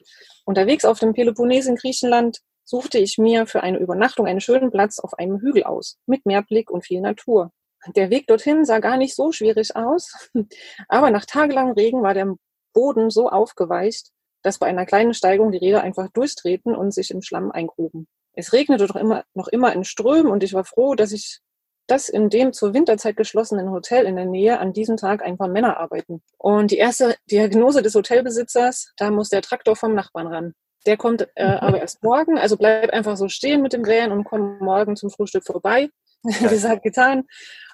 Unterwegs 0.43 0.84
auf 0.84 1.00
dem 1.00 1.13
Peloponnes 1.13 1.67
in 1.67 1.76
Griechenland 1.76 2.39
suchte 2.65 2.98
ich 2.98 3.17
mir 3.17 3.45
für 3.45 3.63
eine 3.63 3.78
Übernachtung 3.78 4.26
einen 4.26 4.41
schönen 4.41 4.71
Platz 4.71 5.00
auf 5.00 5.13
einem 5.13 5.39
Hügel 5.39 5.63
aus, 5.63 5.98
mit 6.08 6.26
Meerblick 6.26 6.71
und 6.71 6.84
viel 6.84 7.00
Natur. 7.00 7.52
Der 7.95 8.10
Weg 8.10 8.28
dorthin 8.28 8.65
sah 8.65 8.80
gar 8.80 8.98
nicht 8.98 9.15
so 9.15 9.32
schwierig 9.32 9.76
aus, 9.76 10.30
aber 10.89 11.12
nach 11.12 11.26
tagelangem 11.26 11.76
Regen 11.76 12.02
war 12.02 12.15
der 12.15 12.36
Boden 12.74 13.10
so 13.10 13.30
aufgeweicht, 13.30 14.10
dass 14.46 14.60
bei 14.60 14.68
einer 14.68 14.86
kleinen 14.86 15.16
Steigung 15.16 15.52
die 15.52 15.58
Räder 15.58 15.82
einfach 15.82 16.08
durchtreten 16.10 16.76
und 16.76 16.94
sich 16.94 17.10
im 17.10 17.24
Schlamm 17.24 17.52
eingruben. 17.52 18.08
Es 18.34 18.54
regnete 18.54 18.86
doch 18.86 18.96
immer, 18.96 19.24
noch 19.34 19.48
immer 19.48 19.74
in 19.74 19.84
Strömen 19.84 20.32
und 20.32 20.44
ich 20.44 20.54
war 20.54 20.66
froh, 20.66 20.94
dass 20.94 21.12
ich 21.12 21.40
dass 21.88 22.10
in 22.10 22.30
dem 22.30 22.52
zur 22.52 22.74
Winterzeit 22.74 23.16
geschlossenen 23.16 23.70
Hotel 23.70 24.06
in 24.06 24.16
der 24.16 24.26
Nähe 24.26 24.60
an 24.60 24.74
diesem 24.74 24.98
Tag 24.98 25.24
ein 25.24 25.38
paar 25.38 25.48
Männer 25.48 25.78
arbeiten. 25.78 26.24
Und 26.38 26.72
die 26.72 26.78
erste 26.78 27.16
Diagnose 27.30 27.84
des 27.84 27.94
Hotelbesitzers, 27.94 28.92
da 28.98 29.12
muss 29.12 29.30
der 29.30 29.44
Traktor 29.44 29.76
vom 29.76 29.94
Nachbarn 29.94 30.28
ran. 30.28 30.54
Der 30.88 30.98
kommt 30.98 31.28
äh, 31.36 31.44
aber 31.44 31.80
erst 31.80 32.04
morgen, 32.04 32.40
also 32.40 32.58
bleib 32.58 32.92
einfach 32.92 33.18
so 33.18 33.28
stehen 33.28 33.62
mit 33.62 33.74
dem 33.74 33.86
Van 33.86 34.12
und 34.12 34.24
komm 34.24 34.58
morgen 34.60 34.96
zum 34.96 35.12
Frühstück 35.12 35.46
vorbei. 35.46 35.90
Ja. 36.24 36.48
gesagt, 36.50 36.82
getan. 36.82 37.26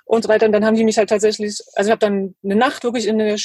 Und 0.06 0.24
so 0.24 0.30
weiter. 0.30 0.46
Und 0.46 0.52
dann 0.52 0.66
haben 0.66 0.76
die 0.76 0.84
mich 0.84 0.98
halt 0.98 1.10
tatsächlich, 1.10 1.60
also 1.76 1.90
ich 1.90 1.92
habe 1.92 2.00
dann 2.00 2.36
eine 2.44 2.56
Nacht 2.56 2.84
wirklich 2.84 3.08
in 3.08 3.22
eine 3.22 3.38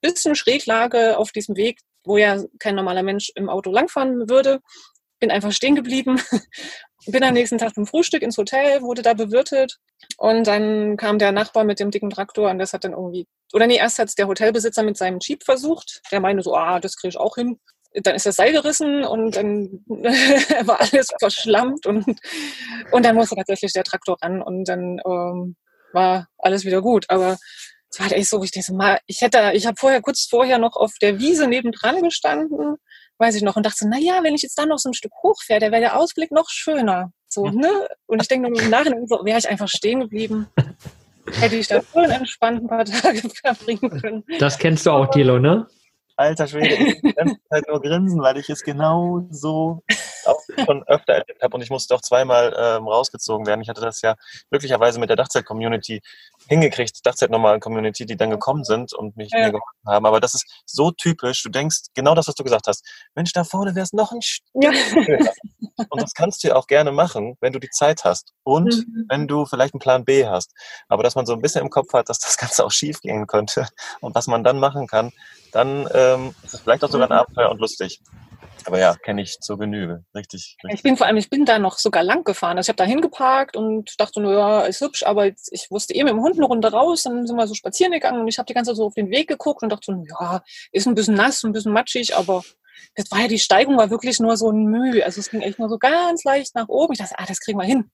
bisschen 0.00 0.34
Schräglage 0.34 1.16
auf 1.16 1.32
diesem 1.32 1.56
Weg, 1.56 1.80
wo 2.04 2.16
ja 2.16 2.42
kein 2.58 2.74
normaler 2.74 3.02
Mensch 3.02 3.30
im 3.34 3.48
Auto 3.48 3.70
langfahren 3.70 4.28
würde. 4.28 4.60
Bin 5.20 5.30
einfach 5.30 5.52
stehen 5.52 5.76
geblieben, 5.76 6.20
bin 7.06 7.22
am 7.22 7.34
nächsten 7.34 7.58
Tag 7.58 7.74
zum 7.74 7.86
Frühstück 7.86 8.22
ins 8.22 8.36
Hotel, 8.36 8.82
wurde 8.82 9.02
da 9.02 9.14
bewirtet 9.14 9.78
und 10.18 10.46
dann 10.46 10.96
kam 10.96 11.18
der 11.18 11.30
Nachbar 11.30 11.64
mit 11.64 11.78
dem 11.78 11.92
dicken 11.92 12.10
Traktor 12.10 12.50
und 12.50 12.58
das 12.58 12.72
hat 12.72 12.82
dann 12.82 12.92
irgendwie, 12.92 13.26
oder 13.52 13.68
nee, 13.68 13.76
erst 13.76 14.00
hat 14.00 14.18
der 14.18 14.26
Hotelbesitzer 14.26 14.82
mit 14.82 14.96
seinem 14.96 15.20
Jeep 15.20 15.44
versucht. 15.44 16.00
Der 16.10 16.18
meinte 16.18 16.42
so, 16.42 16.56
ah, 16.56 16.80
das 16.80 16.96
kriege 16.96 17.10
ich 17.10 17.18
auch 17.18 17.36
hin 17.36 17.60
dann 17.94 18.14
ist 18.14 18.26
das 18.26 18.36
Seil 18.36 18.52
gerissen 18.52 19.04
und 19.04 19.36
dann 19.36 19.84
war 20.66 20.80
alles 20.80 21.08
verschlammt 21.18 21.86
und, 21.86 22.04
und 22.90 23.04
dann 23.04 23.14
musste 23.14 23.36
tatsächlich 23.36 23.72
der 23.72 23.84
Traktor 23.84 24.16
ran 24.22 24.42
und 24.42 24.64
dann 24.64 24.98
ähm, 25.04 25.56
war 25.92 26.28
alles 26.38 26.64
wieder 26.64 26.82
gut. 26.82 27.06
Aber 27.08 27.38
es 27.90 27.98
war 27.98 28.06
halt 28.06 28.16
echt 28.16 28.30
so, 28.30 28.42
ich 28.42 28.50
denke 28.50 28.72
mal, 28.72 28.98
ich 29.06 29.20
hätte, 29.20 29.52
ich 29.54 29.66
habe 29.66 29.76
vorher 29.78 30.00
kurz 30.00 30.26
vorher 30.28 30.58
noch 30.58 30.76
auf 30.76 30.92
der 31.00 31.18
Wiese 31.18 31.46
nebendran 31.46 32.02
gestanden, 32.02 32.76
weiß 33.18 33.34
ich 33.36 33.42
noch, 33.42 33.56
und 33.56 33.66
dachte, 33.66 33.86
na 33.88 33.98
ja, 33.98 34.22
wenn 34.22 34.34
ich 34.34 34.42
jetzt 34.42 34.58
dann 34.58 34.68
noch 34.68 34.78
so 34.78 34.90
ein 34.90 34.94
Stück 34.94 35.12
hochfähre, 35.22 35.60
dann 35.60 35.72
wäre 35.72 35.82
der 35.82 35.98
Ausblick 35.98 36.30
noch 36.30 36.48
schöner. 36.48 37.12
So, 37.28 37.46
ne? 37.46 37.88
Und 38.06 38.20
ich 38.22 38.28
denke 38.28 38.50
nur 38.50 38.60
im 38.60 38.70
Nachhinein, 38.70 39.06
so, 39.06 39.24
wäre 39.24 39.38
ich 39.38 39.48
einfach 39.48 39.68
stehen 39.68 40.00
geblieben. 40.00 40.48
Hätte 41.34 41.56
ich 41.56 41.68
da 41.68 41.80
voll 41.80 42.10
entspannt 42.10 42.62
ein 42.62 42.68
paar 42.68 42.84
Tage 42.84 43.22
verbringen 43.42 44.00
können. 44.00 44.24
Das 44.38 44.58
kennst 44.58 44.86
du 44.86 44.90
auch, 44.90 45.06
Dilo, 45.08 45.38
ne? 45.38 45.66
alter 46.16 46.46
Schwede, 46.46 46.74
ich 46.74 47.00
die 47.00 47.12
ganze 47.12 47.36
Zeit 47.48 47.64
nur 47.68 47.80
grinsen, 47.80 48.20
weil 48.20 48.36
ich 48.36 48.48
es 48.48 48.62
genau 48.62 49.26
so 49.30 49.82
auch 50.24 50.40
schon 50.64 50.82
öfter 50.84 51.14
erlebt 51.14 51.42
habe 51.42 51.54
und 51.54 51.62
ich 51.62 51.70
musste 51.70 51.94
auch 51.94 52.00
zweimal 52.00 52.54
ähm, 52.58 52.86
rausgezogen 52.86 53.46
werden. 53.46 53.60
Ich 53.62 53.68
hatte 53.68 53.80
das 53.80 54.02
ja 54.02 54.14
glücklicherweise 54.50 54.98
mit 55.00 55.08
der 55.08 55.16
Dachzeit-Community 55.16 56.00
hingekriegt, 56.48 57.04
Dachzeit-Normalen-Community, 57.04 58.06
die 58.06 58.16
dann 58.16 58.30
gekommen 58.30 58.64
sind 58.64 58.92
und 58.92 59.16
mich 59.16 59.30
ja. 59.32 59.46
mir 59.46 59.52
geholfen 59.52 59.86
haben. 59.86 60.06
Aber 60.06 60.20
das 60.20 60.34
ist 60.34 60.62
so 60.66 60.90
typisch. 60.90 61.42
Du 61.42 61.48
denkst 61.48 61.86
genau 61.94 62.14
das, 62.14 62.28
was 62.28 62.34
du 62.34 62.44
gesagt 62.44 62.66
hast. 62.66 62.84
Mensch, 63.14 63.32
da 63.32 63.44
vorne 63.44 63.74
wäre 63.74 63.84
es 63.84 63.92
noch 63.92 64.12
ein 64.12 64.22
Stück 64.22 64.42
ja. 64.54 64.70
Und 65.88 66.02
das 66.02 66.14
kannst 66.14 66.42
du 66.42 66.48
ja 66.48 66.56
auch 66.56 66.66
gerne 66.66 66.92
machen, 66.92 67.36
wenn 67.40 67.52
du 67.52 67.58
die 67.58 67.70
Zeit 67.70 68.04
hast 68.04 68.32
und 68.44 68.74
mhm. 68.74 69.06
wenn 69.08 69.26
du 69.26 69.46
vielleicht 69.46 69.74
einen 69.74 69.80
Plan 69.80 70.04
B 70.04 70.26
hast. 70.26 70.52
Aber 70.88 71.02
dass 71.02 71.14
man 71.14 71.26
so 71.26 71.32
ein 71.32 71.40
bisschen 71.40 71.62
im 71.62 71.70
Kopf 71.70 71.92
hat, 71.92 72.08
dass 72.08 72.18
das 72.18 72.36
Ganze 72.42 72.64
auch 72.64 72.70
schief 72.70 73.00
gehen 73.00 73.26
könnte 73.26 73.66
und 74.00 74.14
was 74.14 74.26
man 74.26 74.44
dann 74.44 74.58
machen 74.58 74.86
kann, 74.86 75.12
dann 75.52 75.88
ähm, 75.92 76.34
ist 76.42 76.54
es 76.54 76.60
vielleicht 76.60 76.84
auch 76.84 76.90
sogar 76.90 77.10
ein 77.10 77.14
mhm. 77.14 77.20
Abenteuer 77.20 77.50
und 77.50 77.60
lustig. 77.60 78.00
Aber 78.66 78.78
ja, 78.78 78.94
kenne 78.94 79.22
ich 79.22 79.38
zur 79.40 79.58
Genüge. 79.58 80.04
Richtig, 80.14 80.56
richtig. 80.62 80.78
Ich 80.78 80.82
bin 80.82 80.96
vor 80.96 81.06
allem, 81.06 81.16
ich 81.16 81.30
bin 81.30 81.44
da 81.44 81.58
noch 81.58 81.78
sogar 81.78 82.02
lang 82.02 82.24
gefahren. 82.24 82.56
Also 82.56 82.66
ich 82.66 82.68
habe 82.70 82.76
da 82.76 82.84
hingeparkt 82.84 83.56
und 83.56 84.00
dachte 84.00 84.20
nur, 84.20 84.32
ja, 84.32 84.62
ist 84.62 84.80
hübsch, 84.80 85.02
aber 85.04 85.26
ich 85.26 85.66
wusste 85.70 85.94
eh 85.94 86.02
mit 86.04 86.12
dem 86.12 86.20
Hund 86.20 86.36
eine 86.36 86.46
Runde 86.46 86.70
raus, 86.72 87.02
dann 87.02 87.26
sind 87.26 87.36
wir 87.36 87.46
so 87.46 87.54
spazieren 87.54 87.92
gegangen 87.92 88.20
und 88.20 88.28
ich 88.28 88.38
habe 88.38 88.46
die 88.46 88.54
ganze 88.54 88.70
Zeit 88.70 88.76
so 88.76 88.86
auf 88.86 88.94
den 88.94 89.10
Weg 89.10 89.28
geguckt 89.28 89.62
und 89.62 89.70
dachte 89.70 89.92
so, 89.92 90.04
ja, 90.08 90.42
ist 90.72 90.86
ein 90.86 90.94
bisschen 90.94 91.14
nass, 91.14 91.42
ein 91.42 91.52
bisschen 91.52 91.72
matschig, 91.72 92.16
aber 92.16 92.42
das 92.94 93.10
war 93.10 93.20
ja 93.20 93.28
die 93.28 93.38
Steigung 93.38 93.76
war 93.76 93.90
wirklich 93.90 94.20
nur 94.20 94.36
so 94.36 94.50
ein 94.50 94.64
Mühe. 94.64 95.04
Also 95.04 95.20
es 95.20 95.30
ging 95.30 95.40
echt 95.40 95.58
nur 95.58 95.68
so 95.68 95.78
ganz 95.78 96.24
leicht 96.24 96.54
nach 96.54 96.68
oben. 96.68 96.92
Ich 96.92 96.98
dachte, 96.98 97.14
ah, 97.18 97.26
das 97.26 97.40
kriegen 97.40 97.58
wir 97.58 97.64
hin. 97.64 97.90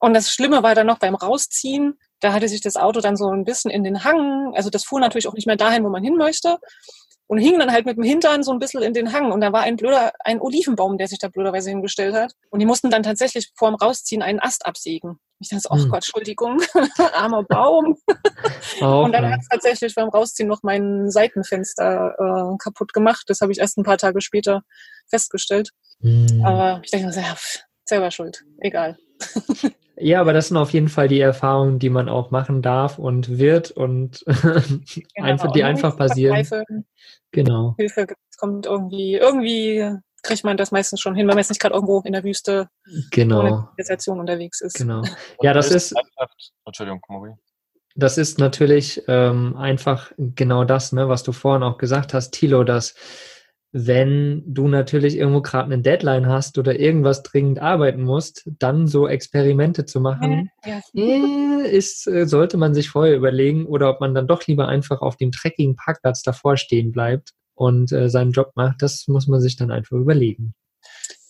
Und 0.00 0.14
das 0.14 0.30
Schlimme 0.30 0.62
war 0.62 0.74
dann 0.74 0.86
noch 0.86 0.98
beim 0.98 1.14
Rausziehen. 1.14 1.98
Da 2.20 2.32
hatte 2.32 2.48
sich 2.48 2.60
das 2.60 2.76
Auto 2.76 3.00
dann 3.00 3.16
so 3.16 3.28
ein 3.28 3.44
bisschen 3.44 3.70
in 3.70 3.84
den 3.84 4.04
Hang. 4.04 4.54
Also 4.54 4.70
das 4.70 4.84
fuhr 4.84 5.00
natürlich 5.00 5.28
auch 5.28 5.34
nicht 5.34 5.46
mehr 5.46 5.56
dahin, 5.56 5.84
wo 5.84 5.88
man 5.88 6.02
hin 6.02 6.16
möchte 6.16 6.58
und 7.28 7.38
hing 7.38 7.58
dann 7.58 7.70
halt 7.70 7.86
mit 7.86 7.96
dem 7.96 8.02
Hintern 8.02 8.42
so 8.42 8.52
ein 8.52 8.58
bisschen 8.58 8.82
in 8.82 8.94
den 8.94 9.12
Hang. 9.12 9.30
Und 9.30 9.42
da 9.42 9.52
war 9.52 9.60
ein 9.60 9.76
blöder, 9.76 10.12
ein 10.24 10.40
Olivenbaum, 10.40 10.96
der 10.96 11.08
sich 11.08 11.18
da 11.18 11.28
blöderweise 11.28 11.68
hingestellt 11.68 12.14
hat. 12.14 12.32
Und 12.50 12.58
die 12.58 12.66
mussten 12.66 12.90
dann 12.90 13.02
tatsächlich 13.02 13.52
vorm 13.54 13.74
Rausziehen 13.74 14.22
einen 14.22 14.40
Ast 14.40 14.64
absägen. 14.66 15.20
Ich 15.38 15.50
dachte, 15.50 15.68
oh 15.70 15.76
hm. 15.76 15.90
Gott, 15.90 15.96
Entschuldigung, 15.96 16.60
armer 17.12 17.44
Baum. 17.44 17.96
Oh, 18.80 18.84
und 19.04 19.12
dann 19.12 19.30
hat 19.30 19.40
es 19.40 19.48
tatsächlich 19.48 19.94
beim 19.94 20.08
Rausziehen 20.08 20.48
noch 20.48 20.62
mein 20.62 21.10
Seitenfenster 21.10 22.14
äh, 22.18 22.56
kaputt 22.58 22.94
gemacht. 22.94 23.24
Das 23.28 23.42
habe 23.42 23.52
ich 23.52 23.58
erst 23.58 23.76
ein 23.76 23.84
paar 23.84 23.98
Tage 23.98 24.22
später 24.22 24.62
festgestellt. 25.06 25.70
Hm. 26.00 26.42
Aber 26.44 26.80
ich 26.82 26.90
denke, 26.90 27.14
ja, 27.14 27.36
selber 27.84 28.10
schuld, 28.10 28.42
egal. 28.58 28.96
Ja, 30.00 30.20
aber 30.20 30.32
das 30.32 30.48
sind 30.48 30.56
auf 30.56 30.72
jeden 30.72 30.88
Fall 30.88 31.08
die 31.08 31.20
Erfahrungen, 31.20 31.78
die 31.78 31.90
man 31.90 32.08
auch 32.08 32.30
machen 32.30 32.62
darf 32.62 32.98
und 32.98 33.38
wird 33.38 33.70
und 33.70 34.24
genau, 34.26 35.26
einfach, 35.26 35.52
die 35.52 35.64
einfach 35.64 35.96
passieren. 35.96 36.46
Genau. 37.32 37.74
Hilfe 37.78 38.06
kommt 38.38 38.66
irgendwie, 38.66 39.14
irgendwie 39.16 39.98
kriegt 40.22 40.44
man 40.44 40.56
das 40.56 40.70
meistens 40.70 41.00
schon 41.00 41.14
hin, 41.14 41.26
wenn 41.26 41.34
man 41.34 41.38
jetzt 41.38 41.50
nicht 41.50 41.60
gerade 41.60 41.74
irgendwo 41.74 42.00
in 42.00 42.12
der 42.12 42.24
Wüste 42.24 42.68
genau. 43.10 43.68
Situation 43.76 44.20
unterwegs 44.20 44.60
ist. 44.60 44.74
Genau. 44.74 45.02
Ja, 45.42 45.52
das 45.52 45.70
ist. 45.70 45.94
Entschuldigung, 46.64 47.00
Mori. 47.08 47.32
Das 47.94 48.18
ist 48.18 48.38
natürlich 48.38 49.02
ähm, 49.08 49.56
einfach 49.56 50.12
genau 50.16 50.64
das, 50.64 50.92
ne, 50.92 51.08
was 51.08 51.24
du 51.24 51.32
vorhin 51.32 51.64
auch 51.64 51.78
gesagt 51.78 52.14
hast, 52.14 52.30
Tilo, 52.30 52.62
dass 52.62 52.94
wenn 53.72 54.42
du 54.46 54.66
natürlich 54.66 55.16
irgendwo 55.16 55.42
gerade 55.42 55.72
eine 55.72 55.82
Deadline 55.82 56.26
hast 56.26 56.56
oder 56.56 56.80
irgendwas 56.80 57.22
dringend 57.22 57.60
arbeiten 57.60 58.02
musst, 58.02 58.48
dann 58.58 58.86
so 58.86 59.06
Experimente 59.06 59.84
zu 59.84 60.00
machen, 60.00 60.50
ja, 60.64 60.80
ja. 60.94 61.64
ist, 61.64 62.06
äh, 62.06 62.26
sollte 62.26 62.56
man 62.56 62.74
sich 62.74 62.88
vorher 62.88 63.16
überlegen 63.16 63.66
oder 63.66 63.90
ob 63.90 64.00
man 64.00 64.14
dann 64.14 64.26
doch 64.26 64.46
lieber 64.46 64.68
einfach 64.68 65.02
auf 65.02 65.16
dem 65.16 65.30
dreckigen 65.30 65.76
Parkplatz 65.76 66.22
davor 66.22 66.56
stehen 66.56 66.92
bleibt 66.92 67.32
und 67.54 67.92
äh, 67.92 68.08
seinen 68.08 68.32
Job 68.32 68.52
macht. 68.54 68.80
Das 68.80 69.06
muss 69.06 69.26
man 69.26 69.40
sich 69.40 69.56
dann 69.56 69.70
einfach 69.70 69.96
überlegen. 69.96 70.54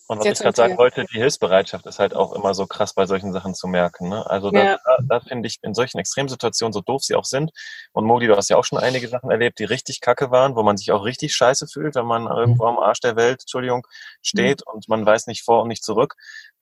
Und 0.09 0.17
was 0.17 0.25
ich 0.25 0.39
gerade 0.39 0.55
sagen 0.55 0.77
wollte, 0.79 1.05
die 1.05 1.19
Hilfsbereitschaft 1.19 1.85
ist 1.85 1.99
halt 1.99 2.15
auch 2.15 2.33
immer 2.33 2.55
so 2.55 2.65
krass 2.65 2.95
bei 2.95 3.05
solchen 3.05 3.31
Sachen 3.31 3.53
zu 3.53 3.67
merken. 3.67 4.09
Ne? 4.09 4.27
Also 4.27 4.49
da, 4.49 4.63
ja. 4.63 4.79
da, 4.83 4.97
da 5.07 5.19
finde 5.19 5.45
ich 5.45 5.59
in 5.61 5.75
solchen 5.75 5.99
Extremsituationen, 5.99 6.73
so 6.73 6.81
doof 6.81 7.03
sie 7.03 7.13
auch 7.13 7.25
sind, 7.25 7.51
und 7.91 8.05
Modi, 8.05 8.25
du 8.25 8.35
hast 8.35 8.49
ja 8.49 8.57
auch 8.57 8.65
schon 8.65 8.79
einige 8.79 9.07
Sachen 9.07 9.29
erlebt, 9.29 9.59
die 9.59 9.65
richtig 9.65 10.01
kacke 10.01 10.31
waren, 10.31 10.55
wo 10.55 10.63
man 10.63 10.77
sich 10.77 10.91
auch 10.91 11.05
richtig 11.05 11.35
scheiße 11.35 11.67
fühlt, 11.67 11.93
wenn 11.93 12.07
man 12.07 12.25
irgendwo 12.25 12.65
am 12.65 12.79
Arsch 12.79 13.01
der 13.01 13.17
Welt, 13.17 13.41
Entschuldigung, 13.41 13.85
steht 14.23 14.61
mhm. 14.65 14.73
und 14.73 14.89
man 14.89 15.05
weiß 15.05 15.27
nicht 15.27 15.43
vor 15.43 15.61
und 15.61 15.67
nicht 15.67 15.83
zurück. 15.83 16.15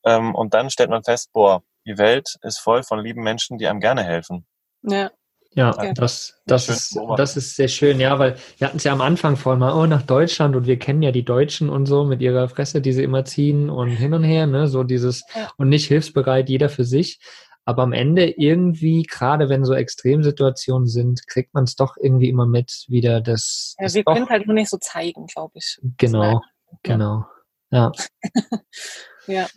Ähm, 0.04 0.36
und 0.36 0.54
dann 0.54 0.70
stellt 0.70 0.90
man 0.90 1.06
fest, 1.06 1.32
boah, 1.32 1.64
die 1.86 1.98
Welt 1.98 2.36
ist 2.42 2.60
voll 2.60 2.84
von 2.84 3.00
lieben 3.00 3.24
Menschen, 3.24 3.58
die 3.58 3.68
einem 3.68 3.80
gerne 3.80 4.04
helfen. 4.04 4.46
Ja. 4.82 5.10
Ja, 5.58 5.72
das, 5.96 6.40
das, 6.46 6.70
ist, 6.70 7.00
das 7.18 7.36
ist 7.36 7.56
sehr 7.56 7.68
schön, 7.68 8.00
ja, 8.00 8.20
weil 8.20 8.36
wir 8.60 8.68
hatten 8.68 8.78
es 8.78 8.84
ja 8.84 8.92
am 8.92 9.02
Anfang 9.02 9.38
vorhin 9.38 9.60
mal, 9.60 9.74
oh, 9.74 9.88
nach 9.88 10.04
Deutschland 10.04 10.56
und 10.56 10.68
wir 10.68 10.78
kennen 10.78 11.02
ja 11.02 11.12
die 11.12 11.26
Deutschen 11.26 11.70
und 11.70 11.88
so 11.88 12.06
mit 12.06 12.22
ihrer 12.22 12.48
Fresse, 12.48 12.80
die 12.80 12.94
sie 12.94 13.02
immer 13.02 13.26
ziehen 13.26 13.72
und 13.72 13.88
hin 13.88 14.14
und 14.14 14.24
her, 14.24 14.46
ne, 14.46 14.68
so 14.68 14.84
dieses 14.84 15.24
ja. 15.36 15.50
und 15.58 15.70
nicht 15.70 15.88
hilfsbereit, 15.88 16.48
jeder 16.48 16.70
für 16.70 16.84
sich. 16.84 17.20
Aber 17.66 17.82
am 17.82 17.92
Ende 17.92 18.30
irgendwie, 18.30 19.02
gerade 19.02 19.50
wenn 19.50 19.66
so 19.66 19.74
Extremsituationen 19.74 20.88
sind, 20.88 21.26
kriegt 21.26 21.56
man 21.56 21.64
es 21.64 21.76
doch 21.76 21.98
irgendwie 22.00 22.30
immer 22.30 22.46
mit, 22.46 22.86
wieder 22.88 23.20
das. 23.20 23.74
Ja, 23.80 23.86
das 23.86 23.96
wir 23.96 24.04
können 24.04 24.26
es 24.26 24.30
halt 24.30 24.46
nur 24.46 24.54
nicht 24.54 24.70
so 24.70 24.78
zeigen, 24.78 25.26
glaube 25.26 25.54
ich. 25.56 25.80
Genau, 25.98 26.40
genau. 26.84 27.26
Ja. 27.72 27.92
ja. 29.26 29.48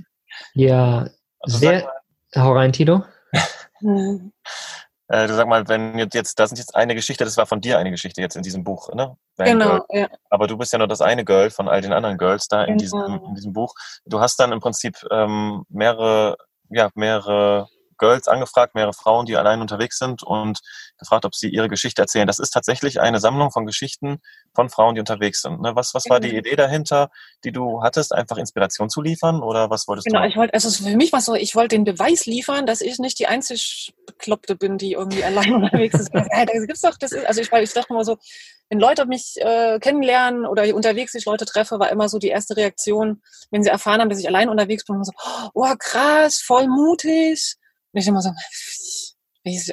Ja, 0.55 1.11
also 1.41 1.59
sehr. 1.59 1.93
Hau 2.35 2.55
rein, 2.55 2.73
Tito. 2.73 3.05
Äh, 5.11 5.27
du 5.27 5.35
sag 5.35 5.49
mal, 5.49 5.67
wenn 5.67 5.99
jetzt, 5.99 6.39
das 6.39 6.53
ist 6.53 6.59
jetzt 6.59 6.77
eine 6.77 6.95
Geschichte, 6.95 7.25
das 7.25 7.37
war 7.37 7.45
von 7.45 7.61
dir 7.61 7.79
eine 7.79 7.91
Geschichte 7.91 8.21
jetzt 8.21 8.37
in 8.37 8.43
diesem 8.43 8.63
Buch, 8.63 8.93
ne? 8.95 9.17
Van 9.37 9.47
genau, 9.47 9.85
ja. 9.91 10.09
Aber 10.31 10.47
du 10.47 10.57
bist 10.57 10.73
ja 10.73 10.79
nur 10.79 10.87
das 10.87 11.01
eine 11.01 11.25
Girl 11.25 11.51
von 11.51 11.69
all 11.69 11.81
den 11.81 11.93
anderen 11.93 12.17
Girls 12.17 12.47
da 12.47 12.63
in, 12.63 12.79
genau. 12.79 12.79
diesem, 12.79 13.21
in 13.27 13.35
diesem 13.35 13.53
Buch. 13.53 13.75
Du 14.05 14.21
hast 14.21 14.39
dann 14.39 14.53
im 14.53 14.61
Prinzip 14.61 14.97
ähm, 15.11 15.65
mehrere, 15.69 16.37
ja, 16.69 16.91
mehrere 16.95 17.69
Girls 18.01 18.27
angefragt, 18.27 18.75
mehrere 18.75 18.93
Frauen, 18.93 19.27
die 19.27 19.37
allein 19.37 19.61
unterwegs 19.61 19.99
sind 19.99 20.25
und 20.25 20.59
gefragt, 20.99 21.25
ob 21.25 21.35
sie 21.35 21.49
ihre 21.49 21.69
Geschichte 21.69 22.03
erzählen. 22.03 22.27
Das 22.27 22.41
ist 22.41 22.51
tatsächlich 22.51 23.01
eine 23.01 23.21
Sammlung 23.21 23.53
von 23.53 23.67
Geschichten 23.67 24.19
von 24.55 24.69
Frauen, 24.69 24.95
die 24.97 25.01
unterwegs 25.01 25.43
sind. 25.43 25.61
Ne? 25.61 25.77
Was, 25.77 25.95
was 25.95 26.09
war 26.11 26.19
die 26.19 26.31
genau. 26.31 26.41
Idee 26.41 26.57
dahinter, 26.57 27.11
die 27.45 27.53
du 27.53 27.83
hattest, 27.83 28.13
einfach 28.13 28.39
Inspiration 28.39 28.91
zu 28.91 29.03
liefern 29.03 29.43
oder 29.43 29.71
was 29.71 29.87
wolltest 29.87 30.07
genau, 30.07 30.19
du? 30.19 30.23
Genau, 30.23 30.31
ich 30.33 30.37
wollte, 30.37 30.55
also 30.55 30.71
für 30.71 30.97
mich 30.97 31.13
war 31.13 31.21
so, 31.21 31.35
ich 31.35 31.55
wollte 31.55 31.77
den 31.77 31.85
Beweis 31.85 32.27
liefern, 32.27 32.67
dass 32.67 32.81
ich 32.81 32.99
nicht 32.99 33.19
die 33.19 33.29
einzig 33.29 33.95
Bekloppte 34.07 34.57
bin, 34.57 34.79
die 34.79 34.93
irgendwie 34.93 35.23
allein 35.23 35.55
unterwegs 35.63 36.01
ist. 36.01 36.13
ja, 36.13 36.25
da 36.45 36.53
gibt's 36.53 36.81
doch, 36.81 36.97
das 36.99 37.13
ist, 37.13 37.27
also 37.27 37.41
ich, 37.41 37.53
ich 37.53 37.73
dachte 37.73 37.93
immer 37.93 38.05
so, 38.05 38.17
wenn 38.71 38.79
Leute 38.79 39.05
mich 39.05 39.35
äh, 39.39 39.79
kennenlernen 39.81 40.47
oder 40.47 40.75
unterwegs 40.75 41.15
ich 41.15 41.25
Leute 41.25 41.45
treffe, 41.45 41.79
war 41.79 41.91
immer 41.91 42.09
so 42.09 42.19
die 42.19 42.29
erste 42.29 42.57
Reaktion, 42.57 43.21
wenn 43.51 43.63
sie 43.63 43.69
erfahren 43.69 44.01
haben, 44.01 44.09
dass 44.09 44.21
ich 44.21 44.29
allein 44.29 44.49
unterwegs 44.49 44.85
bin, 44.85 45.03
so, 45.03 45.13
oh 45.55 45.75
krass, 45.79 46.41
voll 46.41 46.69
mutig. 46.69 47.57
Und 47.93 48.01
ich 48.01 48.07
immer 48.07 48.23
so, 48.23 48.31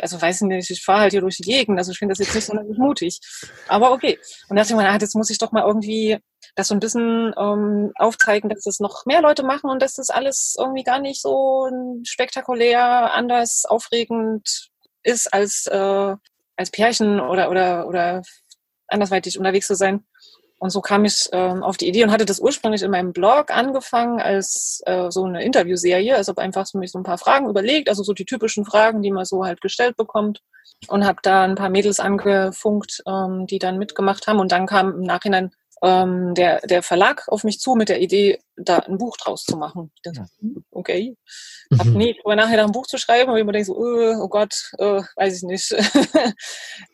also 0.02 0.22
weiß 0.22 0.42
ich 0.42 0.48
nicht, 0.48 0.70
ich 0.70 0.84
fahre 0.84 1.02
halt 1.02 1.12
hier 1.12 1.22
durch 1.22 1.38
die 1.38 1.44
Gegend, 1.44 1.78
also 1.78 1.92
ich 1.92 1.98
finde 1.98 2.14
das 2.14 2.20
jetzt 2.20 2.34
nicht 2.34 2.46
so 2.46 2.54
mutig. 2.78 3.20
Aber 3.68 3.92
okay. 3.92 4.18
Und 4.50 4.56
da 4.56 4.62
dachte 4.62 4.74
ich 4.74 4.78
mir, 4.78 4.90
ah, 4.90 4.98
jetzt 4.98 5.16
muss 5.16 5.30
ich 5.30 5.38
doch 5.38 5.52
mal 5.52 5.66
irgendwie 5.66 6.18
das 6.56 6.70
so 6.70 6.74
ein 6.76 6.80
bisschen 6.80 7.34
ähm, 7.38 7.92
aufzeigen, 7.96 8.50
dass 8.50 8.64
das 8.64 8.80
noch 8.80 9.06
mehr 9.06 9.22
Leute 9.22 9.44
machen 9.44 9.70
und 9.70 9.82
dass 9.82 9.94
das 9.94 10.10
alles 10.10 10.56
irgendwie 10.58 10.84
gar 10.84 11.00
nicht 11.00 11.22
so 11.22 11.70
spektakulär, 12.04 13.14
anders, 13.14 13.66
aufregend 13.66 14.70
ist, 15.04 15.34
als, 15.34 15.68
äh, 15.68 16.16
als 16.56 16.72
Pärchen 16.72 17.20
oder, 17.20 17.50
oder, 17.50 17.88
oder 17.88 18.22
andersweitig 18.88 19.38
unterwegs 19.38 19.68
zu 19.68 19.76
sein. 19.76 20.06
Und 20.60 20.72
so 20.72 20.82
kam 20.82 21.06
ich 21.06 21.30
ähm, 21.34 21.62
auf 21.62 21.78
die 21.78 21.88
Idee 21.88 22.04
und 22.04 22.12
hatte 22.12 22.26
das 22.26 22.40
ursprünglich 22.40 22.82
in 22.82 22.90
meinem 22.90 23.14
Blog 23.14 23.52
angefangen 23.52 24.20
als 24.20 24.82
äh, 24.86 25.12
so 25.12 25.24
eine 25.24 25.44
Interviewserie. 25.44 26.16
Also 26.16 26.32
habe 26.32 26.42
einfach 26.42 26.66
so, 26.66 26.80
mich 26.80 26.92
so 26.92 27.00
ein 27.00 27.04
paar 27.04 27.20
Fragen 27.20 27.48
überlegt, 27.48 27.90
also 27.90 28.04
so 28.04 28.14
die 28.14 28.26
typischen 28.26 28.66
Fragen, 28.66 29.02
die 29.02 29.12
man 29.12 29.26
so 29.26 29.46
halt 29.46 29.62
gestellt 29.62 29.98
bekommt. 29.98 30.42
Und 30.88 31.06
habe 31.06 31.20
da 31.24 31.44
ein 31.44 31.56
paar 31.56 31.70
Mädels 31.70 32.00
angefunkt, 32.00 33.02
ähm, 33.08 33.46
die 33.48 33.60
dann 33.60 33.78
mitgemacht 33.78 34.28
haben. 34.28 34.40
Und 34.40 34.52
dann 34.52 34.66
kam 34.66 34.96
im 34.96 35.04
Nachhinein 35.04 35.52
ähm, 35.84 36.34
der, 36.34 36.62
der 36.62 36.82
Verlag 36.82 37.28
auf 37.28 37.44
mich 37.44 37.60
zu 37.60 37.76
mit 37.76 37.90
der 37.90 38.02
Idee, 38.02 38.40
da 38.56 38.78
ein 38.80 38.98
Buch 38.98 39.16
draus 39.18 39.44
zu 39.44 39.58
machen. 39.58 39.92
Dachte, 40.04 40.26
hm, 40.40 40.64
okay. 40.72 41.16
Mhm. 41.70 41.80
Hab 41.80 41.88
nie 41.88 42.16
drüber 42.16 42.36
nachher 42.36 42.64
ein 42.64 42.72
Buch 42.72 42.88
zu 42.88 42.98
schreiben, 42.98 43.30
aber 43.30 43.40
ich 43.40 43.46
mir 43.46 43.52
denke 43.52 43.68
so, 43.68 43.78
oh, 43.78 44.24
oh 44.24 44.28
Gott, 44.28 44.72
äh, 44.80 45.02
weiß 45.16 45.38
ich 45.38 45.44
nicht. 45.44 45.70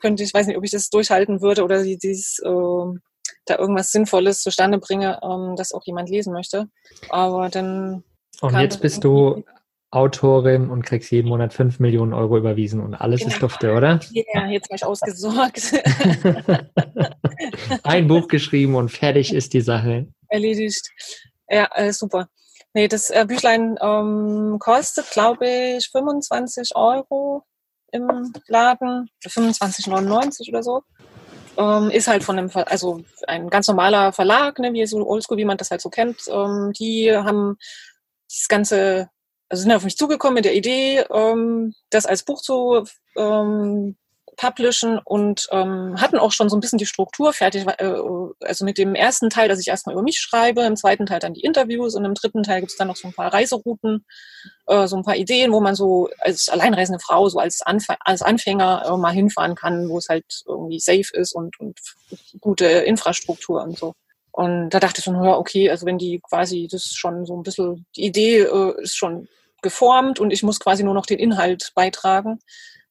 Könnte 0.02 0.24
ich, 0.24 0.34
weiß 0.34 0.48
nicht, 0.48 0.58
ob 0.58 0.64
ich 0.64 0.72
das 0.72 0.90
durchhalten 0.90 1.42
würde 1.42 1.64
oder 1.64 1.84
dieses, 1.84 2.40
äh, 2.40 3.00
da 3.46 3.58
irgendwas 3.58 3.92
Sinnvolles 3.92 4.42
zustande 4.42 4.78
bringe, 4.78 5.20
ähm, 5.24 5.56
das 5.56 5.74
auch 5.74 5.84
jemand 5.86 6.10
lesen 6.10 6.34
möchte. 6.34 6.68
Aber 7.10 7.50
dann. 7.50 8.04
Und 8.42 8.60
jetzt 8.60 8.82
bist 8.82 9.04
du 9.04 9.44
Autorin 9.94 10.70
und 10.70 10.84
kriegst 10.84 11.12
jeden 11.12 11.30
Monat 11.30 11.54
5 11.54 11.80
Millionen 11.80 12.14
Euro 12.14 12.38
überwiesen 12.38 12.82
und 12.82 12.96
alles 12.96 13.22
genau. 13.22 13.34
ist 13.34 13.44
Dufte, 13.44 13.74
oder? 13.74 14.00
Ja, 14.12 14.48
jetzt 14.48 14.70
habe 14.70 14.76
ich 14.76 14.86
ausgesorgt. 14.86 15.74
Ein 17.84 18.08
Buch 18.08 18.28
geschrieben 18.28 18.76
und 18.76 18.90
fertig 18.90 19.34
ist 19.34 19.54
die 19.54 19.62
Sache. 19.62 20.08
Erledigt. 20.30 20.90
Ja, 21.48 21.70
äh, 21.76 21.94
super. 21.94 22.28
Nee, 22.74 22.88
das 22.88 23.12
äh, 23.12 23.26
Büchlein 23.28 23.78
ähm, 23.80 24.58
kostet, 24.60 25.12
glaube 25.12 25.48
ich, 25.78 25.90
25 25.92 26.72
Euro 26.76 27.44
im 27.92 28.34
Laden. 28.48 29.10
25,99 29.24 30.50
oder 30.50 30.64
so. 30.64 30.82
Ähm, 31.58 31.92
ist 31.92 32.08
halt 32.08 32.24
von 32.24 32.38
einem, 32.38 32.50
also 32.54 33.02
ein 33.28 33.50
ganz 33.50 33.68
normaler 33.68 34.12
Verlag, 34.14 34.60
ne, 34.60 34.74
wie 34.74 34.86
so 34.86 35.06
Oldschool, 35.08 35.38
wie 35.38 35.46
man 35.46 35.58
das 35.58 35.72
halt 35.72 35.82
so 35.82 35.90
kennt. 35.90 36.22
Ähm, 36.30 36.74
die 36.74 37.12
haben 37.12 37.58
das 38.28 38.48
ganze 38.48 39.10
also 39.54 39.62
sind 39.62 39.72
auf 39.72 39.84
mich 39.84 39.98
zugekommen 39.98 40.34
mit 40.34 40.46
der 40.46 40.56
Idee, 40.56 41.06
ähm, 41.12 41.76
das 41.92 42.08
als 42.08 42.24
Buch 42.24 42.42
zu 42.42 42.86
ähm, 43.16 43.96
publishen 44.36 45.00
und 45.04 45.48
ähm, 45.52 45.96
hatten 46.00 46.18
auch 46.18 46.32
schon 46.32 46.50
so 46.50 46.58
ein 46.58 46.60
bisschen 46.60 46.78
die 46.78 46.86
Struktur 46.86 47.34
fertig. 47.34 47.66
Äh, 47.78 47.94
also 48.42 48.66
mit 48.66 48.78
dem 48.78 48.96
ersten 48.96 49.30
Teil, 49.30 49.50
dass 49.50 49.60
ich 49.60 49.68
erstmal 49.68 49.94
über 49.94 50.04
mich 50.04 50.20
schreibe, 50.20 50.62
im 50.64 50.76
zweiten 50.76 51.06
Teil 51.06 51.20
dann 51.20 51.34
die 51.34 51.42
Interviews 51.42 51.96
und 51.96 52.06
im 52.06 52.14
dritten 52.14 52.44
Teil 52.44 52.60
gibt 52.62 52.72
es 52.72 52.78
dann 52.78 52.88
noch 52.88 52.96
so 52.96 53.08
ein 53.08 53.14
paar 53.14 53.34
Reiserouten, 53.34 54.06
äh, 54.68 54.88
so 54.88 54.96
ein 54.96 55.04
paar 55.04 55.16
Ideen, 55.16 55.52
wo 55.52 55.60
man 55.60 55.76
so 55.76 56.10
als 56.20 56.50
alleinreisende 56.50 57.00
Frau, 57.00 57.30
so 57.30 57.40
als, 57.40 57.62
Anf 57.62 57.88
als 58.00 58.22
Anfänger 58.22 58.84
äh, 58.86 58.98
mal 58.98 59.14
hinfahren 59.14 59.56
kann, 59.56 59.90
wo 59.90 59.98
es 59.98 60.10
halt 60.10 60.26
irgendwie 60.48 60.80
safe 60.80 61.10
ist 61.14 61.34
und, 61.34 61.60
und 61.60 61.80
gute 62.42 62.66
Infrastruktur 62.66 63.64
und 63.64 63.78
so. 63.78 63.94
Und 64.32 64.72
da 64.72 64.80
dachte 64.80 65.00
ich 65.00 65.06
so, 65.06 65.12
ja, 65.12 65.38
okay, 65.38 65.70
also 65.70 65.86
wenn 65.86 66.00
die 66.00 66.20
quasi 66.20 66.68
das 66.70 66.86
schon 66.94 67.26
so 67.26 67.38
ein 67.38 67.44
bisschen, 67.44 67.86
die 67.96 68.06
Idee 68.06 68.40
äh, 68.40 68.82
ist 68.82 68.96
schon 68.96 69.28
geformt 69.64 70.20
und 70.20 70.32
ich 70.32 70.44
muss 70.44 70.60
quasi 70.60 70.84
nur 70.84 70.94
noch 70.94 71.08
den 71.08 71.18
Inhalt 71.18 71.72
beitragen. 71.74 72.40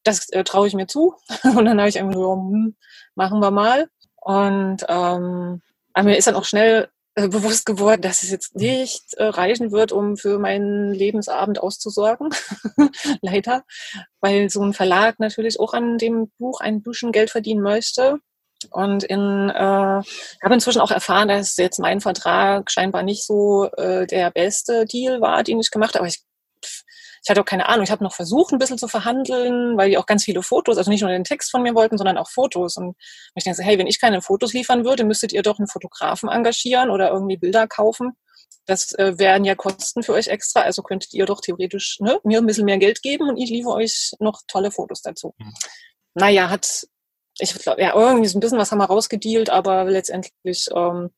Das 0.05 0.28
äh, 0.30 0.44
traue 0.44 0.66
ich 0.66 0.74
mir 0.74 0.86
zu. 0.86 1.14
Und 1.44 1.64
dann 1.64 1.78
habe 1.78 1.88
ich 1.88 1.98
einfach 1.98 2.14
so, 2.14 2.34
hm, 2.34 2.76
machen 3.14 3.40
wir 3.40 3.50
mal. 3.50 3.88
Und 4.16 4.84
ähm, 4.88 5.62
aber 5.94 6.09
mir 6.09 6.16
ist 6.16 6.26
dann 6.26 6.36
auch 6.36 6.44
schnell 6.44 6.88
äh, 7.14 7.28
bewusst 7.28 7.66
geworden, 7.66 8.00
dass 8.00 8.22
es 8.22 8.30
jetzt 8.30 8.57
nicht 8.57 9.14
äh, 9.14 9.24
reichen 9.24 9.70
wird, 9.70 9.92
um 9.92 10.16
für 10.16 10.38
meinen 10.38 10.92
Lebensabend 10.92 11.61
auszusorgen. 11.61 12.30
Leider. 13.20 13.64
Weil 14.20 14.48
so 14.48 14.62
ein 14.62 14.72
Verlag 14.72 15.18
natürlich 15.18 15.61
auch 15.61 15.74
an 15.74 15.98
dem 15.98 16.30
Buch 16.38 16.61
ein 16.61 16.82
bisschen 16.82 17.12
Geld 17.12 17.30
verdienen 17.30 17.62
möchte. 17.62 18.18
Und 18.70 19.03
in, 19.05 19.50
äh, 19.50 19.53
habe 19.55 20.55
inzwischen 20.55 20.80
auch 20.80 20.90
erfahren, 20.90 21.28
dass 21.28 21.57
jetzt 21.57 21.80
mein 21.80 22.00
Vertrag 22.00 22.70
scheinbar 22.70 23.03
nicht 23.03 23.26
so 23.26 23.68
äh, 23.76 24.07
der 24.07 24.30
beste 24.30 24.86
Deal 24.86 25.20
war, 25.20 25.42
den 25.42 25.61
ich 25.61 25.70
gemacht 25.70 25.94
habe. 25.94 26.00
Aber 26.00 26.09
ich 26.09 26.22
ich 27.25 27.31
hatte 27.31 27.41
auch 27.41 27.47
keine 27.47 27.68
Ahnung. 27.68 27.85
Ich 27.85 27.91
habe 27.91 28.03
noch 28.03 28.14
versucht, 28.14 28.53
ein 28.53 28.59
bisschen 28.59 28.79
zu 28.79 28.89
verhandeln, 28.89 29.77
weil 29.77 29.91
die 29.91 29.99
auch 29.99 30.07
ganz 30.07 30.25
viele 30.25 30.43
Fotos, 30.43 30.77
also 30.77 30.91
nicht 30.91 31.03
nur 31.03 31.11
den 31.11 31.25
Text 31.25 31.51
von 31.51 31.62
mir 31.62 31.75
wollten, 31.75 31.97
sondern 31.97 32.18
auch 32.18 32.29
Fotos. 32.29 32.77
Und 32.77 32.97
ich 33.37 33.45
denke 33.45 33.57
so, 33.57 33.62
hey, 33.62 33.79
wenn 33.79 33.87
ich 33.87 34.01
keine 34.01 34.23
Fotos 34.23 34.53
liefern 34.53 34.85
würde, 34.85 35.05
müsstet 35.05 35.33
ihr 35.33 35.43
doch 35.43 35.59
einen 35.59 35.68
Fotografen 35.68 36.29
engagieren 36.29 36.91
oder 36.91 37.11
irgendwie 37.11 37.37
Bilder 37.37 37.68
kaufen. 37.68 38.12
Das 38.66 38.93
äh, 38.95 39.18
wären 39.18 39.45
ja 39.45 39.55
Kosten 39.55 40.03
für 40.03 40.12
euch 40.12 40.29
extra, 40.29 40.62
also 40.62 40.83
könntet 40.83 41.14
ihr 41.14 41.27
doch 41.27 41.41
theoretisch 41.41 41.99
ne, 42.01 42.18
mir 42.25 42.39
ein 42.39 42.47
bisschen 42.47 42.64
mehr 42.64 42.79
Geld 42.79 43.03
geben 43.03 43.29
und 43.29 43.37
ich 43.37 43.51
liefere 43.51 43.75
euch 43.75 44.12
noch 44.18 44.41
tolle 44.49 44.70
Fotos 44.70 45.03
dazu. 45.03 45.35
Mhm. 45.39 45.55
Naja, 46.14 46.51
hat, 46.51 46.87
ich 47.39 47.55
glaube, 47.55 47.81
ja, 47.83 47.95
irgendwie 47.95 48.29
so 48.29 48.37
ein 48.37 48.41
bisschen 48.41 48.59
was 48.59 48.70
haben 48.70 48.79
wir 48.79 48.87
rausgedealt, 48.87 49.51
aber 49.51 49.85
letztendlich 49.85 50.68
ähm, 50.75 51.11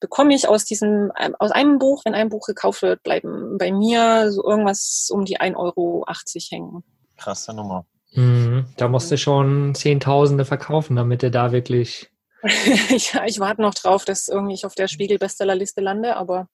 bekomme 0.00 0.34
ich 0.34 0.48
aus 0.48 0.64
diesem, 0.64 1.12
ähm, 1.18 1.36
aus 1.38 1.50
einem 1.50 1.78
Buch, 1.78 2.02
wenn 2.04 2.14
ein 2.14 2.28
Buch 2.28 2.46
gekauft 2.46 2.82
wird, 2.82 3.02
bleiben 3.02 3.58
bei 3.58 3.70
mir 3.70 4.32
so 4.32 4.44
irgendwas 4.44 5.08
um 5.12 5.24
die 5.24 5.38
1,80 5.40 5.56
Euro 5.56 6.04
hängen. 6.50 6.84
Krasse 7.16 7.54
Nummer. 7.54 7.84
Mhm, 8.12 8.66
da 8.76 8.88
musst 8.88 9.10
du 9.10 9.18
schon 9.18 9.74
Zehntausende 9.74 10.44
verkaufen, 10.44 10.96
damit 10.96 11.22
du 11.22 11.30
da 11.30 11.52
wirklich 11.52 12.10
ja, 13.12 13.24
ich 13.26 13.38
warte 13.38 13.60
noch 13.60 13.74
drauf, 13.74 14.06
dass 14.06 14.28
irgendwie 14.28 14.54
ich 14.54 14.64
auf 14.64 14.74
der 14.74 14.88
Spiegel-Bestsellerliste 14.88 15.82
lande, 15.82 16.16
aber 16.16 16.48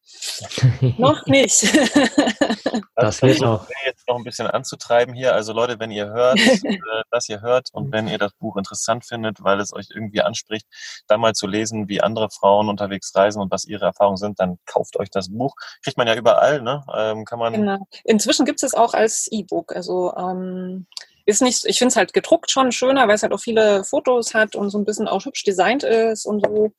noch 0.99 1.27
nicht. 1.27 1.63
das 2.97 3.23
wird 3.23 3.41
noch. 3.41 3.69
Noch 4.09 4.17
ein 4.17 4.25
bisschen 4.25 4.47
anzutreiben 4.47 5.15
hier. 5.15 5.35
Also 5.35 5.53
Leute, 5.55 5.81
wenn 5.81 5.91
ihr 5.91 6.09
hört, 6.09 6.39
äh, 6.65 6.79
was 7.11 7.29
ihr 7.29 7.41
hört 7.41 7.69
und 7.73 7.93
wenn 7.93 8.09
ihr 8.09 8.19
das 8.19 8.33
Buch 8.35 8.57
interessant 8.57 9.07
findet, 9.07 9.43
weil 9.43 9.61
es 9.61 9.73
euch 9.73 9.87
irgendwie 9.95 10.21
anspricht, 10.21 10.67
da 11.07 11.17
mal 11.17 11.35
zu 11.35 11.47
lesen, 11.47 11.89
wie 11.89 12.03
andere 12.03 12.29
Frauen 12.31 12.69
unterwegs 12.69 13.15
reisen 13.15 13.41
und 13.41 13.51
was 13.51 13.65
ihre 13.65 13.87
Erfahrungen 13.87 14.19
sind, 14.19 14.39
dann 14.39 14.59
kauft 14.67 14.99
euch 14.99 15.11
das 15.11 15.31
Buch. 15.31 15.55
Kriegt 15.83 15.97
man 15.97 16.07
ja 16.07 16.15
überall, 16.15 16.61
ne? 16.61 16.85
Ähm, 16.95 17.25
kann 17.25 17.39
man. 17.39 17.55
Genau. 17.55 17.87
Inzwischen 18.05 18.45
gibt 18.45 18.63
es 18.63 18.67
es 18.67 18.75
auch 18.75 18.93
als 18.93 19.29
E-Book. 19.31 19.75
Also 19.75 20.13
ähm, 20.17 20.87
ist 21.25 21.41
nicht, 21.43 21.65
ich 21.65 21.79
finde 21.79 21.91
es 21.91 21.97
halt 21.97 22.13
gedruckt 22.13 22.51
schon 22.51 22.71
schöner, 22.71 23.09
weil 23.09 23.15
es 23.15 23.23
halt 23.23 23.33
auch 23.33 23.41
viele 23.41 23.83
Fotos 23.85 24.35
hat 24.35 24.55
und 24.55 24.71
so 24.71 24.79
ein 24.79 24.85
bisschen 24.85 25.09
auch 25.09 25.25
hübsch 25.25 25.45
designt 25.45 25.83
ist 25.83 26.27
und 26.27 26.45
so. 26.45 26.73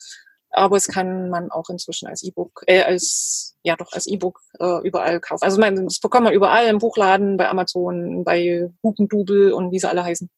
Aber 0.58 0.76
es 0.76 0.88
kann 0.88 1.30
man 1.30 1.52
auch 1.52 1.70
inzwischen 1.70 2.08
als 2.08 2.24
E-Book, 2.24 2.64
äh, 2.66 2.82
als, 2.82 3.56
ja 3.62 3.76
doch, 3.76 3.92
als 3.92 4.08
E-Book 4.08 4.40
äh, 4.60 4.80
überall 4.88 5.20
kaufen. 5.20 5.44
Also 5.44 5.60
man, 5.60 5.86
das 5.86 6.00
bekommt 6.00 6.24
man 6.24 6.34
überall 6.34 6.66
im 6.66 6.80
Buchladen, 6.80 7.38
bei 7.38 7.48
Amazon, 7.48 8.24
bei 8.24 8.68
Hugendubel 8.82 9.54
und 9.54 9.72
wie 9.72 9.78
sie 9.78 9.88
alle 9.88 10.04
heißen. 10.04 10.30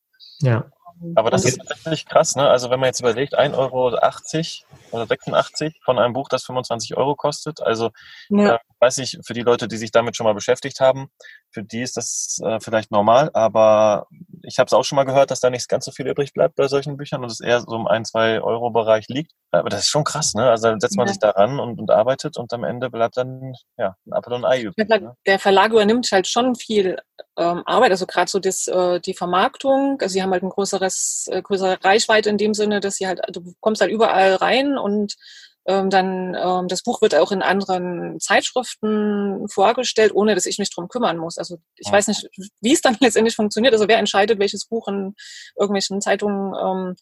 Ja. 0.41 0.69
Aber 1.15 1.31
das 1.31 1.45
ist 1.45 1.59
tatsächlich 1.65 2.05
krass, 2.05 2.35
ne? 2.35 2.49
Also 2.49 2.69
wenn 2.69 2.81
man 2.81 2.87
jetzt 2.87 2.99
überlegt, 2.99 3.39
1,80 3.39 3.57
Euro 3.57 3.87
oder 4.91 5.07
86 5.07 5.79
von 5.85 5.97
einem 5.97 6.11
Buch, 6.11 6.27
das 6.27 6.43
25 6.43 6.97
Euro 6.97 7.15
kostet. 7.15 7.61
Also 7.61 7.91
ja. 8.27 8.55
äh, 8.55 8.59
weiß 8.79 8.97
ich, 8.97 9.17
für 9.23 9.33
die 9.33 9.43
Leute, 9.43 9.69
die 9.69 9.77
sich 9.77 9.91
damit 9.91 10.17
schon 10.17 10.25
mal 10.25 10.33
beschäftigt 10.33 10.81
haben, 10.81 11.09
für 11.51 11.63
die 11.63 11.81
ist 11.81 11.97
das 11.97 12.39
äh, 12.43 12.59
vielleicht 12.59 12.91
normal, 12.91 13.29
aber 13.33 14.07
ich 14.43 14.59
habe 14.59 14.67
es 14.67 14.73
auch 14.73 14.83
schon 14.83 14.95
mal 14.95 15.03
gehört, 15.03 15.31
dass 15.31 15.39
da 15.39 15.49
nicht 15.49 15.67
ganz 15.67 15.85
so 15.85 15.91
viel 15.91 16.07
übrig 16.07 16.33
bleibt 16.33 16.55
bei 16.55 16.67
solchen 16.67 16.97
Büchern 16.97 17.23
und 17.23 17.31
es 17.31 17.39
eher 17.39 17.61
so 17.61 17.75
im 17.75 17.87
1, 17.87 18.09
2 18.11 18.41
Euro 18.41 18.69
Bereich 18.71 19.07
liegt. 19.07 19.31
Aber 19.51 19.69
das 19.69 19.81
ist 19.81 19.89
schon 19.89 20.03
krass, 20.03 20.33
ne? 20.35 20.49
Also 20.49 20.69
dann 20.69 20.79
setzt 20.79 20.95
man 20.95 21.07
ja. 21.07 21.13
sich 21.13 21.19
daran 21.19 21.59
und, 21.59 21.79
und 21.79 21.91
arbeitet 21.91 22.37
und 22.37 22.53
am 22.53 22.63
Ende 22.63 22.89
bleibt 22.89 23.17
dann 23.17 23.53
ja, 23.77 23.95
ein 24.05 24.13
Apfel 24.13 24.33
und 24.33 24.45
ein 24.45 24.51
Ei 24.51 24.61
übrig. 24.61 24.87
Ne? 24.87 25.15
Der 25.25 25.39
Verlag 25.39 25.71
übernimmt 25.71 26.07
halt 26.11 26.27
schon 26.27 26.55
viel 26.55 26.97
ähm, 27.37 27.63
Arbeit, 27.65 27.91
also 27.91 28.05
gerade 28.05 28.29
so 28.29 28.39
das, 28.39 28.67
äh, 28.67 28.99
die 28.99 29.13
Vermarktung. 29.13 29.97
Also 30.01 30.13
sie 30.13 30.21
haben 30.21 30.31
halt 30.31 30.43
ein 30.43 30.49
größeres, 30.49 31.27
äh, 31.31 31.41
größere 31.41 31.83
Reichweite 31.83 32.29
in 32.29 32.37
dem 32.37 32.53
Sinne, 32.53 32.79
dass 32.79 32.95
sie 32.95 33.07
halt, 33.07 33.21
du 33.31 33.53
kommst 33.59 33.81
halt 33.81 33.91
überall 33.91 34.35
rein 34.35 34.77
und 34.77 35.15
ähm, 35.69 35.91
dann 35.91 36.35
ähm, 36.35 36.67
das 36.67 36.81
Buch 36.81 36.99
wird 37.01 37.13
auch 37.13 37.31
in 37.31 37.43
anderen 37.43 38.19
Zeitschriften 38.19 39.47
vorgestellt, 39.49 40.13
ohne 40.15 40.33
dass 40.33 40.47
ich 40.47 40.57
mich 40.57 40.71
drum 40.71 40.87
kümmern 40.87 41.17
muss. 41.17 41.37
Also 41.37 41.59
ich 41.75 41.87
ja. 41.87 41.93
weiß 41.93 42.07
nicht, 42.07 42.27
wie 42.59 42.73
es 42.73 42.81
dann 42.81 42.97
letztendlich 42.99 43.35
funktioniert. 43.35 43.73
Also 43.73 43.87
wer 43.87 43.99
entscheidet, 43.99 44.39
welches 44.39 44.65
Buch 44.65 44.87
in 44.87 45.15
irgendwelchen 45.55 46.01
Zeitungen 46.01 46.55
ähm, 46.59 46.95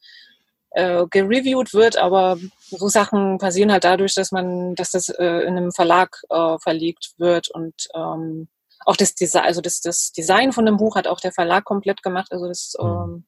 äh, 0.71 1.05
gereviewt 1.09 1.73
wird, 1.73 1.97
aber 1.97 2.37
so 2.69 2.89
Sachen 2.89 3.37
passieren 3.37 3.71
halt 3.71 3.85
dadurch, 3.85 4.13
dass 4.15 4.33
man, 4.33 4.75
dass 4.75 4.91
das 4.91 5.07
äh, 5.07 5.25
in 5.47 5.55
einem 5.55 5.71
Verlag 5.71 6.21
äh, 6.29 6.57
verlegt 6.59 7.13
wird 7.17 7.49
und 7.49 7.73
ähm, 7.95 8.49
auch 8.85 8.97
das 8.97 9.15
Design, 9.15 9.45
also 9.45 9.61
das, 9.61 9.79
das 9.79 10.11
Design 10.11 10.51
von 10.51 10.65
dem 10.65 10.75
Buch 10.75 10.97
hat 10.97 11.07
auch 11.07 11.21
der 11.21 11.31
Verlag 11.31 11.63
komplett 11.63 12.03
gemacht. 12.03 12.27
Also 12.31 12.47
das 12.47 12.75
mhm. 12.77 12.85
ähm, 12.85 13.25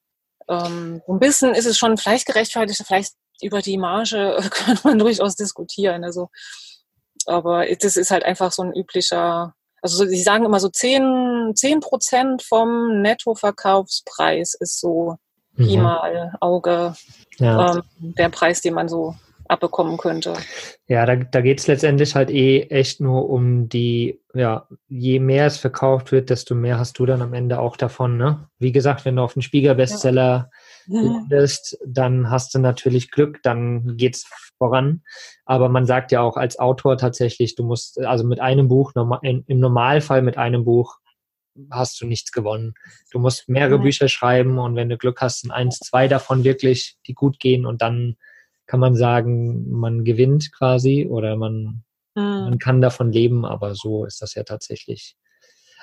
ähm, 0.48 1.02
ein 1.08 1.18
bisschen 1.18 1.54
ist 1.54 1.66
es 1.66 1.78
schon 1.78 1.96
vielleicht 1.96 2.26
gerechtfertigt, 2.26 2.82
vielleicht 2.86 3.14
über 3.42 3.62
die 3.62 3.78
Marge 3.78 4.38
kann 4.50 4.78
man 4.84 4.98
durchaus 4.98 5.36
diskutieren. 5.36 6.04
Also, 6.04 6.28
aber 7.26 7.66
das 7.80 7.96
ist 7.96 8.10
halt 8.10 8.24
einfach 8.24 8.52
so 8.52 8.62
ein 8.62 8.72
üblicher 8.74 9.54
also 9.82 10.04
sie 10.04 10.22
sagen 10.22 10.44
immer 10.44 10.60
so 10.60 10.68
10, 10.68 11.52
10 11.54 11.80
Prozent 11.80 12.42
vom 12.42 13.00
Nettoverkaufspreis 13.00 14.54
ist 14.54 14.80
so 14.80 15.16
Pi 15.56 15.76
Mhm. 15.76 15.82
mal 15.82 16.32
Auge 16.40 16.94
Ja. 17.38 17.74
ähm, 17.76 17.82
der 17.98 18.28
Preis, 18.28 18.60
den 18.60 18.74
man 18.74 18.88
so 18.88 19.14
abbekommen 19.48 19.96
könnte. 19.96 20.34
Ja, 20.86 21.04
da, 21.06 21.16
da 21.16 21.40
geht 21.40 21.58
es 21.58 21.66
letztendlich 21.66 22.14
halt 22.14 22.30
eh 22.30 22.62
echt 22.68 23.00
nur 23.00 23.28
um 23.28 23.68
die, 23.68 24.20
ja, 24.32 24.68
je 24.88 25.18
mehr 25.18 25.46
es 25.46 25.56
verkauft 25.56 26.12
wird, 26.12 26.30
desto 26.30 26.54
mehr 26.54 26.78
hast 26.78 26.98
du 26.98 27.06
dann 27.06 27.20
am 27.20 27.34
Ende 27.34 27.58
auch 27.58 27.76
davon, 27.76 28.16
ne? 28.16 28.48
Wie 28.58 28.70
gesagt, 28.70 29.04
wenn 29.04 29.16
du 29.16 29.22
auf 29.22 29.32
den 29.32 29.42
Spiegel-Bestseller 29.42 30.50
landest, 30.86 31.78
dann 31.86 32.30
hast 32.30 32.54
du 32.54 32.58
natürlich 32.58 33.10
Glück, 33.10 33.42
dann 33.42 33.96
geht's 33.96 34.26
voran. 34.58 35.02
Aber 35.44 35.68
man 35.68 35.86
sagt 35.86 36.12
ja 36.12 36.20
auch 36.20 36.36
als 36.36 36.58
Autor 36.58 36.96
tatsächlich, 36.98 37.54
du 37.54 37.64
musst, 37.64 37.98
also 38.00 38.24
mit 38.24 38.40
einem 38.40 38.68
Buch, 38.68 38.92
im 39.22 39.44
Normalfall 39.48 40.22
mit 40.22 40.36
einem 40.38 40.64
Buch 40.64 40.98
hast 41.70 42.00
du 42.00 42.06
nichts 42.06 42.32
gewonnen. 42.32 42.74
Du 43.10 43.18
musst 43.18 43.48
mehrere 43.48 43.78
Mhm. 43.78 43.82
Bücher 43.82 44.08
schreiben 44.08 44.58
und 44.58 44.76
wenn 44.76 44.88
du 44.88 44.96
Glück 44.96 45.20
hast, 45.20 45.40
sind 45.40 45.50
eins, 45.50 45.78
zwei 45.78 46.08
davon 46.08 46.44
wirklich, 46.44 46.96
die 47.06 47.14
gut 47.14 47.38
gehen 47.38 47.66
und 47.66 47.82
dann 47.82 48.16
kann 48.66 48.80
man 48.80 48.94
sagen, 48.94 49.68
man 49.70 50.04
gewinnt 50.04 50.52
quasi 50.52 51.06
oder 51.10 51.36
man, 51.36 51.84
Hm. 52.16 52.44
man 52.44 52.58
kann 52.58 52.80
davon 52.80 53.10
leben, 53.10 53.44
aber 53.44 53.74
so 53.74 54.04
ist 54.04 54.22
das 54.22 54.34
ja 54.34 54.44
tatsächlich. 54.44 55.16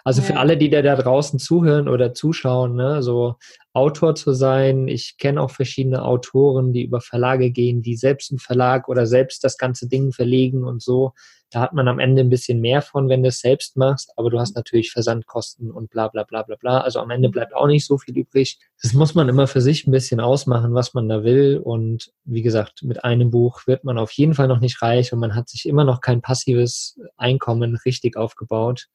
Also 0.07 0.21
für 0.21 0.37
alle, 0.37 0.55
die 0.55 0.69
da, 0.69 0.81
da 0.81 0.95
draußen 0.95 1.37
zuhören 1.37 1.89
oder 1.89 2.13
zuschauen, 2.13 2.75
ne, 2.77 3.03
so 3.03 3.35
Autor 3.73 4.15
zu 4.15 4.31
sein, 4.31 4.87
ich 4.87 5.17
kenne 5.17 5.41
auch 5.41 5.51
verschiedene 5.51 6.05
Autoren, 6.05 6.71
die 6.71 6.85
über 6.85 7.01
Verlage 7.01 7.51
gehen, 7.51 7.81
die 7.81 7.97
selbst 7.97 8.31
einen 8.31 8.39
Verlag 8.39 8.87
oder 8.87 9.05
selbst 9.05 9.43
das 9.43 9.57
ganze 9.57 9.89
Ding 9.89 10.13
verlegen 10.13 10.63
und 10.63 10.81
so. 10.81 11.11
Da 11.49 11.59
hat 11.59 11.73
man 11.73 11.89
am 11.89 11.99
Ende 11.99 12.21
ein 12.21 12.29
bisschen 12.29 12.61
mehr 12.61 12.81
von, 12.81 13.09
wenn 13.09 13.21
du 13.21 13.27
es 13.27 13.41
selbst 13.41 13.75
machst, 13.75 14.13
aber 14.15 14.29
du 14.29 14.39
hast 14.39 14.55
natürlich 14.55 14.93
Versandkosten 14.93 15.71
und 15.71 15.89
bla 15.89 16.07
bla 16.07 16.23
bla 16.23 16.43
bla 16.43 16.55
bla. 16.55 16.79
Also 16.79 17.01
am 17.01 17.09
Ende 17.09 17.27
bleibt 17.27 17.53
auch 17.53 17.67
nicht 17.67 17.85
so 17.85 17.97
viel 17.97 18.17
übrig. 18.17 18.59
Das 18.81 18.93
muss 18.93 19.13
man 19.13 19.27
immer 19.27 19.45
für 19.45 19.59
sich 19.59 19.87
ein 19.87 19.91
bisschen 19.91 20.21
ausmachen, 20.21 20.73
was 20.73 20.93
man 20.93 21.09
da 21.09 21.25
will. 21.25 21.59
Und 21.61 22.13
wie 22.23 22.43
gesagt, 22.43 22.81
mit 22.81 23.03
einem 23.03 23.29
Buch 23.29 23.67
wird 23.67 23.83
man 23.83 23.97
auf 23.97 24.11
jeden 24.11 24.35
Fall 24.35 24.47
noch 24.47 24.61
nicht 24.61 24.81
reich 24.81 25.11
und 25.11 25.19
man 25.19 25.35
hat 25.35 25.49
sich 25.49 25.65
immer 25.65 25.83
noch 25.83 25.99
kein 25.99 26.21
passives 26.21 26.97
Einkommen 27.17 27.75
richtig 27.83 28.15
aufgebaut. 28.15 28.87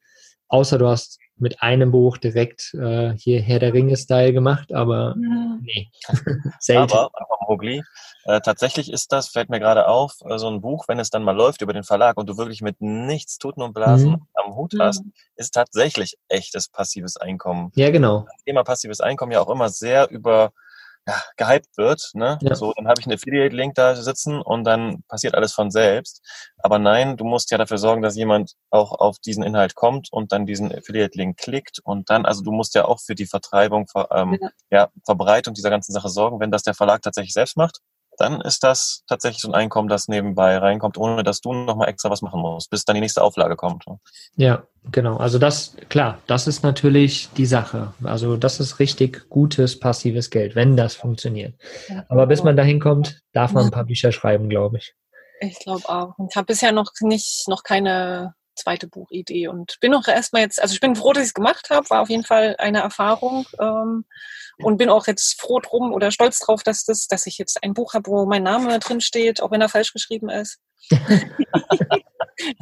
Außer 0.53 0.76
du 0.76 0.86
hast 0.86 1.18
mit 1.36 1.62
einem 1.62 1.90
Buch 1.90 2.18
direkt 2.18 2.74
äh, 2.74 3.14
hier 3.16 3.40
Herr 3.40 3.59
der 3.59 3.72
Ringe-Style 3.72 4.34
gemacht, 4.34 4.70
aber 4.74 5.14
Hm. 5.14 5.61
nee, 5.62 5.88
selten. 6.61 6.82
Aber, 6.92 7.11
aber 7.14 7.38
Mogli, 7.48 7.82
äh, 8.24 8.40
tatsächlich 8.42 8.92
ist 8.92 9.12
das, 9.12 9.28
fällt 9.30 9.48
mir 9.48 9.59
gerade 9.61 9.88
auf, 9.88 10.12
äh, 10.28 10.36
so 10.38 10.48
ein 10.48 10.61
Buch, 10.61 10.84
wenn 10.88 10.98
es 11.00 11.09
dann 11.09 11.22
mal 11.24 11.34
läuft 11.34 11.62
über 11.62 11.72
den 11.72 11.84
Verlag 11.84 12.18
und 12.18 12.28
du 12.28 12.36
wirklich 12.36 12.61
mit 12.61 12.76
nichts 12.80 13.38
Tuten 13.38 13.62
und 13.62 13.72
Blasen 13.72 14.11
Mhm. 14.12 14.26
am 14.34 14.55
Hut 14.55 14.74
Mhm. 14.74 14.82
hast, 14.82 15.03
ist 15.36 15.55
tatsächlich 15.55 16.18
echtes 16.28 16.68
passives 16.68 17.16
Einkommen. 17.16 17.72
ja, 17.74 17.90
genau. 17.90 18.26
Das 18.30 18.44
Thema 18.44 18.62
passives 18.62 19.00
Einkommen 19.00 19.32
ja 19.32 19.40
auch 19.40 19.48
immer 19.50 19.70
sehr 19.70 20.11
über 20.11 20.53
ja, 21.09 21.20
gehypt 21.36 21.76
wird. 21.76 22.11
Ne? 22.14 22.38
Ja. 22.42 22.55
So, 22.55 22.72
dann 22.76 22.86
habe 22.88 23.00
ich 23.00 23.07
einen 23.07 23.14
Affiliate-Link 23.16 23.74
da 23.74 23.96
sitzen 23.96 24.40
und 24.40 24.64
dann 24.64 25.03
passiert 25.09 25.34
alles 25.34 25.53
von 25.53 25.70
selbst. 25.70 26.22
Aber 26.59 26.78
nein, 26.78 27.16
du 27.16 27.24
musst 27.24 27.50
ja 27.50 27.59
dafür 27.59 27.78
sorgen, 27.78 28.03
dass 28.03 28.16
jemand 28.16 28.53
auch 28.70 28.92
auf 28.92 29.18
diesen 29.18 29.42
Inhalt 29.42 29.74
kommt 29.74 30.09
und 30.12 30.32
dann 30.32 30.46
diesen 30.46 30.72
Affiliate-Link 30.72 31.36
klickt 31.38 31.80
und 31.82 32.09
dann, 32.11 32.24
also 32.26 32.42
du 32.42 32.53
musst 32.53 32.74
ja 32.74 32.84
auch 32.84 33.00
für 33.00 33.14
die 33.14 33.26
Vertreibung, 33.26 33.86
Ver, 33.88 34.09
ähm, 34.12 34.38
Ja. 34.40 34.50
ja, 34.70 34.88
Verbreitung 35.05 35.55
dieser 35.55 35.70
ganzen 35.70 35.92
Sache 35.92 36.09
sorgen. 36.09 36.40
Wenn 36.40 36.50
das 36.53 36.62
der 36.62 36.74
Verlag 36.74 37.03
tatsächlich 37.03 37.32
selbst 37.34 37.57
macht, 37.57 37.80
dann 38.18 38.40
ist 38.40 38.62
das 38.62 39.02
tatsächlich 39.06 39.42
so 39.42 39.48
ein 39.48 39.54
Einkommen, 39.54 39.88
das 39.88 40.08
nebenbei 40.08 40.56
reinkommt, 40.58 40.98
ohne 40.98 41.22
dass 41.22 41.40
du 41.40 41.52
nochmal 41.52 41.88
extra 41.88 42.10
was 42.10 42.22
machen 42.22 42.40
musst, 42.40 42.70
bis 42.70 42.84
dann 42.84 42.94
die 42.94 43.00
nächste 43.00 43.22
Auflage 43.22 43.56
kommt. 43.56 43.86
ne? 43.86 43.98
Ja, 44.36 44.62
genau. 44.90 45.16
Also 45.16 45.38
das, 45.38 45.76
klar, 45.88 46.18
das 46.26 46.46
ist 46.46 46.62
natürlich 46.62 47.30
die 47.36 47.46
Sache. 47.46 47.94
Also 48.04 48.36
das 48.36 48.60
ist 48.60 48.78
richtig 48.78 49.28
gutes 49.28 49.78
passives 49.78 50.30
Geld, 50.30 50.54
wenn 50.54 50.76
das 50.76 50.94
funktioniert. 50.94 51.54
Aber 52.08 52.26
bis 52.26 52.42
man 52.42 52.56
dahin 52.56 52.80
kommt, 52.80 53.20
darf 53.32 53.52
man 53.52 53.66
ein 53.66 53.70
paar 53.70 53.84
Bücher 53.84 54.12
schreiben, 54.12 54.48
glaube 54.48 54.78
ich. 54.78 54.94
Ich 55.40 55.58
glaube 55.58 55.88
auch. 55.88 56.14
Ich 56.28 56.36
habe 56.36 56.46
bisher 56.46 56.72
noch 56.72 56.92
nicht, 57.00 57.48
noch 57.48 57.64
keine 57.64 58.34
zweite 58.55 58.86
Buchidee 58.88 59.48
und 59.48 59.78
bin 59.80 59.94
auch 59.94 60.07
erstmal 60.09 60.42
jetzt, 60.42 60.61
also 60.61 60.74
ich 60.74 60.80
bin 60.80 60.94
froh, 60.96 61.12
dass 61.12 61.22
ich 61.24 61.28
es 61.30 61.34
gemacht 61.34 61.70
habe, 61.70 61.88
war 61.90 62.03
auf 62.03 62.11
jeden 62.11 62.24
Fall 62.24 62.57
eine 62.59 62.80
Erfahrung 62.80 63.46
ähm, 63.61 64.05
und 64.59 64.76
bin 64.76 64.88
auch 64.90 65.07
jetzt 65.07 65.40
froh 65.40 65.59
drum 65.61 65.92
oder 65.92 66.11
stolz 66.11 66.38
drauf, 66.40 66.62
dass 66.62 66.84
das, 66.84 67.07
dass 67.07 67.26
ich 67.26 67.38
jetzt 67.38 67.62
ein 67.64 67.74
Buch 67.74 67.94
habe, 67.94 68.11
wo 68.11 68.26
mein 68.26 68.42
Name 68.42 68.78
drin 68.78 69.00
steht, 69.00 69.42
auch 69.42 69.50
wenn 69.50 69.61
er 69.61 69.68
falsch 69.68 69.92
geschrieben 69.92 70.28
ist. 70.28 70.59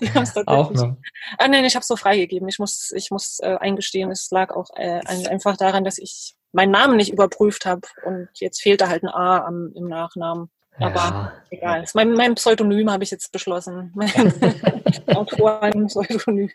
Die 0.01 0.11
haben's 0.13 0.35
tatsächlich- 0.35 0.47
Auch 0.49 0.71
noch. 0.73 0.97
Ah, 1.39 1.49
nein, 1.49 1.65
ich 1.65 1.75
habe 1.75 1.83
es 1.83 1.89
so 1.89 1.97
freigegeben. 1.97 2.49
Ich 2.49 2.59
muss, 2.59 2.91
ich 2.95 3.11
muss 3.11 3.39
äh, 3.41 3.57
eingestehen, 3.59 4.11
es 4.11 4.31
lag 4.31 4.51
auch 4.55 4.69
äh, 4.77 5.01
ein- 5.07 5.27
einfach 5.27 5.57
daran, 5.57 5.85
dass 5.85 5.99
ich 5.99 6.35
meinen 6.53 6.73
Namen 6.73 6.97
nicht 6.97 7.13
überprüft 7.13 7.65
habe 7.67 7.83
und 8.05 8.29
jetzt 8.35 8.61
fehlt 8.61 8.81
da 8.81 8.89
halt 8.89 9.05
ein 9.05 9.09
A 9.09 9.45
am, 9.47 9.73
im 9.75 9.89
Nachnamen. 9.89 10.51
Aber 10.81 10.99
Ja. 10.99 11.33
egal. 11.51 11.85
Mein, 11.95 12.13
mein 12.15 12.35
Pseudonym 12.35 12.91
habe 12.91 13.05
ich 13.05 13.11
jetzt 13.11 13.31
beschlossen. 13.33 13.93
Mein 13.95 14.11
Autoren-Pseudonym. 15.15 16.51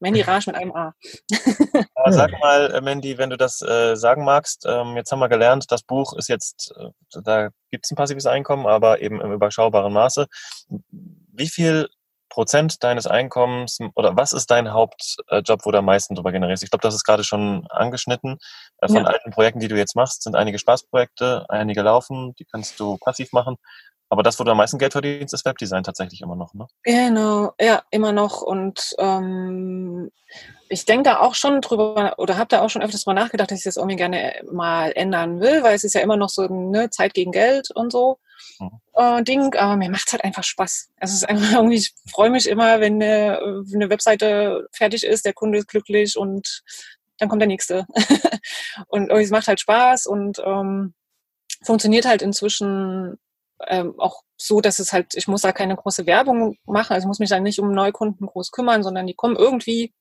Mandy 0.00 0.22
Raj 0.22 0.46
mit 0.46 0.56
einem 0.56 0.72
A. 0.74 0.94
Aber 1.94 2.12
sag 2.12 2.32
mal, 2.40 2.72
äh, 2.74 2.80
Mandy, 2.80 3.18
wenn 3.18 3.30
du 3.30 3.36
das 3.36 3.62
äh, 3.62 3.94
sagen 3.96 4.24
magst, 4.24 4.66
ähm, 4.68 4.96
jetzt 4.96 5.12
haben 5.12 5.20
wir 5.20 5.28
gelernt, 5.28 5.66
das 5.70 5.82
Buch 5.82 6.14
ist 6.16 6.28
jetzt, 6.28 6.74
äh, 6.76 7.20
da 7.22 7.50
gibt 7.70 7.84
es 7.84 7.90
ein 7.90 7.96
passives 7.96 8.26
Einkommen, 8.26 8.66
aber 8.66 9.00
eben 9.00 9.20
im 9.20 9.32
überschaubaren 9.32 9.92
Maße. 9.92 10.26
Wie 11.32 11.48
viel 11.48 11.88
Prozent 12.28 12.82
deines 12.84 13.06
Einkommens 13.06 13.78
oder 13.94 14.16
was 14.16 14.32
ist 14.32 14.50
dein 14.50 14.72
Hauptjob, 14.72 15.64
wo 15.64 15.70
du 15.70 15.78
am 15.78 15.84
meisten 15.86 16.14
drüber 16.14 16.32
generierst? 16.32 16.62
Ich 16.62 16.70
glaube, 16.70 16.82
das 16.82 16.94
ist 16.94 17.04
gerade 17.04 17.24
schon 17.24 17.66
angeschnitten. 17.70 18.38
Äh, 18.80 18.88
von 18.88 19.04
Ja. 19.04 19.04
allen 19.04 19.32
Projekten, 19.32 19.60
die 19.60 19.68
du 19.68 19.76
jetzt 19.76 19.96
machst, 19.96 20.22
sind 20.22 20.36
einige 20.36 20.58
Spaßprojekte, 20.58 21.46
einige 21.48 21.82
laufen, 21.82 22.34
die 22.38 22.44
kannst 22.44 22.78
du 22.80 22.98
passiv 22.98 23.32
machen. 23.32 23.56
Aber 24.10 24.22
das, 24.22 24.38
wo 24.40 24.44
du 24.44 24.50
am 24.50 24.56
meisten 24.56 24.78
Geld 24.78 24.92
verdienst, 24.92 25.34
ist 25.34 25.44
Webdesign 25.44 25.82
tatsächlich 25.82 26.22
immer 26.22 26.36
noch, 26.36 26.54
ne? 26.54 26.66
Genau, 26.82 27.52
ja, 27.60 27.82
immer 27.90 28.12
noch. 28.12 28.40
Und 28.42 28.94
ähm, 28.98 30.10
ich 30.68 30.84
denke 30.86 31.04
da 31.04 31.20
auch 31.20 31.34
schon 31.34 31.60
drüber 31.60 32.14
oder 32.18 32.36
habe 32.36 32.48
da 32.48 32.62
auch 32.62 32.70
schon 32.70 32.82
öfters 32.82 33.06
mal 33.06 33.14
nachgedacht, 33.14 33.50
dass 33.50 33.58
ich 33.58 33.64
das 33.64 33.76
irgendwie 33.76 33.96
gerne 33.96 34.40
mal 34.50 34.92
ändern 34.92 35.40
will, 35.40 35.62
weil 35.62 35.74
es 35.74 35.84
ist 35.84 35.94
ja 35.94 36.00
immer 36.00 36.16
noch 36.16 36.30
so 36.30 36.42
eine 36.42 36.90
Zeit 36.90 37.14
gegen 37.14 37.32
Geld 37.32 37.70
und 37.74 37.92
so 37.92 38.18
Mhm. 38.60 38.80
äh, 38.94 39.22
Ding. 39.22 39.54
Aber 39.54 39.76
mir 39.76 39.90
macht 39.90 40.12
halt 40.12 40.24
einfach 40.24 40.44
Spaß. 40.44 40.90
Also 40.98 41.12
es 41.12 41.22
ist 41.22 41.28
einfach 41.28 41.52
irgendwie, 41.58 41.76
ich 41.76 41.94
freue 42.10 42.30
mich 42.30 42.48
immer, 42.48 42.80
wenn 42.80 43.02
eine, 43.02 43.38
wenn 43.66 43.82
eine 43.82 43.90
Webseite 43.90 44.68
fertig 44.72 45.04
ist, 45.04 45.24
der 45.24 45.32
Kunde 45.32 45.58
ist 45.58 45.68
glücklich 45.68 46.16
und 46.16 46.62
dann 47.18 47.28
kommt 47.28 47.42
der 47.42 47.48
nächste. 47.48 47.86
und 48.88 49.04
irgendwie 49.04 49.24
es 49.24 49.30
macht 49.30 49.48
halt 49.48 49.60
Spaß 49.60 50.06
und 50.06 50.40
ähm, 50.44 50.94
funktioniert 51.62 52.06
halt 52.06 52.22
inzwischen 52.22 53.18
ähm, 53.66 53.94
auch 53.98 54.22
so, 54.36 54.60
dass 54.60 54.78
es 54.78 54.92
halt, 54.92 55.14
ich 55.14 55.28
muss 55.28 55.42
da 55.42 55.52
keine 55.52 55.76
große 55.76 56.06
Werbung 56.06 56.56
machen, 56.66 56.92
also 56.92 57.04
ich 57.04 57.08
muss 57.08 57.18
mich 57.18 57.30
da 57.30 57.40
nicht 57.40 57.58
um 57.58 57.72
Neukunden 57.72 58.26
groß 58.26 58.52
kümmern, 58.52 58.82
sondern 58.82 59.06
die 59.06 59.14
kommen 59.14 59.36
irgendwie 59.36 59.92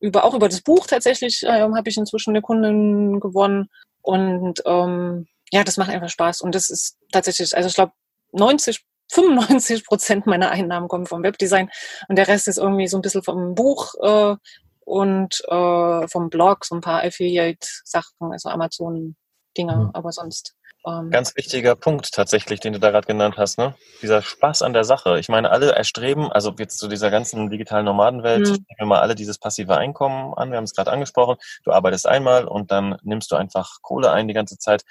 über, 0.00 0.24
auch 0.24 0.34
über 0.34 0.48
das 0.48 0.62
Buch 0.62 0.86
tatsächlich, 0.86 1.42
ähm, 1.46 1.76
habe 1.76 1.88
ich 1.88 1.96
inzwischen 1.96 2.30
eine 2.30 2.42
Kundin 2.42 3.20
gewonnen 3.20 3.68
und 4.02 4.62
ähm, 4.66 5.26
ja, 5.52 5.64
das 5.64 5.76
macht 5.76 5.90
einfach 5.90 6.08
Spaß 6.08 6.40
und 6.40 6.54
das 6.54 6.70
ist 6.70 6.96
tatsächlich, 7.12 7.54
also 7.56 7.68
ich 7.68 7.74
glaube 7.74 7.92
90 8.32 8.84
95 9.12 9.84
Prozent 9.84 10.26
meiner 10.26 10.50
Einnahmen 10.50 10.88
kommen 10.88 11.06
vom 11.06 11.22
Webdesign 11.22 11.70
und 12.08 12.16
der 12.16 12.26
Rest 12.28 12.48
ist 12.48 12.58
irgendwie 12.58 12.88
so 12.88 12.98
ein 12.98 13.02
bisschen 13.02 13.22
vom 13.22 13.54
Buch 13.54 13.94
äh, 14.02 14.36
und 14.80 15.42
äh, 15.48 16.08
vom 16.08 16.30
Blog, 16.30 16.64
so 16.64 16.74
ein 16.74 16.80
paar 16.80 17.02
Affiliate-Sachen, 17.04 18.32
also 18.32 18.48
Amazon-Dinger, 18.48 19.76
Mhm. 19.76 19.90
aber 19.92 20.12
sonst. 20.12 20.54
Ähm, 20.86 21.10
Ganz 21.10 21.34
wichtiger 21.36 21.76
Punkt 21.76 22.12
tatsächlich, 22.12 22.60
den 22.60 22.74
du 22.74 22.78
da 22.80 22.90
gerade 22.90 23.06
genannt 23.06 23.36
hast, 23.38 23.56
ne? 23.58 23.74
Dieser 24.02 24.20
Spaß 24.20 24.62
an 24.62 24.74
der 24.74 24.84
Sache. 24.84 25.18
Ich 25.18 25.28
meine, 25.28 25.50
alle 25.50 25.72
erstreben, 25.72 26.30
also 26.30 26.54
jetzt 26.58 26.78
zu 26.78 26.88
dieser 26.88 27.10
ganzen 27.10 27.48
digitalen 27.50 27.86
Nomadenwelt, 27.86 28.42
Mhm. 28.42 28.46
streben 28.46 28.66
wir 28.78 28.86
mal 28.86 29.00
alle 29.00 29.14
dieses 29.14 29.38
passive 29.38 29.76
Einkommen 29.76 30.34
an. 30.34 30.50
Wir 30.50 30.58
haben 30.58 30.64
es 30.64 30.74
gerade 30.74 30.92
angesprochen. 30.92 31.36
Du 31.64 31.72
arbeitest 31.72 32.06
einmal 32.06 32.44
und 32.46 32.70
dann 32.70 32.96
nimmst 33.02 33.32
du 33.32 33.36
einfach 33.36 33.78
Kohle 33.82 34.12
ein 34.12 34.28
die 34.28 34.34
ganze 34.34 34.58
Zeit. 34.58 34.82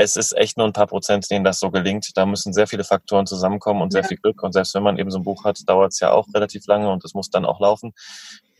Es 0.00 0.16
ist 0.16 0.34
echt 0.36 0.56
nur 0.56 0.66
ein 0.66 0.72
paar 0.72 0.86
Prozent, 0.86 1.28
denen 1.30 1.44
das 1.44 1.58
so 1.60 1.70
gelingt. 1.70 2.08
Da 2.16 2.24
müssen 2.24 2.52
sehr 2.54 2.66
viele 2.68 2.84
Faktoren 2.84 3.26
zusammenkommen 3.26 3.82
und 3.82 3.92
sehr 3.92 4.02
Ja. 4.02 4.08
viel 4.08 4.16
Glück. 4.18 4.42
Und 4.42 4.52
selbst 4.52 4.74
wenn 4.74 4.82
man 4.84 4.96
eben 4.96 5.10
so 5.10 5.18
ein 5.18 5.24
Buch 5.24 5.44
hat, 5.44 5.58
dauert 5.68 5.92
es 5.92 6.00
ja 6.00 6.12
auch 6.12 6.26
relativ 6.34 6.66
lange 6.68 6.88
und 6.90 7.04
es 7.04 7.14
muss 7.14 7.30
dann 7.30 7.44
auch 7.44 7.60
laufen. 7.60 7.92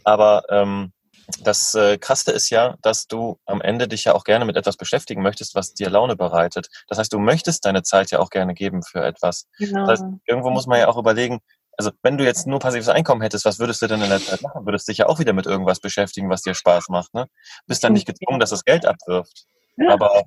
Aber 0.05 0.43
ähm, 0.51 0.93
das 1.41 1.75
äh, 1.75 1.99
Krasse 1.99 2.33
ist 2.33 2.51
ja, 2.51 2.77
dass 2.83 3.07
du 3.07 3.39
am 3.47 3.61
Ende 3.61 3.89
dich 3.89 4.05
ja 4.05 4.15
auch 4.15 4.25
gerne 4.25 4.45
mit 4.45 4.57
etwas 4.57 4.77
beschäftigen 4.77 5.23
möchtest, 5.23 5.55
was 5.55 5.75
dir 5.75 5.91
Laune 5.91 6.17
bereitet. 6.17 6.69
Das 6.89 6.99
heißt, 6.99 7.13
du 7.13 7.19
möchtest 7.19 7.65
deine 7.65 7.83
Zeit 7.83 8.11
ja 8.11 8.19
auch 8.19 8.31
gerne 8.31 8.55
geben 8.55 8.83
für 8.83 9.05
etwas. 9.05 9.47
genau. 9.59 9.87
Das 9.87 10.01
heißt, 10.01 10.05
irgendwo 10.27 10.51
muss 10.51 10.67
man 10.67 10.79
ja 10.79 10.89
auch 10.89 10.97
überlegen, 10.97 11.41
also 11.77 11.91
wenn 12.03 12.19
du 12.19 12.25
jetzt 12.25 12.47
nur 12.47 12.59
passives 12.59 12.89
Einkommen 12.89 13.23
hättest, 13.23 13.45
was 13.45 13.59
würdest 13.61 13.81
du 13.83 13.87
denn 13.87 14.03
in 14.03 14.09
der 14.09 14.21
Zeit 14.21 14.43
machen? 14.43 14.67
Würdest 14.67 14.89
dich 14.89 14.99
ja 14.99 15.07
auch 15.07 15.21
wieder 15.21 15.33
mit 15.33 15.47
irgendwas 15.47 15.79
beschäftigen, 15.81 16.29
was 16.29 16.43
dir 16.43 16.55
Spaß 16.55 16.89
macht, 16.89 17.15
ne? 17.15 17.27
Bist 17.67 17.85
dann 17.85 17.93
nicht 17.93 18.07
gezwungen, 18.07 18.41
dass 18.41 18.51
das 18.51 18.65
Geld 18.65 18.85
abwirft. 18.85 19.45
Ja. 19.77 19.91
Aber 19.93 20.25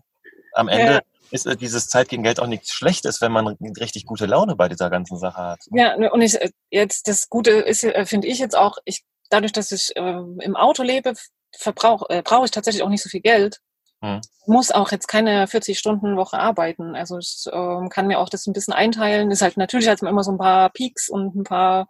am 0.53 0.69
Ende 0.69 0.93
Ja. 0.93 1.01
ist 1.31 1.45
äh, 1.45 1.57
dieses 1.57 1.87
Zeit 1.87 2.07
gegen 2.07 2.23
Geld 2.23 2.39
auch 2.39 2.47
nichts 2.47 2.71
Schlechtes, 2.71 3.19
wenn 3.19 3.33
man 3.33 3.57
richtig 3.79 4.05
gute 4.05 4.27
Laune 4.27 4.55
bei 4.55 4.69
dieser 4.69 4.89
ganzen 4.89 5.17
Sache 5.17 5.41
hat. 5.41 5.59
Ja, 5.71 5.97
ne, 5.97 6.09
und 6.11 6.21
ich, 6.21 6.39
äh, 6.39 6.51
jetzt 6.69 7.07
das 7.09 7.27
Gute 7.27 7.51
ist, 7.51 7.83
äh, 7.83 8.05
finde 8.05 8.27
ich 8.27 8.39
jetzt 8.39 8.55
auch, 8.57 8.77
ich 8.85 9.03
dadurch, 9.31 9.51
dass 9.51 9.71
ich 9.71 9.95
äh, 9.95 10.21
im 10.41 10.55
Auto 10.55 10.83
lebe, 10.83 11.13
verbrauch, 11.57 12.03
äh, 12.09 12.21
brauche 12.21 12.45
ich 12.45 12.51
tatsächlich 12.51 12.83
auch 12.83 12.89
nicht 12.89 13.03
so 13.03 13.09
viel 13.09 13.21
Geld. 13.21 13.59
Hm. 14.01 14.21
Muss 14.45 14.71
auch 14.71 14.91
jetzt 14.91 15.07
keine 15.07 15.45
40-Stunden-Woche 15.45 16.37
arbeiten. 16.37 16.95
Also 16.95 17.17
ich 17.17 17.45
ähm, 17.51 17.89
kann 17.89 18.07
mir 18.07 18.19
auch 18.19 18.29
das 18.29 18.47
ein 18.47 18.53
bisschen 18.53 18.73
einteilen. 18.73 19.31
Ist 19.31 19.41
halt 19.41 19.57
natürlich 19.57 19.87
hat 19.87 20.01
man 20.01 20.11
immer 20.11 20.23
so 20.23 20.31
ein 20.31 20.37
paar 20.37 20.69
Peaks 20.69 21.09
und 21.09 21.35
ein 21.35 21.43
paar 21.43 21.87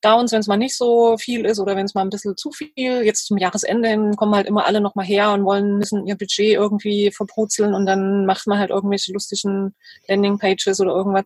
Downs, 0.00 0.30
wenn 0.30 0.40
es 0.40 0.46
mal 0.46 0.56
nicht 0.56 0.76
so 0.76 1.16
viel 1.16 1.44
ist 1.44 1.58
oder 1.58 1.74
wenn 1.74 1.86
es 1.86 1.94
mal 1.94 2.02
ein 2.02 2.10
bisschen 2.10 2.36
zu 2.36 2.52
viel. 2.52 3.02
Jetzt 3.02 3.26
zum 3.26 3.36
Jahresende 3.36 4.12
kommen 4.16 4.34
halt 4.34 4.46
immer 4.46 4.66
alle 4.66 4.80
nochmal 4.80 5.06
her 5.06 5.32
und 5.32 5.44
wollen, 5.44 5.78
müssen 5.78 6.06
ihr 6.06 6.16
Budget 6.16 6.52
irgendwie 6.52 7.10
verbrutzeln 7.10 7.74
und 7.74 7.86
dann 7.86 8.26
macht 8.26 8.46
man 8.46 8.58
halt 8.58 8.70
irgendwelche 8.70 9.12
lustigen 9.12 9.74
Landingpages 10.06 10.80
oder 10.80 10.92
irgendwas. 10.92 11.24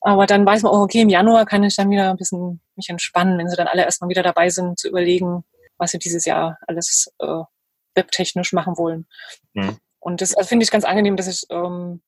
Aber 0.00 0.26
dann 0.26 0.46
weiß 0.46 0.62
man, 0.62 0.72
oh, 0.72 0.82
okay, 0.82 1.02
im 1.02 1.10
Januar 1.10 1.44
kann 1.44 1.62
ich 1.62 1.76
dann 1.76 1.90
wieder 1.90 2.10
ein 2.10 2.16
bisschen 2.16 2.60
mich 2.76 2.88
entspannen, 2.88 3.38
wenn 3.38 3.48
sie 3.48 3.56
dann 3.56 3.68
alle 3.68 3.84
erstmal 3.84 4.08
wieder 4.08 4.22
dabei 4.22 4.48
sind, 4.48 4.78
zu 4.78 4.88
überlegen, 4.88 5.44
was 5.76 5.90
sie 5.90 5.98
dieses 5.98 6.24
Jahr 6.24 6.58
alles 6.66 7.12
äh, 7.18 7.42
webtechnisch 7.94 8.52
machen 8.52 8.78
wollen. 8.78 9.06
Mhm. 9.52 9.76
Und 9.98 10.22
das 10.22 10.34
also 10.34 10.48
finde 10.48 10.64
ich 10.64 10.70
ganz 10.70 10.84
angenehm, 10.84 11.16
dass 11.16 11.28
ich 11.28 11.46
ähm, 11.50 12.00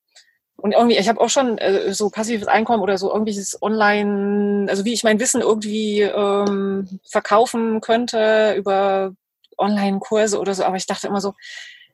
und 0.57 0.73
irgendwie, 0.73 0.97
ich 0.97 1.09
habe 1.09 1.21
auch 1.21 1.29
schon 1.29 1.59
äh, 1.59 1.93
so 1.93 2.09
passives 2.09 2.47
Einkommen 2.47 2.83
oder 2.83 2.97
so 2.97 3.11
irgendwelches 3.11 3.61
Online, 3.63 4.71
also 4.71 4.85
wie 4.85 4.93
ich 4.93 5.03
mein 5.03 5.19
Wissen 5.19 5.41
irgendwie 5.41 6.03
ähm, 6.03 7.01
verkaufen 7.05 7.81
könnte 7.81 8.55
über 8.57 9.13
Online-Kurse 9.59 10.39
oder 10.39 10.55
so. 10.55 10.63
Aber 10.63 10.77
ich 10.77 10.87
dachte 10.87 11.09
immer 11.09 11.21
so, 11.21 11.35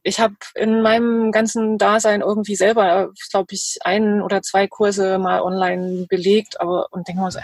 ich 0.02 0.20
habe 0.20 0.36
in 0.54 0.82
meinem 0.82 1.32
ganzen 1.32 1.78
Dasein 1.78 2.20
irgendwie 2.20 2.56
selber, 2.56 3.10
glaube 3.30 3.54
ich, 3.54 3.78
ein 3.82 4.22
oder 4.22 4.42
zwei 4.42 4.66
Kurse 4.66 5.18
mal 5.18 5.42
online 5.42 6.06
belegt, 6.08 6.60
aber 6.60 6.86
und 6.90 7.08
denke 7.08 7.20
mal 7.20 7.30
so, 7.30 7.40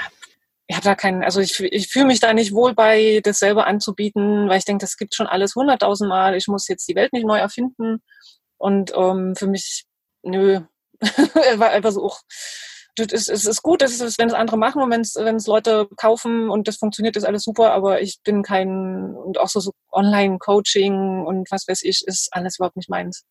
ich 0.66 0.76
habe 0.76 0.84
da 0.84 0.94
keinen, 0.94 1.22
also 1.22 1.40
ich, 1.40 1.60
ich 1.60 1.88
fühle 1.88 2.06
mich 2.06 2.20
da 2.20 2.32
nicht 2.32 2.54
wohl 2.54 2.74
bei, 2.74 3.20
das 3.22 3.38
selber 3.38 3.66
anzubieten, 3.66 4.48
weil 4.48 4.58
ich 4.58 4.64
denke, 4.64 4.82
das 4.82 4.96
gibt 4.96 5.14
schon 5.14 5.26
alles 5.26 5.54
hunderttausend 5.54 6.08
Mal. 6.08 6.36
Ich 6.36 6.48
muss 6.48 6.68
jetzt 6.68 6.88
die 6.88 6.94
Welt 6.94 7.12
nicht 7.12 7.26
neu 7.26 7.38
erfinden. 7.38 8.02
Und 8.56 8.92
ähm, 8.96 9.36
für 9.36 9.46
mich, 9.46 9.84
nö, 10.22 10.60
war 11.56 11.70
einfach 11.70 11.92
so, 11.92 12.04
oh, 12.04 12.16
das 12.96 13.12
ist, 13.12 13.28
es 13.28 13.44
ist 13.44 13.62
gut, 13.62 13.82
das 13.82 14.00
ist, 14.00 14.18
wenn 14.18 14.28
es 14.28 14.34
andere 14.34 14.56
machen 14.56 14.82
und 14.82 14.90
wenn 14.90 15.00
es 15.00 15.16
wenn 15.16 15.36
es 15.36 15.46
Leute 15.46 15.88
kaufen 15.96 16.48
und 16.48 16.68
das 16.68 16.76
funktioniert, 16.76 17.16
ist 17.16 17.24
alles 17.24 17.42
super, 17.42 17.72
aber 17.72 18.00
ich 18.00 18.20
bin 18.22 18.42
kein, 18.42 19.14
und 19.14 19.38
auch 19.38 19.48
so, 19.48 19.60
so 19.60 19.72
Online-Coaching 19.90 21.24
und 21.24 21.50
was 21.50 21.66
weiß 21.66 21.82
ich, 21.82 22.04
ist 22.06 22.28
alles 22.32 22.58
überhaupt 22.58 22.76
nicht 22.76 22.88
meins. 22.88 23.24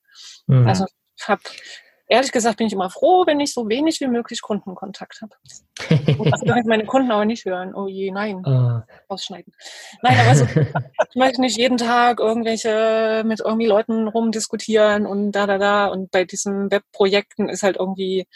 Mhm. 0.47 0.67
Also 0.67 0.85
ich 1.17 1.27
habe 1.27 1.41
ehrlich 2.07 2.31
gesagt 2.31 2.57
bin 2.57 2.67
ich 2.67 2.73
immer 2.73 2.89
froh, 2.89 3.25
wenn 3.25 3.39
ich 3.39 3.53
so 3.53 3.67
wenig 3.67 3.99
wie 3.99 4.07
möglich 4.07 4.41
Kundenkontakt 4.41 5.21
habe. 5.21 5.35
Das 5.49 5.63
möchten 6.45 6.69
meine 6.69 6.85
Kunden 6.85 7.11
aber 7.11 7.25
nicht 7.25 7.45
hören. 7.45 7.73
Oh 7.73 7.87
je, 7.87 8.11
nein. 8.11 8.43
Uh. 8.45 8.81
Ausschneiden. 9.07 9.53
Nein, 10.01 10.17
aber 10.19 10.35
so, 10.35 10.45
ich 10.45 11.15
möchte 11.15 11.41
nicht 11.41 11.57
jeden 11.57 11.77
Tag 11.77 12.19
irgendwelche 12.19 13.23
mit 13.25 13.39
irgendwie 13.39 13.65
Leuten 13.67 14.07
rumdiskutieren 14.07 15.05
und 15.05 15.31
da, 15.31 15.47
da, 15.47 15.57
da. 15.57 15.87
Und 15.87 16.11
bei 16.11 16.25
diesen 16.25 16.69
Webprojekten 16.69 17.49
ist 17.49 17.63
halt 17.63 17.77
irgendwie, 17.77 18.27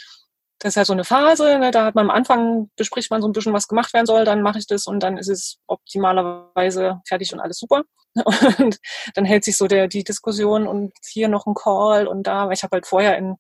das 0.60 0.74
ist 0.74 0.78
halt 0.78 0.88
so 0.88 0.94
eine 0.94 1.04
Phase, 1.04 1.60
ne? 1.60 1.72
da 1.72 1.86
hat 1.86 1.96
man 1.96 2.10
am 2.10 2.16
Anfang, 2.16 2.70
bespricht 2.76 3.12
man 3.12 3.22
so 3.22 3.28
ein 3.28 3.32
bisschen, 3.32 3.54
was 3.54 3.68
gemacht 3.68 3.94
werden 3.94 4.06
soll, 4.06 4.26
dann 4.26 4.42
mache 4.42 4.60
ich 4.60 4.68
das 4.68 4.88
und 4.88 5.02
dann 5.02 5.18
ist 5.18 5.30
es 5.30 5.60
optimalerweise 5.68 7.02
fertig 7.08 7.34
und 7.34 7.40
alles 7.40 7.60
super. 7.60 7.84
Und 8.58 8.80
dann 9.14 9.26
hält 9.26 9.44
sich 9.44 9.58
so 9.58 9.68
der, 9.68 9.88
die 9.88 10.04
Diskussion 10.04 10.66
und 10.66 10.92
hier 11.08 11.28
noch 11.28 11.46
ein 11.46 11.54
Call 11.54 12.08
und 12.08 12.24
da, 12.26 12.48
weil 12.48 12.54
ich 12.54 12.64
habe 12.64 12.78
halt 12.78 12.88
vorher 12.88 13.16
in 13.16 13.36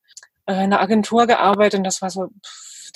äh, 0.46 0.54
einer 0.54 0.80
Agentur 0.80 1.26
gearbeitet 1.26 1.80
und 1.80 1.84
das 1.84 2.00
war 2.04 2.12
so, 2.12 2.28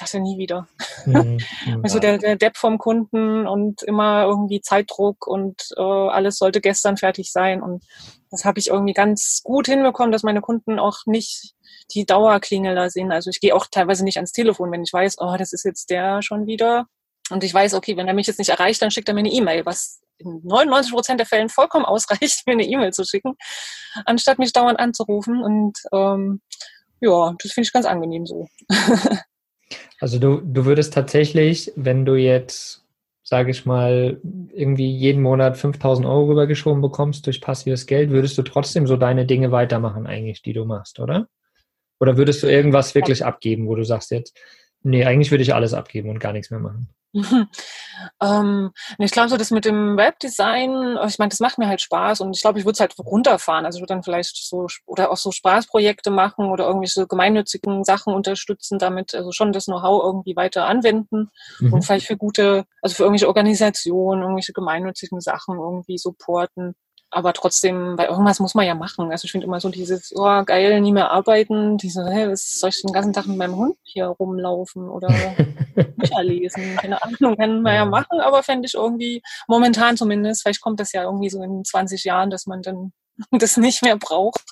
das 0.01 0.13
ja 0.13 0.19
nie 0.19 0.37
wieder. 0.37 0.67
Mhm, 1.03 1.39
also 1.81 1.97
der, 1.97 2.19
der 2.19 2.35
Depp 2.35 2.57
vom 2.57 2.77
Kunden 2.77 3.47
und 3.47 3.81
immer 3.81 4.25
irgendwie 4.25 4.61
Zeitdruck 4.61 5.25
und 5.25 5.69
äh, 5.75 5.81
alles 5.81 6.37
sollte 6.37 6.61
gestern 6.61 6.95
fertig 6.95 7.31
sein 7.31 7.63
und 7.63 7.83
das 8.29 8.45
habe 8.45 8.59
ich 8.59 8.67
irgendwie 8.67 8.93
ganz 8.93 9.41
gut 9.43 9.65
hinbekommen, 9.65 10.11
dass 10.11 10.21
meine 10.21 10.41
Kunden 10.41 10.77
auch 10.77 10.99
nicht 11.07 11.53
die 11.93 12.05
Dauerklingeler 12.05 12.89
sind. 12.89 13.11
Also 13.11 13.29
ich 13.29 13.41
gehe 13.41 13.55
auch 13.55 13.65
teilweise 13.69 14.03
nicht 14.03 14.17
ans 14.17 14.31
Telefon, 14.31 14.71
wenn 14.71 14.83
ich 14.83 14.93
weiß, 14.93 15.15
oh, 15.19 15.35
das 15.37 15.53
ist 15.53 15.65
jetzt 15.65 15.89
der 15.89 16.21
schon 16.21 16.45
wieder. 16.45 16.85
Und 17.29 17.43
ich 17.43 17.53
weiß, 17.53 17.73
okay, 17.73 17.97
wenn 17.97 18.07
er 18.07 18.13
mich 18.13 18.27
jetzt 18.27 18.39
nicht 18.39 18.49
erreicht, 18.49 18.81
dann 18.81 18.91
schickt 18.91 19.09
er 19.09 19.15
mir 19.15 19.21
eine 19.21 19.31
E-Mail, 19.31 19.65
was 19.65 20.01
in 20.17 20.41
99 20.43 20.93
Prozent 20.93 21.19
der 21.19 21.27
Fällen 21.27 21.49
vollkommen 21.49 21.85
ausreicht, 21.85 22.43
mir 22.45 22.53
eine 22.53 22.65
E-Mail 22.65 22.91
zu 22.91 23.03
schicken, 23.03 23.35
anstatt 24.05 24.39
mich 24.39 24.53
dauernd 24.53 24.79
anzurufen. 24.79 25.41
Und 25.43 25.77
ähm, 25.91 26.41
ja, 27.01 27.33
das 27.41 27.51
finde 27.51 27.65
ich 27.65 27.73
ganz 27.73 27.85
angenehm 27.85 28.25
so. 28.25 28.47
also 29.99 30.19
du, 30.19 30.41
du 30.41 30.65
würdest 30.65 30.93
tatsächlich, 30.93 31.71
wenn 31.75 32.05
du 32.05 32.15
jetzt, 32.15 32.85
sage 33.23 33.51
ich 33.51 33.65
mal, 33.65 34.19
irgendwie 34.53 34.91
jeden 34.91 35.21
Monat 35.21 35.57
5000 35.57 36.07
Euro 36.07 36.29
rübergeschoben 36.29 36.81
bekommst 36.81 37.25
durch 37.27 37.41
passives 37.41 37.85
Geld, 37.85 38.09
würdest 38.09 38.37
du 38.37 38.41
trotzdem 38.41 38.87
so 38.87 38.97
deine 38.97 39.25
Dinge 39.25 39.51
weitermachen 39.51 40.07
eigentlich, 40.07 40.41
die 40.41 40.53
du 40.53 40.65
machst, 40.65 40.99
oder? 40.99 41.27
Oder 41.99 42.17
würdest 42.17 42.41
du 42.43 42.47
irgendwas 42.47 42.95
wirklich 42.95 43.23
abgeben, 43.23 43.67
wo 43.67 43.75
du 43.75 43.83
sagst 43.83 44.11
jetzt, 44.11 44.37
nee, 44.81 45.05
eigentlich 45.05 45.31
würde 45.31 45.43
ich 45.43 45.53
alles 45.53 45.73
abgeben 45.73 46.09
und 46.09 46.19
gar 46.19 46.33
nichts 46.33 46.49
mehr 46.49 46.59
machen? 46.59 46.89
ähm, 48.21 48.71
ich 48.97 49.11
glaube, 49.11 49.29
so 49.29 49.37
das 49.37 49.51
mit 49.51 49.65
dem 49.65 49.97
Webdesign, 49.97 50.97
ich 51.07 51.19
meine, 51.19 51.29
das 51.29 51.39
macht 51.39 51.57
mir 51.57 51.67
halt 51.67 51.81
Spaß 51.81 52.21
und 52.21 52.35
ich 52.35 52.41
glaube, 52.41 52.59
ich 52.59 52.65
würde 52.65 52.73
es 52.73 52.79
halt 52.79 52.97
runterfahren. 52.99 53.65
Also 53.65 53.77
ich 53.77 53.81
würde 53.81 53.93
dann 53.93 54.03
vielleicht 54.03 54.35
so 54.37 54.67
oder 54.85 55.11
auch 55.11 55.17
so 55.17 55.31
Spaßprojekte 55.31 56.09
machen 56.09 56.49
oder 56.49 56.67
irgendwelche 56.67 57.07
gemeinnützigen 57.07 57.83
Sachen 57.83 58.13
unterstützen, 58.13 58.79
damit 58.79 59.13
also 59.13 59.31
schon 59.31 59.51
das 59.51 59.65
Know-how 59.65 60.03
irgendwie 60.03 60.35
weiter 60.35 60.65
anwenden 60.65 61.29
mhm. 61.59 61.73
und 61.73 61.85
vielleicht 61.85 62.07
für 62.07 62.17
gute, 62.17 62.65
also 62.81 62.95
für 62.95 63.03
irgendwelche 63.03 63.27
Organisationen, 63.27 64.21
irgendwelche 64.21 64.53
gemeinnützigen 64.53 65.19
Sachen 65.19 65.57
irgendwie 65.57 65.97
supporten 65.97 66.75
aber 67.13 67.33
trotzdem, 67.33 67.97
bei 67.97 68.07
irgendwas 68.07 68.39
muss 68.39 68.55
man 68.55 68.65
ja 68.65 68.73
machen. 68.73 69.11
Also 69.11 69.25
ich 69.25 69.31
finde 69.31 69.45
immer 69.45 69.59
so 69.59 69.67
dieses, 69.69 70.13
oh 70.15 70.43
geil, 70.45 70.79
nie 70.79 70.93
mehr 70.93 71.11
arbeiten, 71.11 71.77
diese, 71.77 72.05
hey, 72.09 72.29
was 72.29 72.59
soll 72.59 72.69
ich 72.69 72.81
den 72.81 72.93
ganzen 72.93 73.11
Tag 73.11 73.27
mit 73.27 73.37
meinem 73.37 73.57
Hund 73.57 73.77
hier 73.83 74.05
rumlaufen 74.05 74.89
oder 74.89 75.09
Bücher 75.97 76.23
lesen? 76.23 76.77
Keine 76.77 77.03
Ahnung, 77.03 77.35
kann 77.35 77.61
man 77.61 77.75
ja 77.75 77.85
machen, 77.85 78.21
aber 78.21 78.43
fände 78.43 78.65
ich 78.65 78.75
irgendwie, 78.75 79.21
momentan 79.47 79.97
zumindest, 79.97 80.41
vielleicht 80.41 80.61
kommt 80.61 80.79
das 80.79 80.93
ja 80.93 81.03
irgendwie 81.03 81.29
so 81.29 81.43
in 81.43 81.65
20 81.65 82.05
Jahren, 82.05 82.29
dass 82.29 82.45
man 82.45 82.61
dann 82.61 82.93
das 83.31 83.57
nicht 83.57 83.83
mehr 83.83 83.97
braucht. 83.97 84.45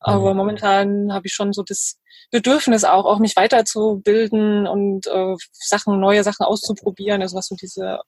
Aber 0.00 0.32
momentan 0.32 1.12
habe 1.12 1.26
ich 1.26 1.34
schon 1.34 1.52
so 1.52 1.62
das 1.62 1.98
Bedürfnis 2.30 2.84
auch, 2.84 3.04
auch 3.04 3.18
mich 3.18 3.36
weiterzubilden 3.36 4.66
und 4.66 5.06
äh, 5.08 5.34
Sachen, 5.52 6.00
neue 6.00 6.24
Sachen 6.24 6.46
auszuprobieren, 6.46 7.20
also 7.20 7.36
was 7.36 7.48
so 7.48 7.56
diese 7.56 8.00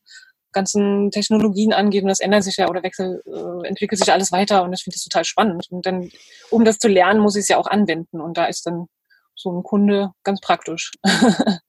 ganzen 0.55 1.11
Technologien 1.11 1.73
angeht 1.73 2.03
und 2.03 2.09
das 2.09 2.21
ändert 2.21 2.45
sich 2.45 2.57
ja 2.57 2.69
oder 2.69 2.83
wechselt, 2.83 3.23
äh, 3.27 3.69
entwickelt 3.69 3.99
sich 3.99 4.13
alles 4.13 4.33
weiter 4.33 4.63
und 4.63 4.73
ich 4.73 4.83
finde 4.83 4.97
das 4.97 5.05
total 5.05 5.25
spannend. 5.25 5.67
Und 5.71 5.85
dann, 5.85 6.11
um 6.51 6.65
das 6.65 6.79
zu 6.79 6.89
lernen, 6.89 7.21
muss 7.21 7.37
ich 7.37 7.43
es 7.43 7.49
ja 7.49 7.59
auch 7.59 7.67
anwenden 7.67 8.21
und 8.21 8.39
da 8.39 8.47
ist 8.47 8.67
dann 8.67 8.87
so 9.35 9.53
ein 9.53 9.63
Kunde 9.63 10.13
ganz 10.23 10.41
praktisch. 10.41 10.93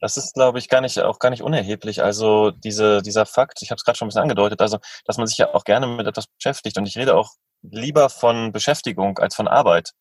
Das 0.00 0.16
ist, 0.16 0.34
glaube 0.34 0.58
ich, 0.58 0.68
gar 0.68 0.80
nicht, 0.80 0.98
auch 0.98 1.18
gar 1.18 1.30
nicht 1.30 1.42
unerheblich. 1.42 2.02
Also 2.02 2.50
diese, 2.50 3.02
dieser 3.02 3.26
Fakt, 3.26 3.62
ich 3.62 3.70
habe 3.70 3.76
es 3.76 3.84
gerade 3.84 3.98
schon 3.98 4.06
ein 4.06 4.08
bisschen 4.08 4.22
angedeutet, 4.22 4.60
also 4.60 4.78
dass 5.04 5.18
man 5.18 5.26
sich 5.26 5.38
ja 5.38 5.54
auch 5.54 5.64
gerne 5.64 5.86
mit 5.86 6.06
etwas 6.06 6.26
beschäftigt. 6.26 6.78
Und 6.78 6.86
ich 6.86 6.96
rede 6.96 7.14
auch 7.16 7.34
lieber 7.62 8.08
von 8.08 8.52
Beschäftigung 8.52 9.18
als 9.18 9.34
von 9.34 9.48
Arbeit. 9.48 9.92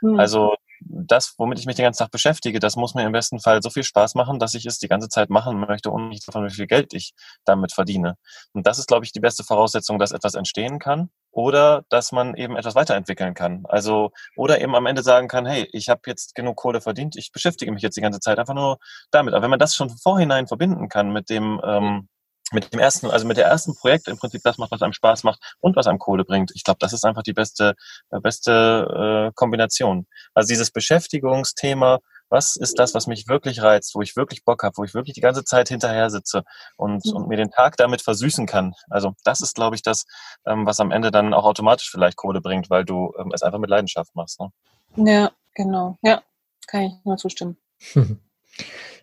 Hm. 0.00 0.18
Also 0.20 0.54
das, 0.88 1.34
womit 1.38 1.58
ich 1.58 1.66
mich 1.66 1.76
den 1.76 1.84
ganzen 1.84 2.02
Tag 2.02 2.10
beschäftige, 2.10 2.58
das 2.58 2.76
muss 2.76 2.94
mir 2.94 3.04
im 3.04 3.12
besten 3.12 3.40
Fall 3.40 3.62
so 3.62 3.70
viel 3.70 3.84
Spaß 3.84 4.14
machen, 4.14 4.38
dass 4.38 4.54
ich 4.54 4.66
es 4.66 4.78
die 4.78 4.88
ganze 4.88 5.08
Zeit 5.08 5.30
machen 5.30 5.58
möchte, 5.60 5.90
unabhängig 5.90 6.24
davon, 6.24 6.44
wie 6.44 6.54
viel 6.54 6.66
Geld 6.66 6.92
ich 6.94 7.12
damit 7.44 7.72
verdiene. 7.72 8.16
Und 8.52 8.66
das 8.66 8.78
ist, 8.78 8.88
glaube 8.88 9.04
ich, 9.04 9.12
die 9.12 9.20
beste 9.20 9.44
Voraussetzung, 9.44 9.98
dass 9.98 10.12
etwas 10.12 10.34
entstehen 10.34 10.78
kann 10.78 11.10
oder 11.30 11.84
dass 11.90 12.12
man 12.12 12.34
eben 12.34 12.56
etwas 12.56 12.74
weiterentwickeln 12.74 13.34
kann. 13.34 13.64
Also 13.68 14.10
oder 14.36 14.60
eben 14.60 14.74
am 14.74 14.86
Ende 14.86 15.02
sagen 15.02 15.28
kann, 15.28 15.46
hey, 15.46 15.68
ich 15.72 15.88
habe 15.88 16.00
jetzt 16.06 16.34
genug 16.34 16.56
Kohle 16.56 16.80
verdient, 16.80 17.16
ich 17.16 17.32
beschäftige 17.32 17.72
mich 17.72 17.82
jetzt 17.82 17.96
die 17.96 18.00
ganze 18.00 18.20
Zeit 18.20 18.38
einfach 18.38 18.54
nur 18.54 18.78
damit. 19.10 19.34
Aber 19.34 19.42
wenn 19.42 19.50
man 19.50 19.58
das 19.58 19.74
schon 19.74 19.90
vorhinein 19.90 20.46
verbinden 20.46 20.88
kann 20.88 21.12
mit 21.12 21.30
dem 21.30 21.60
ähm, 21.64 22.08
mit 22.52 22.72
dem 22.72 22.80
ersten, 22.80 23.10
also 23.10 23.26
mit 23.26 23.36
der 23.36 23.46
ersten 23.46 23.74
Projekt 23.74 24.08
im 24.08 24.18
Prinzip 24.18 24.42
das 24.44 24.58
macht, 24.58 24.70
was 24.70 24.82
einem 24.82 24.92
Spaß 24.92 25.24
macht 25.24 25.40
und 25.60 25.76
was 25.76 25.86
einem 25.86 25.98
Kohle 25.98 26.24
bringt. 26.24 26.52
Ich 26.54 26.64
glaube, 26.64 26.78
das 26.80 26.92
ist 26.92 27.04
einfach 27.04 27.22
die 27.22 27.32
beste, 27.32 27.74
äh, 28.10 28.20
beste 28.20 29.28
äh, 29.28 29.32
Kombination. 29.34 30.06
Also 30.34 30.48
dieses 30.48 30.70
Beschäftigungsthema, 30.70 31.98
was 32.28 32.56
ist 32.56 32.78
das, 32.78 32.94
was 32.94 33.06
mich 33.06 33.28
wirklich 33.28 33.62
reizt, 33.62 33.94
wo 33.94 34.02
ich 34.02 34.16
wirklich 34.16 34.44
Bock 34.44 34.62
habe, 34.62 34.76
wo 34.76 34.84
ich 34.84 34.94
wirklich 34.94 35.14
die 35.14 35.20
ganze 35.20 35.44
Zeit 35.44 35.68
hinterher 35.68 36.10
sitze 36.10 36.42
und, 36.76 37.04
mhm. 37.04 37.16
und 37.16 37.28
mir 37.28 37.36
den 37.36 37.50
Tag 37.50 37.76
damit 37.76 38.02
versüßen 38.02 38.46
kann. 38.46 38.74
Also 38.90 39.14
das 39.24 39.40
ist, 39.40 39.54
glaube 39.54 39.76
ich, 39.76 39.82
das, 39.82 40.04
ähm, 40.46 40.66
was 40.66 40.80
am 40.80 40.90
Ende 40.92 41.10
dann 41.10 41.34
auch 41.34 41.44
automatisch 41.44 41.90
vielleicht 41.90 42.16
Kohle 42.16 42.40
bringt, 42.40 42.70
weil 42.70 42.84
du 42.84 43.12
ähm, 43.18 43.32
es 43.34 43.42
einfach 43.42 43.58
mit 43.58 43.70
Leidenschaft 43.70 44.14
machst. 44.14 44.40
Ne? 44.40 44.50
Ja, 44.96 45.32
genau. 45.54 45.98
Ja, 46.02 46.22
kann 46.66 46.82
ich 46.82 46.92
nur 47.04 47.16
zustimmen. 47.16 47.56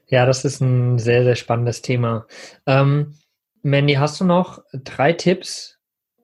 Ja, 0.08 0.28
das 0.28 0.46
ist 0.46 0.62
ein 0.62 1.00
sehr, 1.00 1.24
sehr 1.24 1.36
spannendes 1.36 1.82
Thema. 1.82 2.28
Ähm, 2.68 3.16
Mandy, 3.64 3.94
hast 3.94 4.20
du 4.20 4.26
noch 4.26 4.62
drei 4.74 5.14
Tipps 5.14 5.80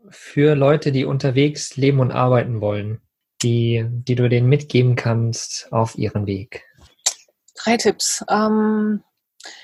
für 0.10 0.56
Leute, 0.56 0.92
die 0.92 1.06
unterwegs 1.06 1.78
leben 1.78 2.00
und 2.00 2.12
arbeiten 2.12 2.62
wollen, 2.62 3.02
die, 3.42 3.86
die 3.90 4.16
du 4.16 4.28
denen 4.28 4.50
mitgeben 4.50 4.96
kannst 4.96 5.72
auf 5.72 5.98
ihren 5.98 6.26
Weg? 6.28 6.66
Drei 7.56 7.78
Tipps. 7.78 8.24
Ähm, 8.30 9.04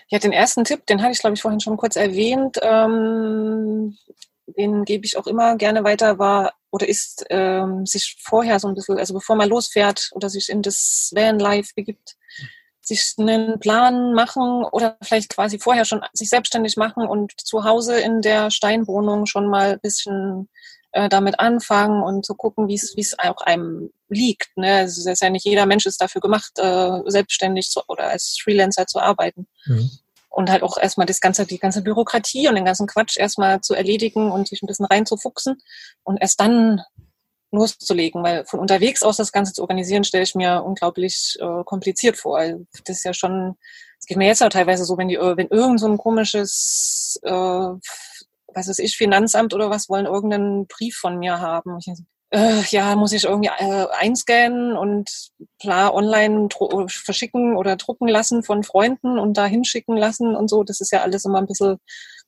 Ja, 0.09 0.19
den 0.19 0.31
ersten 0.31 0.63
Tipp, 0.63 0.85
den 0.85 1.01
hatte 1.01 1.11
ich, 1.11 1.19
glaube 1.19 1.35
ich, 1.35 1.41
vorhin 1.41 1.59
schon 1.59 1.77
kurz 1.77 1.95
erwähnt. 1.95 2.57
Ähm, 2.61 3.97
den 4.47 4.85
gebe 4.85 5.05
ich 5.05 5.17
auch 5.17 5.27
immer 5.27 5.57
gerne 5.57 5.83
weiter, 5.83 6.17
war 6.17 6.53
oder 6.71 6.87
ist, 6.87 7.25
ähm, 7.29 7.85
sich 7.85 8.17
vorher 8.21 8.59
so 8.59 8.67
ein 8.67 8.75
bisschen, 8.75 8.97
also 8.97 9.13
bevor 9.13 9.35
man 9.35 9.49
losfährt 9.49 10.11
oder 10.13 10.29
sich 10.29 10.49
in 10.49 10.61
das 10.61 11.11
Van 11.13 11.39
Life 11.39 11.73
begibt, 11.75 12.15
sich 12.85 13.15
einen 13.17 13.59
Plan 13.59 14.13
machen 14.13 14.63
oder 14.71 14.97
vielleicht 15.01 15.29
quasi 15.29 15.59
vorher 15.59 15.85
schon 15.85 16.01
sich 16.13 16.29
selbstständig 16.29 16.77
machen 16.77 17.07
und 17.07 17.33
zu 17.39 17.63
Hause 17.63 17.99
in 17.99 18.21
der 18.21 18.51
Steinwohnung 18.51 19.25
schon 19.25 19.47
mal 19.47 19.73
ein 19.73 19.79
bisschen 19.79 20.49
äh, 20.91 21.09
damit 21.09 21.39
anfangen 21.39 22.03
und 22.03 22.25
zu 22.25 22.35
gucken, 22.35 22.67
wie 22.67 22.75
es 22.75 23.19
auch 23.19 23.41
einem 23.41 23.89
liegt. 24.07 24.55
Ne? 24.55 24.71
Also 24.75 25.01
es 25.01 25.05
ist 25.05 25.21
ja 25.21 25.29
nicht 25.29 25.45
jeder 25.45 25.65
Mensch 25.65 25.85
ist 25.85 26.01
dafür 26.01 26.21
gemacht, 26.21 26.51
äh, 26.57 27.01
selbstständig 27.07 27.69
zu, 27.69 27.81
oder 27.87 28.09
als 28.09 28.37
Freelancer 28.41 28.85
zu 28.85 28.99
arbeiten. 28.99 29.47
Mhm. 29.65 29.89
Und 30.29 30.49
halt 30.49 30.63
auch 30.63 30.77
erstmal 30.77 31.05
das 31.05 31.21
ganze, 31.21 31.45
die 31.45 31.59
ganze 31.59 31.81
Bürokratie 31.81 32.47
und 32.47 32.55
den 32.55 32.65
ganzen 32.65 32.87
Quatsch 32.87 33.17
erstmal 33.17 33.61
zu 33.61 33.73
erledigen 33.73 34.31
und 34.31 34.47
sich 34.47 34.61
ein 34.61 34.67
bisschen 34.67 34.85
reinzufuchsen 34.85 35.61
und 36.03 36.17
erst 36.21 36.39
dann 36.39 36.81
loszulegen, 37.55 38.23
weil 38.23 38.45
von 38.45 38.59
unterwegs 38.59 39.03
aus 39.03 39.17
das 39.17 39.31
Ganze 39.31 39.53
zu 39.53 39.61
organisieren, 39.61 40.03
stelle 40.03 40.23
ich 40.23 40.35
mir 40.35 40.63
unglaublich 40.63 41.37
äh, 41.39 41.63
kompliziert 41.63 42.17
vor. 42.17 42.37
Also 42.37 42.65
das 42.85 42.97
ist 42.97 43.03
ja 43.03 43.13
schon, 43.13 43.55
es 43.99 44.05
geht 44.05 44.17
mir 44.17 44.27
jetzt 44.27 44.43
auch 44.43 44.49
teilweise 44.49 44.85
so, 44.85 44.97
wenn 44.97 45.07
die, 45.07 45.17
wenn 45.17 45.47
irgend 45.47 45.79
so 45.79 45.87
ein 45.87 45.97
komisches, 45.97 47.19
äh, 47.23 47.31
was 47.31 48.67
weiß 48.67 48.79
ich, 48.79 48.97
Finanzamt 48.97 49.53
oder 49.53 49.69
was 49.69 49.89
wollen 49.89 50.05
irgendeinen 50.05 50.67
Brief 50.67 50.95
von 50.97 51.17
mir 51.17 51.39
haben. 51.39 51.77
Ich, 51.79 51.87
äh, 52.31 52.61
ja, 52.69 52.95
muss 52.95 53.13
ich 53.13 53.25
irgendwie 53.25 53.51
äh, 53.57 53.87
einscannen 53.91 54.75
und 54.75 55.09
klar 55.61 55.93
online 55.93 56.49
verschicken 56.87 57.55
oder 57.55 57.75
drucken 57.75 58.07
lassen 58.07 58.43
von 58.43 58.63
Freunden 58.63 59.19
und 59.19 59.37
da 59.37 59.45
hinschicken 59.45 59.95
lassen 59.97 60.35
und 60.35 60.49
so. 60.49 60.63
Das 60.63 60.81
ist 60.81 60.91
ja 60.91 61.01
alles 61.01 61.25
immer 61.25 61.39
ein 61.39 61.47
bisschen, 61.47 61.77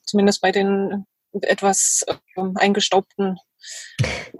zumindest 0.04 0.42
bei 0.42 0.52
den 0.52 1.06
etwas 1.42 2.06
äh, 2.08 2.42
eingestaubten 2.56 3.38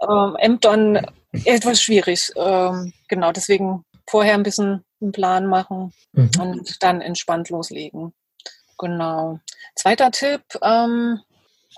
ähm, 0.00 0.36
Ämtern 0.38 1.06
etwas 1.44 1.82
schwierig. 1.82 2.30
Ähm, 2.36 2.92
genau, 3.08 3.32
deswegen 3.32 3.84
vorher 4.08 4.34
ein 4.34 4.42
bisschen 4.42 4.84
einen 5.00 5.12
Plan 5.12 5.46
machen 5.46 5.92
mhm. 6.12 6.30
und 6.40 6.82
dann 6.82 7.00
entspannt 7.00 7.50
loslegen. 7.50 8.12
Genau. 8.78 9.40
Zweiter 9.74 10.10
Tipp, 10.10 10.42
ähm, 10.62 11.20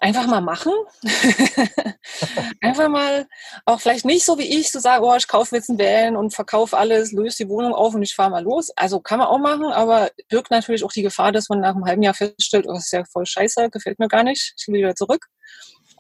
einfach 0.01 0.26
mal 0.26 0.40
machen. 0.40 0.72
einfach 2.61 2.88
mal, 2.88 3.26
auch 3.64 3.80
vielleicht 3.80 4.05
nicht 4.05 4.24
so 4.24 4.38
wie 4.38 4.59
ich, 4.59 4.70
zu 4.70 4.80
sagen, 4.80 5.05
oh, 5.05 5.14
ich 5.16 5.28
kaufe 5.28 5.57
jetzt 5.57 5.70
einen 5.70 5.78
Van 5.78 6.16
und 6.16 6.34
verkaufe 6.34 6.76
alles, 6.76 7.12
löse 7.12 7.44
die 7.44 7.48
Wohnung 7.48 7.74
auf 7.74 7.94
und 7.94 8.03
ich 8.03 8.14
fahre 8.14 8.30
mal 8.30 8.42
los. 8.42 8.70
Also 8.76 9.01
kann 9.01 9.18
man 9.18 9.28
auch 9.28 9.38
machen, 9.38 9.66
aber 9.66 10.11
birgt 10.28 10.51
natürlich 10.51 10.84
auch 10.84 10.92
die 10.92 11.03
Gefahr, 11.03 11.32
dass 11.32 11.48
man 11.48 11.61
nach 11.61 11.74
einem 11.74 11.84
halben 11.84 12.03
Jahr 12.03 12.14
feststellt, 12.14 12.66
oh, 12.68 12.74
das 12.74 12.86
ist 12.86 12.92
ja 12.92 13.05
voll 13.05 13.26
scheiße, 13.26 13.70
gefällt 13.70 13.98
mir 13.98 14.09
gar 14.09 14.22
nicht, 14.22 14.55
ich 14.59 14.68
will 14.68 14.80
wieder 14.80 14.94
zurück. 14.94 15.26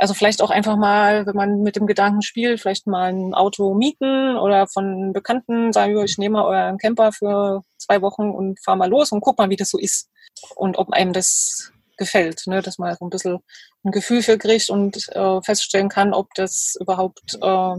Also 0.00 0.14
vielleicht 0.14 0.40
auch 0.40 0.48
einfach 0.48 0.76
mal, 0.76 1.26
wenn 1.26 1.36
man 1.36 1.60
mit 1.60 1.76
dem 1.76 1.86
Gedanken 1.86 2.22
spielt, 2.22 2.58
vielleicht 2.58 2.86
mal 2.86 3.12
ein 3.12 3.34
Auto 3.34 3.74
mieten 3.74 4.38
oder 4.38 4.66
von 4.66 5.12
Bekannten 5.12 5.74
sagen, 5.74 6.02
ich 6.02 6.16
nehme 6.16 6.38
mal 6.38 6.46
euren 6.46 6.78
Camper 6.78 7.12
für 7.12 7.62
zwei 7.76 8.00
Wochen 8.00 8.30
und 8.30 8.58
fahre 8.64 8.78
mal 8.78 8.88
los 8.88 9.12
und 9.12 9.20
guck 9.20 9.36
mal, 9.36 9.50
wie 9.50 9.56
das 9.56 9.68
so 9.68 9.78
ist. 9.78 10.08
Und 10.56 10.78
ob 10.78 10.90
einem 10.94 11.12
das 11.12 11.70
gefällt, 11.98 12.46
ne? 12.46 12.62
dass 12.62 12.78
man 12.78 12.96
so 12.98 13.04
ein 13.04 13.10
bisschen 13.10 13.40
ein 13.84 13.90
Gefühl 13.90 14.22
für 14.22 14.38
kriegt 14.38 14.70
und 14.70 15.06
äh, 15.14 15.42
feststellen 15.42 15.90
kann, 15.90 16.14
ob 16.14 16.32
das 16.34 16.76
überhaupt 16.80 17.34
äh, 17.42 17.76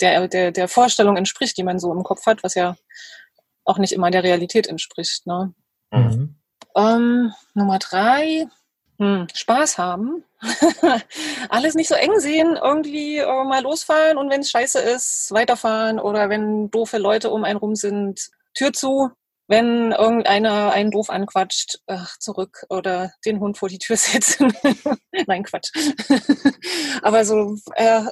der, 0.00 0.26
der, 0.26 0.50
der 0.50 0.66
Vorstellung 0.66 1.16
entspricht, 1.16 1.56
die 1.56 1.62
man 1.62 1.78
so 1.78 1.92
im 1.92 2.02
Kopf 2.02 2.26
hat, 2.26 2.42
was 2.42 2.54
ja 2.56 2.76
auch 3.64 3.78
nicht 3.78 3.92
immer 3.92 4.10
der 4.10 4.24
Realität 4.24 4.66
entspricht. 4.66 5.24
Ne? 5.24 5.54
Mhm. 5.92 6.34
Ähm, 6.76 7.32
Nummer 7.54 7.78
drei, 7.78 8.48
hm, 9.00 9.26
Spaß 9.34 9.78
haben. 9.78 10.24
Alles 11.48 11.74
nicht 11.74 11.88
so 11.88 11.94
eng 11.94 12.20
sehen, 12.20 12.58
irgendwie 12.62 13.16
äh, 13.16 13.44
mal 13.44 13.62
losfahren 13.62 14.18
und 14.18 14.30
wenn 14.30 14.42
es 14.42 14.50
scheiße 14.50 14.78
ist, 14.78 15.32
weiterfahren 15.32 15.98
oder 15.98 16.28
wenn 16.28 16.70
doofe 16.70 16.98
Leute 16.98 17.30
um 17.30 17.44
einen 17.44 17.58
rum 17.58 17.74
sind, 17.74 18.28
Tür 18.54 18.74
zu. 18.74 19.10
Wenn 19.48 19.92
irgendeiner 19.92 20.72
einen 20.72 20.90
doof 20.90 21.08
anquatscht, 21.08 21.78
ach, 21.86 22.18
zurück 22.18 22.64
oder 22.68 23.10
den 23.24 23.40
Hund 23.40 23.56
vor 23.56 23.70
die 23.70 23.78
Tür 23.78 23.96
setzen. 23.96 24.52
Nein, 25.26 25.44
Quatsch. 25.44 25.72
Aber 27.02 27.24
so 27.24 27.56
äh, 27.74 28.02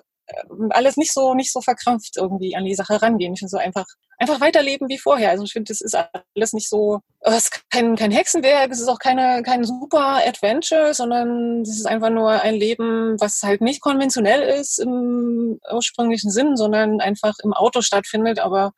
alles 0.70 0.96
nicht 0.96 1.12
so 1.12 1.34
nicht 1.34 1.52
so 1.52 1.60
verkrampft 1.60 2.16
irgendwie 2.16 2.56
an 2.56 2.64
die 2.64 2.74
Sache 2.74 3.00
rangehen. 3.02 3.34
Ich 3.34 3.40
finde 3.40 3.50
so 3.50 3.58
einfach 3.58 3.86
einfach 4.18 4.40
weiterleben 4.40 4.88
wie 4.88 4.98
vorher. 4.98 5.30
Also 5.30 5.44
ich 5.44 5.52
finde, 5.52 5.70
das 5.70 5.80
ist 5.80 5.96
alles 6.34 6.52
nicht 6.52 6.68
so, 6.68 7.00
es 7.20 7.44
ist 7.44 7.70
kein, 7.70 7.96
kein 7.96 8.10
Hexenwerk, 8.10 8.70
es 8.70 8.80
ist 8.80 8.88
auch 8.88 8.98
keine, 8.98 9.42
kein 9.42 9.64
super 9.64 10.20
Adventure, 10.26 10.92
sondern 10.92 11.62
es 11.62 11.78
ist 11.78 11.86
einfach 11.86 12.10
nur 12.10 12.30
ein 12.30 12.54
Leben, 12.54 13.18
was 13.20 13.42
halt 13.42 13.60
nicht 13.60 13.80
konventionell 13.80 14.42
ist 14.42 14.78
im 14.78 15.60
ursprünglichen 15.72 16.30
Sinn, 16.30 16.56
sondern 16.56 17.00
einfach 17.00 17.34
im 17.42 17.54
Auto 17.54 17.80
stattfindet. 17.80 18.40
Aber 18.40 18.72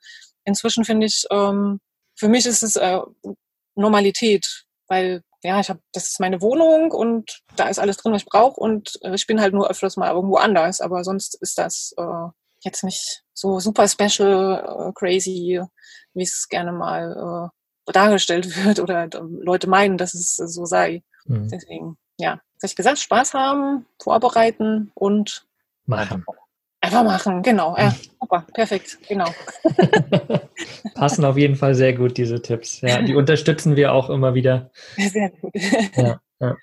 inzwischen 0.44 0.84
finde 0.84 1.06
ich, 1.06 1.24
ähm, 1.30 1.80
für 2.16 2.28
mich 2.28 2.46
ist 2.46 2.62
es 2.62 2.76
äh, 2.76 3.00
Normalität, 3.74 4.64
weil 4.88 5.22
ja, 5.42 5.58
ich 5.58 5.70
habe, 5.70 5.80
das 5.92 6.10
ist 6.10 6.20
meine 6.20 6.42
Wohnung 6.42 6.92
und 6.92 7.40
da 7.56 7.68
ist 7.68 7.78
alles 7.78 7.96
drin, 7.96 8.12
was 8.12 8.22
ich 8.22 8.28
brauche 8.28 8.60
und 8.60 8.98
äh, 9.02 9.14
ich 9.14 9.26
bin 9.26 9.40
halt 9.40 9.54
nur 9.54 9.70
öfters 9.70 9.96
mal 9.96 10.12
irgendwo 10.12 10.36
anders, 10.36 10.82
aber 10.82 11.02
sonst 11.02 11.34
ist 11.40 11.56
das 11.56 11.94
äh, 11.96 12.28
jetzt 12.60 12.84
nicht 12.84 13.22
so 13.32 13.60
super 13.60 13.88
special, 13.88 14.88
äh, 14.88 14.92
crazy, 14.94 15.60
wie 16.14 16.22
es 16.22 16.48
gerne 16.48 16.72
mal 16.72 17.50
äh, 17.86 17.92
dargestellt 17.92 18.56
wird 18.64 18.80
oder 18.80 19.04
äh, 19.04 19.20
Leute 19.40 19.68
meinen, 19.68 19.98
dass 19.98 20.14
es 20.14 20.36
so 20.36 20.64
sei. 20.64 21.02
Mhm. 21.26 21.48
Deswegen, 21.48 21.98
ja, 22.18 22.40
was 22.60 22.72
ich 22.72 22.76
gesagt, 22.76 22.98
Spaß 22.98 23.34
haben, 23.34 23.86
vorbereiten 24.00 24.90
und 24.94 25.46
machen. 25.86 26.24
Einfach 26.82 27.04
machen, 27.04 27.42
genau. 27.42 27.76
Ja, 27.76 27.94
super, 28.20 28.46
perfekt, 28.54 28.98
genau. 29.06 29.28
Passen 30.94 31.26
auf 31.26 31.36
jeden 31.36 31.56
Fall 31.56 31.74
sehr 31.74 31.92
gut, 31.92 32.16
diese 32.16 32.40
Tipps. 32.40 32.80
Ja, 32.80 33.02
die 33.02 33.14
unterstützen 33.14 33.76
wir 33.76 33.92
auch 33.92 34.08
immer 34.08 34.32
wieder. 34.34 34.70
Sehr 34.96 35.28
gut. 35.28 35.52
Ja, 35.94 36.20
ja. 36.40 36.56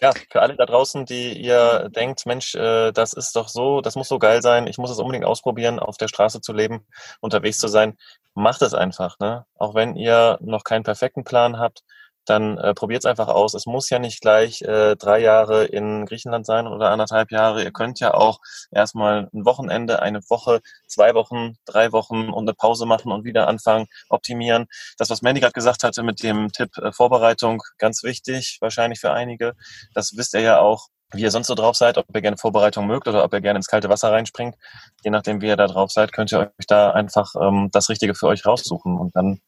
Ja, 0.00 0.12
für 0.30 0.42
alle 0.42 0.56
da 0.56 0.64
draußen, 0.64 1.06
die 1.06 1.32
ihr 1.40 1.88
denkt, 1.90 2.24
Mensch, 2.24 2.54
äh, 2.54 2.92
das 2.92 3.12
ist 3.14 3.34
doch 3.34 3.48
so, 3.48 3.80
das 3.80 3.96
muss 3.96 4.08
so 4.08 4.18
geil 4.18 4.42
sein, 4.42 4.66
ich 4.68 4.78
muss 4.78 4.90
es 4.90 4.98
unbedingt 4.98 5.24
ausprobieren, 5.24 5.80
auf 5.80 5.96
der 5.96 6.08
Straße 6.08 6.40
zu 6.40 6.52
leben, 6.52 6.86
unterwegs 7.20 7.58
zu 7.58 7.68
sein, 7.68 7.96
macht 8.34 8.62
es 8.62 8.74
einfach. 8.74 9.18
Ne? 9.18 9.44
Auch 9.56 9.74
wenn 9.74 9.96
ihr 9.96 10.38
noch 10.40 10.62
keinen 10.62 10.84
perfekten 10.84 11.24
Plan 11.24 11.58
habt, 11.58 11.82
dann 12.28 12.58
äh, 12.58 12.74
probiert 12.74 13.02
es 13.02 13.06
einfach 13.06 13.28
aus. 13.28 13.54
Es 13.54 13.66
muss 13.66 13.88
ja 13.90 13.98
nicht 13.98 14.20
gleich 14.20 14.62
äh, 14.62 14.96
drei 14.96 15.20
Jahre 15.20 15.64
in 15.64 16.06
Griechenland 16.06 16.46
sein 16.46 16.66
oder 16.66 16.90
anderthalb 16.90 17.30
Jahre. 17.30 17.62
Ihr 17.62 17.72
könnt 17.72 18.00
ja 18.00 18.14
auch 18.14 18.38
erstmal 18.70 19.28
ein 19.32 19.44
Wochenende, 19.44 20.02
eine 20.02 20.20
Woche, 20.28 20.60
zwei 20.86 21.14
Wochen, 21.14 21.56
drei 21.64 21.92
Wochen 21.92 22.28
und 22.28 22.44
eine 22.44 22.54
Pause 22.54 22.86
machen 22.86 23.12
und 23.12 23.24
wieder 23.24 23.48
anfangen, 23.48 23.86
optimieren. 24.08 24.66
Das, 24.98 25.10
was 25.10 25.22
Mandy 25.22 25.40
gerade 25.40 25.52
gesagt 25.52 25.84
hatte 25.84 26.02
mit 26.02 26.22
dem 26.22 26.52
Tipp 26.52 26.76
äh, 26.78 26.92
Vorbereitung, 26.92 27.62
ganz 27.78 28.02
wichtig, 28.02 28.58
wahrscheinlich 28.60 29.00
für 29.00 29.12
einige. 29.12 29.54
Das 29.94 30.16
wisst 30.16 30.34
ihr 30.34 30.40
ja 30.40 30.60
auch, 30.60 30.88
wie 31.12 31.22
ihr 31.22 31.30
sonst 31.30 31.46
so 31.46 31.54
drauf 31.54 31.76
seid, 31.76 31.96
ob 31.96 32.04
ihr 32.14 32.20
gerne 32.20 32.36
Vorbereitung 32.36 32.86
mögt 32.86 33.08
oder 33.08 33.24
ob 33.24 33.32
ihr 33.32 33.40
gerne 33.40 33.58
ins 33.58 33.68
kalte 33.68 33.88
Wasser 33.88 34.12
reinspringt. 34.12 34.56
Je 35.02 35.10
nachdem, 35.10 35.40
wie 35.40 35.46
ihr 35.46 35.56
da 35.56 35.66
drauf 35.66 35.90
seid, 35.90 36.12
könnt 36.12 36.32
ihr 36.32 36.40
euch 36.40 36.66
da 36.66 36.90
einfach 36.90 37.34
ähm, 37.40 37.70
das 37.72 37.88
Richtige 37.88 38.14
für 38.14 38.26
euch 38.26 38.44
raussuchen 38.44 38.98
und 38.98 39.16
dann 39.16 39.40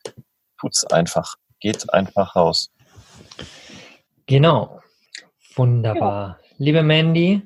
tut's 0.59 0.85
einfach 0.87 1.37
geht 1.61 1.93
einfach 1.93 2.35
raus. 2.37 2.73
Genau. 4.27 4.81
Wunderbar. 5.55 6.39
Ja. 6.41 6.49
Liebe 6.59 6.83
Mandy, 6.83 7.43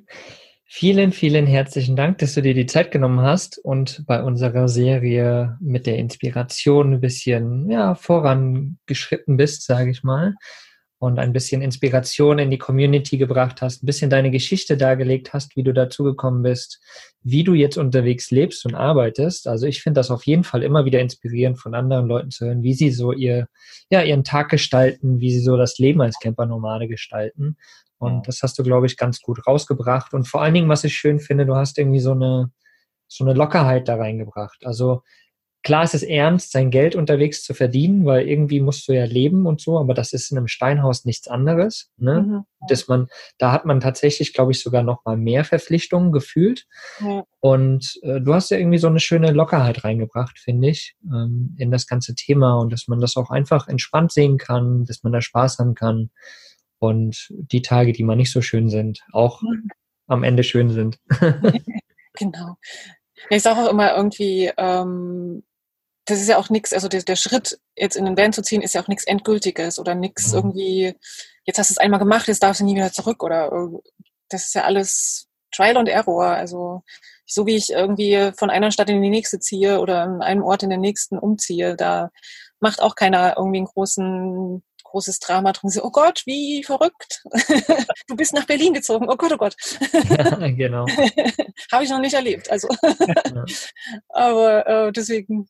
vielen, 0.65 1.13
vielen 1.13 1.47
herzlichen 1.47 1.97
Dank, 1.97 2.19
dass 2.19 2.35
du 2.35 2.43
dir 2.43 2.55
die 2.55 2.67
Zeit 2.67 2.91
genommen 2.91 3.21
hast 3.21 3.59
und 3.59 4.05
bei 4.07 4.23
unserer 4.23 4.69
Serie 4.69 5.57
mit 5.61 5.87
der 5.87 5.99
Inspiration 5.99 6.95
ein 6.95 7.01
bisschen 7.01 7.71
ja, 7.71 7.95
vorangeschritten 7.95 9.37
bist, 9.37 9.67
sage 9.67 9.91
ich 9.91 10.03
mal 10.03 10.35
und 11.05 11.19
ein 11.19 11.35
bisschen 11.35 11.61
Inspiration 11.61 12.39
in 12.39 12.51
die 12.51 12.57
Community 12.57 13.19
gebracht 13.19 13.61
hast, 13.61 13.83
ein 13.83 13.87
bisschen 13.87 14.09
deine 14.09 14.31
Geschichte 14.31 14.79
dargelegt 14.79 15.35
hast, 15.35 15.55
wie 15.55 15.63
du 15.63 15.75
dazu 15.75 16.03
gekommen 16.03 16.43
bist, 16.43 16.81
wie 17.23 17.45
du 17.45 17.53
jetzt 17.53 17.77
unterwegs 17.77 18.31
lebst 18.31 18.65
und 18.65 18.75
arbeitest. 18.75 19.47
Also 19.47 19.67
ich 19.67 19.83
finde 19.83 19.99
das 19.99 20.11
auf 20.11 20.25
jeden 20.25 20.45
Fall 20.45 20.63
immer 20.63 20.87
wieder 20.87 21.01
inspirierend 21.01 21.61
von 21.61 21.75
anderen 21.75 22.07
Leuten 22.07 22.31
zu 22.31 22.47
hören, 22.47 22.63
wie 22.63 22.73
sie 22.73 22.91
so 22.91 23.13
ihr, 23.13 23.49
ja, 23.91 24.03
ihren 24.03 24.25
Tag 24.25 24.49
gestalten, 24.49 25.21
wie 25.21 25.31
sie 25.31 25.41
so 25.41 25.59
das 25.59 25.79
Leben 25.79 26.01
als 26.01 26.19
Camper-Nomade 26.21 26.89
gestalten. 26.89 27.59
Und 27.99 28.27
das 28.27 28.43
hast 28.43 28.59
du, 28.59 28.63
glaube 28.63 28.87
ich, 28.87 28.97
ganz 28.97 29.21
gut 29.21 29.47
rausgebracht. 29.47 30.15
Und 30.15 30.27
vor 30.27 30.41
allen 30.41 30.55
Dingen, 30.55 30.71
was 30.71 30.85
ich 30.85 30.95
schön 30.95 31.21
finde, 31.21 31.45
du 31.45 31.55
hast 31.55 31.79
irgendwie 31.79 32.01
so 32.01 32.13
eine, 32.13 32.51
so 33.09 33.25
eine 33.25 33.35
Lockerheit 33.35 33.89
da 33.89 33.97
reingebracht. 33.97 34.65
Also 34.65 35.03
klar 35.65 35.83
ist 35.83 35.95
es 35.95 36.03
ernst, 36.03 36.53
sein 36.53 36.71
Geld 36.71 36.95
unterwegs 36.95 37.43
zu 37.43 37.55
verdienen, 37.55 38.05
weil 38.05 38.29
irgendwie 38.29 38.61
musst 38.61 38.87
du 38.87 38.93
ja 38.93 39.07
leben 39.07 39.47
und 39.47 39.61
so, 39.61 39.79
aber 39.79 39.95
das 39.95 40.13
ist 40.13 40.31
in 40.31 40.37
einem 40.37 40.47
Steinhaus 40.47 41.07
nichts 41.07 41.27
anderes. 41.27 41.91
Ne? 41.97 42.23
Mhm. 42.23 42.45
Dass 42.69 42.87
man, 42.87 43.09
da 43.39 43.51
hat 43.51 43.65
man 43.65 43.81
tatsächlich, 43.81 44.35
glaube 44.35 44.53
ich, 44.53 44.63
sogar 44.63 44.83
noch 44.83 45.05
mal 45.05 45.17
mehr 45.17 45.43
Verpflichtungen 45.45 46.13
gefühlt. 46.13 46.67
Ja. 47.01 47.25
Und 47.41 47.99
äh, 48.03 48.21
du 48.21 48.35
hast 48.35 48.51
ja 48.51 48.59
irgendwie 48.59 48.79
so 48.79 48.89
eine 48.89 49.01
schöne 49.01 49.33
Lockerheit 49.33 49.85
reingebracht, 49.85 50.39
finde 50.39 50.69
ich, 50.69 50.97
ähm, 51.07 51.57
in 51.59 51.71
das 51.71 51.87
ganze 51.87 52.15
Thema 52.15 52.59
und 52.61 52.71
dass 52.71 52.87
man 52.87 53.01
das 53.01 53.17
auch 53.17 53.31
einfach 53.31 53.67
entspannt 53.67 54.13
sehen 54.13 54.37
kann, 54.37 54.85
dass 54.85 55.03
man 55.03 55.13
da 55.13 55.23
Spaß 55.23 55.59
haben 55.59 55.75
kann 55.75 56.11
und 56.79 57.29
die 57.31 57.63
Tage, 57.63 57.93
die 57.93 58.05
mal 58.05 58.17
nicht 58.17 58.33
so 58.33 58.43
schön 58.43 58.69
sind, 58.69 59.01
auch 59.13 59.41
mhm. 59.41 59.71
am 60.09 60.25
Ende 60.25 60.45
schön 60.45 60.69
sind. 60.69 60.99
genau. 62.13 62.57
Ich 63.31 63.43
sage 63.43 63.61
auch 63.61 63.71
immer 63.71 63.97
irgendwie, 63.97 64.51
ähm, 64.59 65.43
das 66.07 66.21
ist 66.21 66.29
ja 66.29 66.39
auch 66.39 66.51
nichts, 66.51 66.73
also 66.73 66.89
der, 66.89 67.03
der, 67.03 67.17
Schritt, 67.17 67.59
jetzt 67.77 67.97
in 67.97 68.05
den 68.05 68.17
Van 68.17 68.33
zu 68.33 68.43
ziehen, 68.43 68.63
ist 68.63 68.75
ja 68.75 68.83
auch 68.83 68.89
nichts 68.89 69.05
Endgültiges 69.05 69.79
oder 69.79 69.95
nichts 69.95 70.29
mhm. 70.29 70.35
irgendwie, 70.35 70.95
jetzt 71.45 71.59
hast 71.59 71.71
du 71.71 71.75
es 71.75 71.79
einmal 71.79 72.01
gemacht, 72.01 72.29
jetzt 72.29 72.43
darfst 72.43 72.61
du 72.61 72.65
nie 72.65 72.75
wieder 72.75 72.93
zurück 72.93 73.23
oder 73.23 73.51
das 74.29 74.47
ist 74.47 74.55
ja 74.55 74.65
alles 74.65 75.29
Trial 75.51 75.77
und 75.77 75.89
Error. 75.89 76.27
Also 76.27 76.83
so 77.27 77.47
wie 77.47 77.57
ich 77.57 77.71
irgendwie 77.71 78.33
von 78.37 78.51
einer 78.51 78.71
Stadt 78.71 78.91
in 78.91 79.01
die 79.01 79.11
nächste 79.11 79.39
ziehe 79.39 79.81
oder 79.81 80.03
an 80.03 80.23
einem 80.23 80.43
Ort 80.43 80.63
in 80.63 80.71
den 80.71 80.81
nächsten 80.81 81.19
umziehe, 81.19 81.77
da 81.77 82.11
macht 82.61 82.83
auch 82.83 82.97
keiner 82.97 83.37
irgendwie 83.37 83.59
einen 83.59 83.67
großen 83.67 84.63
großes 84.95 85.19
Drama 85.19 85.53
drum. 85.53 85.71
So, 85.71 85.83
oh 85.83 85.91
Gott, 85.91 86.23
wie 86.25 86.63
verrückt. 86.63 87.25
du 88.07 88.15
bist 88.15 88.33
nach 88.33 88.47
Berlin 88.47 88.75
gezogen. 88.75 89.09
Oh 89.11 89.17
Gott, 89.17 89.33
oh 89.33 89.37
Gott. 89.37 89.57
ja, 89.93 90.49
genau. 90.51 90.87
Habe 91.73 91.83
ich 91.83 91.91
noch 91.91 91.99
nicht 91.99 92.15
erlebt. 92.15 92.49
Also. 92.49 92.69
Aber 94.09 94.67
äh, 94.69 94.93
deswegen 94.93 95.49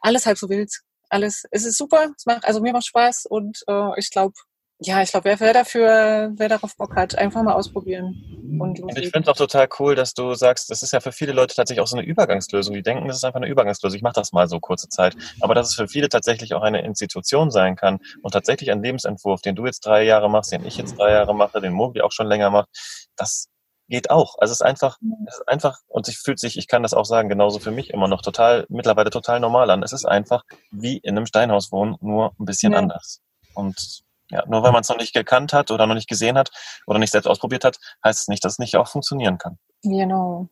alles 0.00 0.26
halb 0.26 0.38
so 0.38 0.48
wild. 0.48 0.70
Alles. 1.08 1.44
Es 1.50 1.64
ist 1.64 1.76
super. 1.76 2.12
Es 2.16 2.26
macht, 2.26 2.44
also 2.44 2.60
mir 2.60 2.72
macht 2.72 2.86
Spaß 2.86 3.26
und 3.26 3.62
äh, 3.66 3.98
ich 3.98 4.10
glaube, 4.10 4.34
ja, 4.82 5.02
ich 5.02 5.10
glaube, 5.10 5.26
wer, 5.26 5.40
wer 5.40 5.52
dafür, 5.52 6.32
wer 6.36 6.48
darauf 6.48 6.74
Bock 6.76 6.96
hat, 6.96 7.14
einfach 7.16 7.42
mal 7.42 7.52
ausprobieren. 7.52 8.14
Und, 8.58 8.80
und 8.80 8.98
ich 8.98 9.10
finde 9.10 9.20
es 9.20 9.28
auch 9.28 9.36
total 9.36 9.68
cool, 9.78 9.94
dass 9.94 10.14
du 10.14 10.34
sagst, 10.34 10.70
das 10.70 10.82
ist 10.82 10.92
ja 10.92 11.00
für 11.00 11.12
viele 11.12 11.32
Leute 11.32 11.54
tatsächlich 11.54 11.82
auch 11.82 11.86
so 11.86 11.98
eine 11.98 12.06
Übergangslösung. 12.06 12.74
Die 12.74 12.82
denken, 12.82 13.06
das 13.06 13.18
ist 13.18 13.24
einfach 13.24 13.40
eine 13.40 13.48
Übergangslösung. 13.48 13.96
Ich 13.96 14.02
mache 14.02 14.14
das 14.14 14.32
mal 14.32 14.48
so 14.48 14.58
kurze 14.58 14.88
Zeit. 14.88 15.16
Aber 15.40 15.54
dass 15.54 15.68
es 15.68 15.74
für 15.74 15.86
viele 15.86 16.08
tatsächlich 16.08 16.54
auch 16.54 16.62
eine 16.62 16.82
Institution 16.82 17.50
sein 17.50 17.76
kann 17.76 17.98
und 18.22 18.32
tatsächlich 18.32 18.70
ein 18.70 18.82
Lebensentwurf, 18.82 19.42
den 19.42 19.54
du 19.54 19.66
jetzt 19.66 19.84
drei 19.84 20.04
Jahre 20.04 20.30
machst, 20.30 20.50
den 20.50 20.64
ich 20.64 20.78
jetzt 20.78 20.98
drei 20.98 21.12
Jahre 21.12 21.34
mache, 21.34 21.60
den 21.60 21.74
Mogli 21.74 22.00
auch 22.00 22.12
schon 22.12 22.26
länger 22.26 22.48
macht, 22.48 22.68
das 23.16 23.48
geht 23.90 24.08
auch. 24.08 24.36
Also 24.38 24.52
es 24.52 24.60
ist 24.60 24.66
einfach, 24.66 24.98
es 25.26 25.34
ist 25.34 25.48
einfach, 25.48 25.80
und 25.88 26.06
sich 26.06 26.16
fühlt 26.16 26.38
sich, 26.38 26.56
ich 26.56 26.68
kann 26.68 26.82
das 26.82 26.94
auch 26.94 27.04
sagen, 27.04 27.28
genauso 27.28 27.58
für 27.58 27.72
mich 27.72 27.90
immer 27.90 28.08
noch 28.08 28.22
total, 28.22 28.64
mittlerweile 28.70 29.10
total 29.10 29.40
normal 29.40 29.68
an. 29.70 29.82
Es 29.82 29.92
ist 29.92 30.06
einfach 30.06 30.44
wie 30.70 30.96
in 30.98 31.16
einem 31.16 31.26
Steinhaus 31.26 31.70
wohnen, 31.72 31.96
nur 32.00 32.32
ein 32.38 32.46
bisschen 32.46 32.72
ja. 32.72 32.78
anders. 32.78 33.20
Und 33.54 34.02
ja, 34.30 34.44
nur 34.46 34.62
weil 34.62 34.72
man 34.72 34.82
es 34.82 34.88
noch 34.88 34.96
nicht 34.96 35.12
gekannt 35.12 35.52
hat 35.52 35.70
oder 35.70 35.86
noch 35.86 35.96
nicht 35.96 36.08
gesehen 36.08 36.38
hat 36.38 36.50
oder 36.86 36.98
nicht 36.98 37.10
selbst 37.10 37.26
ausprobiert 37.26 37.64
hat, 37.64 37.78
heißt 38.04 38.22
es 38.22 38.28
nicht, 38.28 38.44
dass 38.44 38.52
es 38.52 38.58
nicht 38.60 38.76
auch 38.76 38.88
funktionieren 38.88 39.38
kann. 39.38 39.58
Genau. 39.82 40.48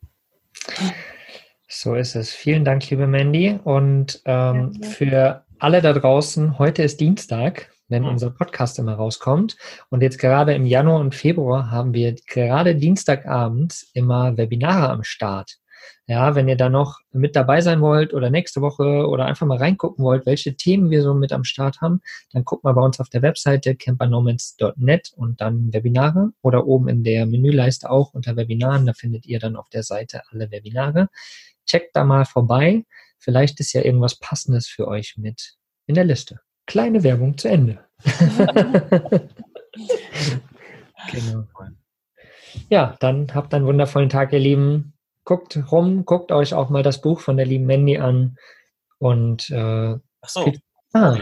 So 1.68 1.94
ist 1.94 2.16
es. 2.16 2.32
Vielen 2.32 2.64
Dank, 2.64 2.90
liebe 2.90 3.06
Mandy. 3.06 3.58
Und 3.62 4.20
ähm, 4.24 4.72
ja. 4.82 4.88
für 4.88 5.44
alle 5.60 5.80
da 5.80 5.92
draußen, 5.92 6.58
heute 6.58 6.82
ist 6.82 7.00
Dienstag, 7.00 7.70
wenn 7.88 8.02
mhm. 8.02 8.10
unser 8.10 8.30
Podcast 8.30 8.78
immer 8.78 8.94
rauskommt. 8.94 9.56
Und 9.90 10.02
jetzt 10.02 10.18
gerade 10.18 10.54
im 10.54 10.66
Januar 10.66 11.00
und 11.00 11.14
Februar 11.14 11.70
haben 11.70 11.94
wir 11.94 12.14
gerade 12.26 12.76
Dienstagabend 12.76 13.86
immer 13.92 14.36
Webinare 14.36 14.90
am 14.90 15.04
Start. 15.04 15.58
Ja, 16.06 16.34
wenn 16.34 16.48
ihr 16.48 16.56
da 16.56 16.70
noch 16.70 17.00
mit 17.12 17.36
dabei 17.36 17.60
sein 17.60 17.80
wollt 17.80 18.14
oder 18.14 18.30
nächste 18.30 18.62
Woche 18.62 19.06
oder 19.06 19.26
einfach 19.26 19.46
mal 19.46 19.58
reingucken 19.58 20.04
wollt, 20.04 20.24
welche 20.26 20.56
Themen 20.56 20.90
wir 20.90 21.02
so 21.02 21.14
mit 21.14 21.32
am 21.32 21.44
Start 21.44 21.80
haben, 21.80 22.00
dann 22.32 22.44
guckt 22.44 22.64
mal 22.64 22.72
bei 22.72 22.80
uns 22.80 22.98
auf 22.98 23.10
der 23.10 23.22
Webseite 23.22 23.76
campernomads.net 23.76 25.12
und 25.16 25.40
dann 25.40 25.72
Webinare 25.72 26.30
oder 26.42 26.66
oben 26.66 26.88
in 26.88 27.04
der 27.04 27.26
Menüleiste 27.26 27.90
auch 27.90 28.14
unter 28.14 28.36
Webinaren. 28.36 28.86
Da 28.86 28.94
findet 28.94 29.26
ihr 29.26 29.38
dann 29.38 29.56
auf 29.56 29.68
der 29.68 29.82
Seite 29.82 30.22
alle 30.30 30.50
Webinare. 30.50 31.08
Checkt 31.66 31.94
da 31.94 32.04
mal 32.04 32.24
vorbei. 32.24 32.84
Vielleicht 33.18 33.60
ist 33.60 33.74
ja 33.74 33.82
irgendwas 33.82 34.18
Passendes 34.18 34.66
für 34.66 34.88
euch 34.88 35.16
mit 35.18 35.56
in 35.86 35.94
der 35.94 36.04
Liste. 36.04 36.40
Kleine 36.68 37.02
Werbung 37.02 37.36
zu 37.38 37.48
Ende. 37.48 37.84
genau. 41.10 41.44
Ja, 42.68 42.94
dann 43.00 43.34
habt 43.34 43.54
einen 43.54 43.64
wundervollen 43.66 44.10
Tag, 44.10 44.32
ihr 44.32 44.38
Lieben 44.38 44.92
guckt 45.24 45.58
rum, 45.70 46.04
guckt 46.04 46.30
euch 46.30 46.54
auch 46.54 46.70
mal 46.70 46.82
das 46.82 47.00
Buch 47.00 47.20
von 47.20 47.36
der 47.36 47.44
lieben 47.46 47.66
Mandy 47.66 47.98
an. 47.98 48.36
Und 48.98 49.50
äh, 49.50 49.96
Ach 50.20 50.28
so. 50.28 50.52
Ah, 50.92 51.18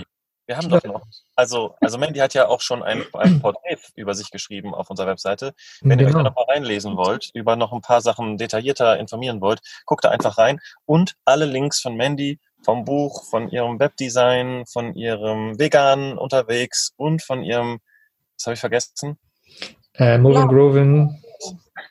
wir 0.47 0.57
haben 0.57 0.69
doch 0.69 0.83
noch. 0.85 1.03
Also, 1.35 1.75
also 1.81 1.99
Mandy 1.99 2.21
hat 2.21 2.33
ja 2.35 2.47
auch 2.47 2.61
schon 2.61 2.83
ein, 2.83 3.05
ein 3.15 3.41
Porträt 3.43 3.79
über 3.97 4.15
sich 4.15 4.31
geschrieben 4.31 4.75
auf 4.75 4.91
unserer 4.91 5.09
Webseite. 5.09 5.55
Wenn 5.81 5.99
genau. 5.99 6.03
ihr 6.03 6.07
euch 6.07 6.13
da 6.13 6.19
genau. 6.19 6.31
noch 6.31 6.37
mal 6.37 6.53
reinlesen 6.53 6.97
wollt, 6.97 7.31
über 7.35 7.57
noch 7.57 7.73
ein 7.73 7.81
paar 7.81 8.01
Sachen 8.01 8.37
detaillierter 8.39 8.99
informieren 8.99 9.41
wollt, 9.41 9.61
guckt 9.87 10.05
da 10.05 10.11
einfach 10.11 10.39
rein. 10.39 10.61
Und 10.85 11.15
alle 11.25 11.47
Links 11.47 11.81
von 11.81 11.97
Mandy, 11.97 12.39
vom 12.67 12.85
Buch, 12.85 13.25
von 13.25 13.49
ihrem 13.49 13.79
Webdesign, 13.79 14.65
von 14.67 14.95
ihrem 14.95 15.57
Vegan 15.59 16.19
unterwegs 16.19 16.93
und 16.97 17.23
von 17.23 17.45
ihrem, 17.45 17.79
was 18.37 18.47
habe 18.47 18.55
ich 18.55 18.61
vergessen? 18.61 19.19
Äh, 19.95 20.19
Moving 20.19 20.49
Groovin 20.49 21.23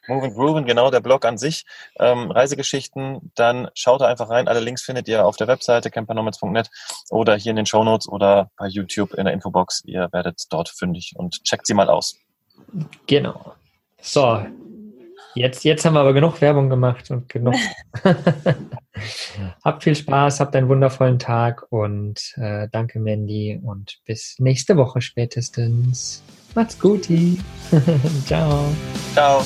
Moving 0.08 0.34
Grooven, 0.34 0.66
genau, 0.66 0.92
der 0.92 1.00
Blog 1.00 1.26
an 1.26 1.38
sich, 1.38 1.66
ähm, 2.00 2.30
Reisegeschichten, 2.30 3.32
dann 3.36 3.70
schaut 3.74 4.02
da 4.02 4.08
einfach 4.08 4.30
rein. 4.30 4.48
Alle 4.48 4.60
Links 4.60 4.84
findet 4.84 5.08
ihr 5.08 5.26
auf 5.26 5.38
der 5.38 5.48
Webseite 5.48 5.90
campernomads.net 5.90 6.70
oder 7.10 7.36
hier 7.36 7.52
in 7.52 7.56
den 7.56 7.66
Shownotes 7.66 8.08
oder 8.08 8.52
bei 8.58 8.68
YouTube 8.68 9.14
in 9.14 9.26
der 9.26 9.34
Infobox. 9.34 9.82
Ihr 9.86 10.10
werdet 10.12 10.44
dort 10.50 10.70
fündig 10.70 11.14
und 11.16 11.44
checkt 11.44 11.66
sie 11.66 11.74
mal 11.74 11.90
aus. 11.90 12.16
Genau. 13.08 13.54
So, 14.02 14.46
jetzt, 15.36 15.64
jetzt 15.64 15.86
haben 15.86 15.94
wir 15.94 16.02
aber 16.02 16.14
genug 16.14 16.42
Werbung 16.42 16.70
gemacht 16.70 17.12
und 17.12 17.30
genug. 17.30 17.56
habt 19.64 19.84
viel 19.84 19.96
Spaß, 19.96 20.40
habt 20.40 20.56
einen 20.56 20.70
wundervollen 20.70 21.20
Tag 21.20 21.66
und 21.70 22.34
äh, 22.38 22.68
danke 22.72 23.00
Mandy 23.00 23.60
und 23.62 24.00
bis 24.06 24.36
nächste 24.40 24.78
Woche 24.78 25.02
spätestens. 25.02 26.24
Macht's 26.56 26.80
gut. 26.80 27.08
Ciao. 28.26 28.66
Ciao. 29.14 29.44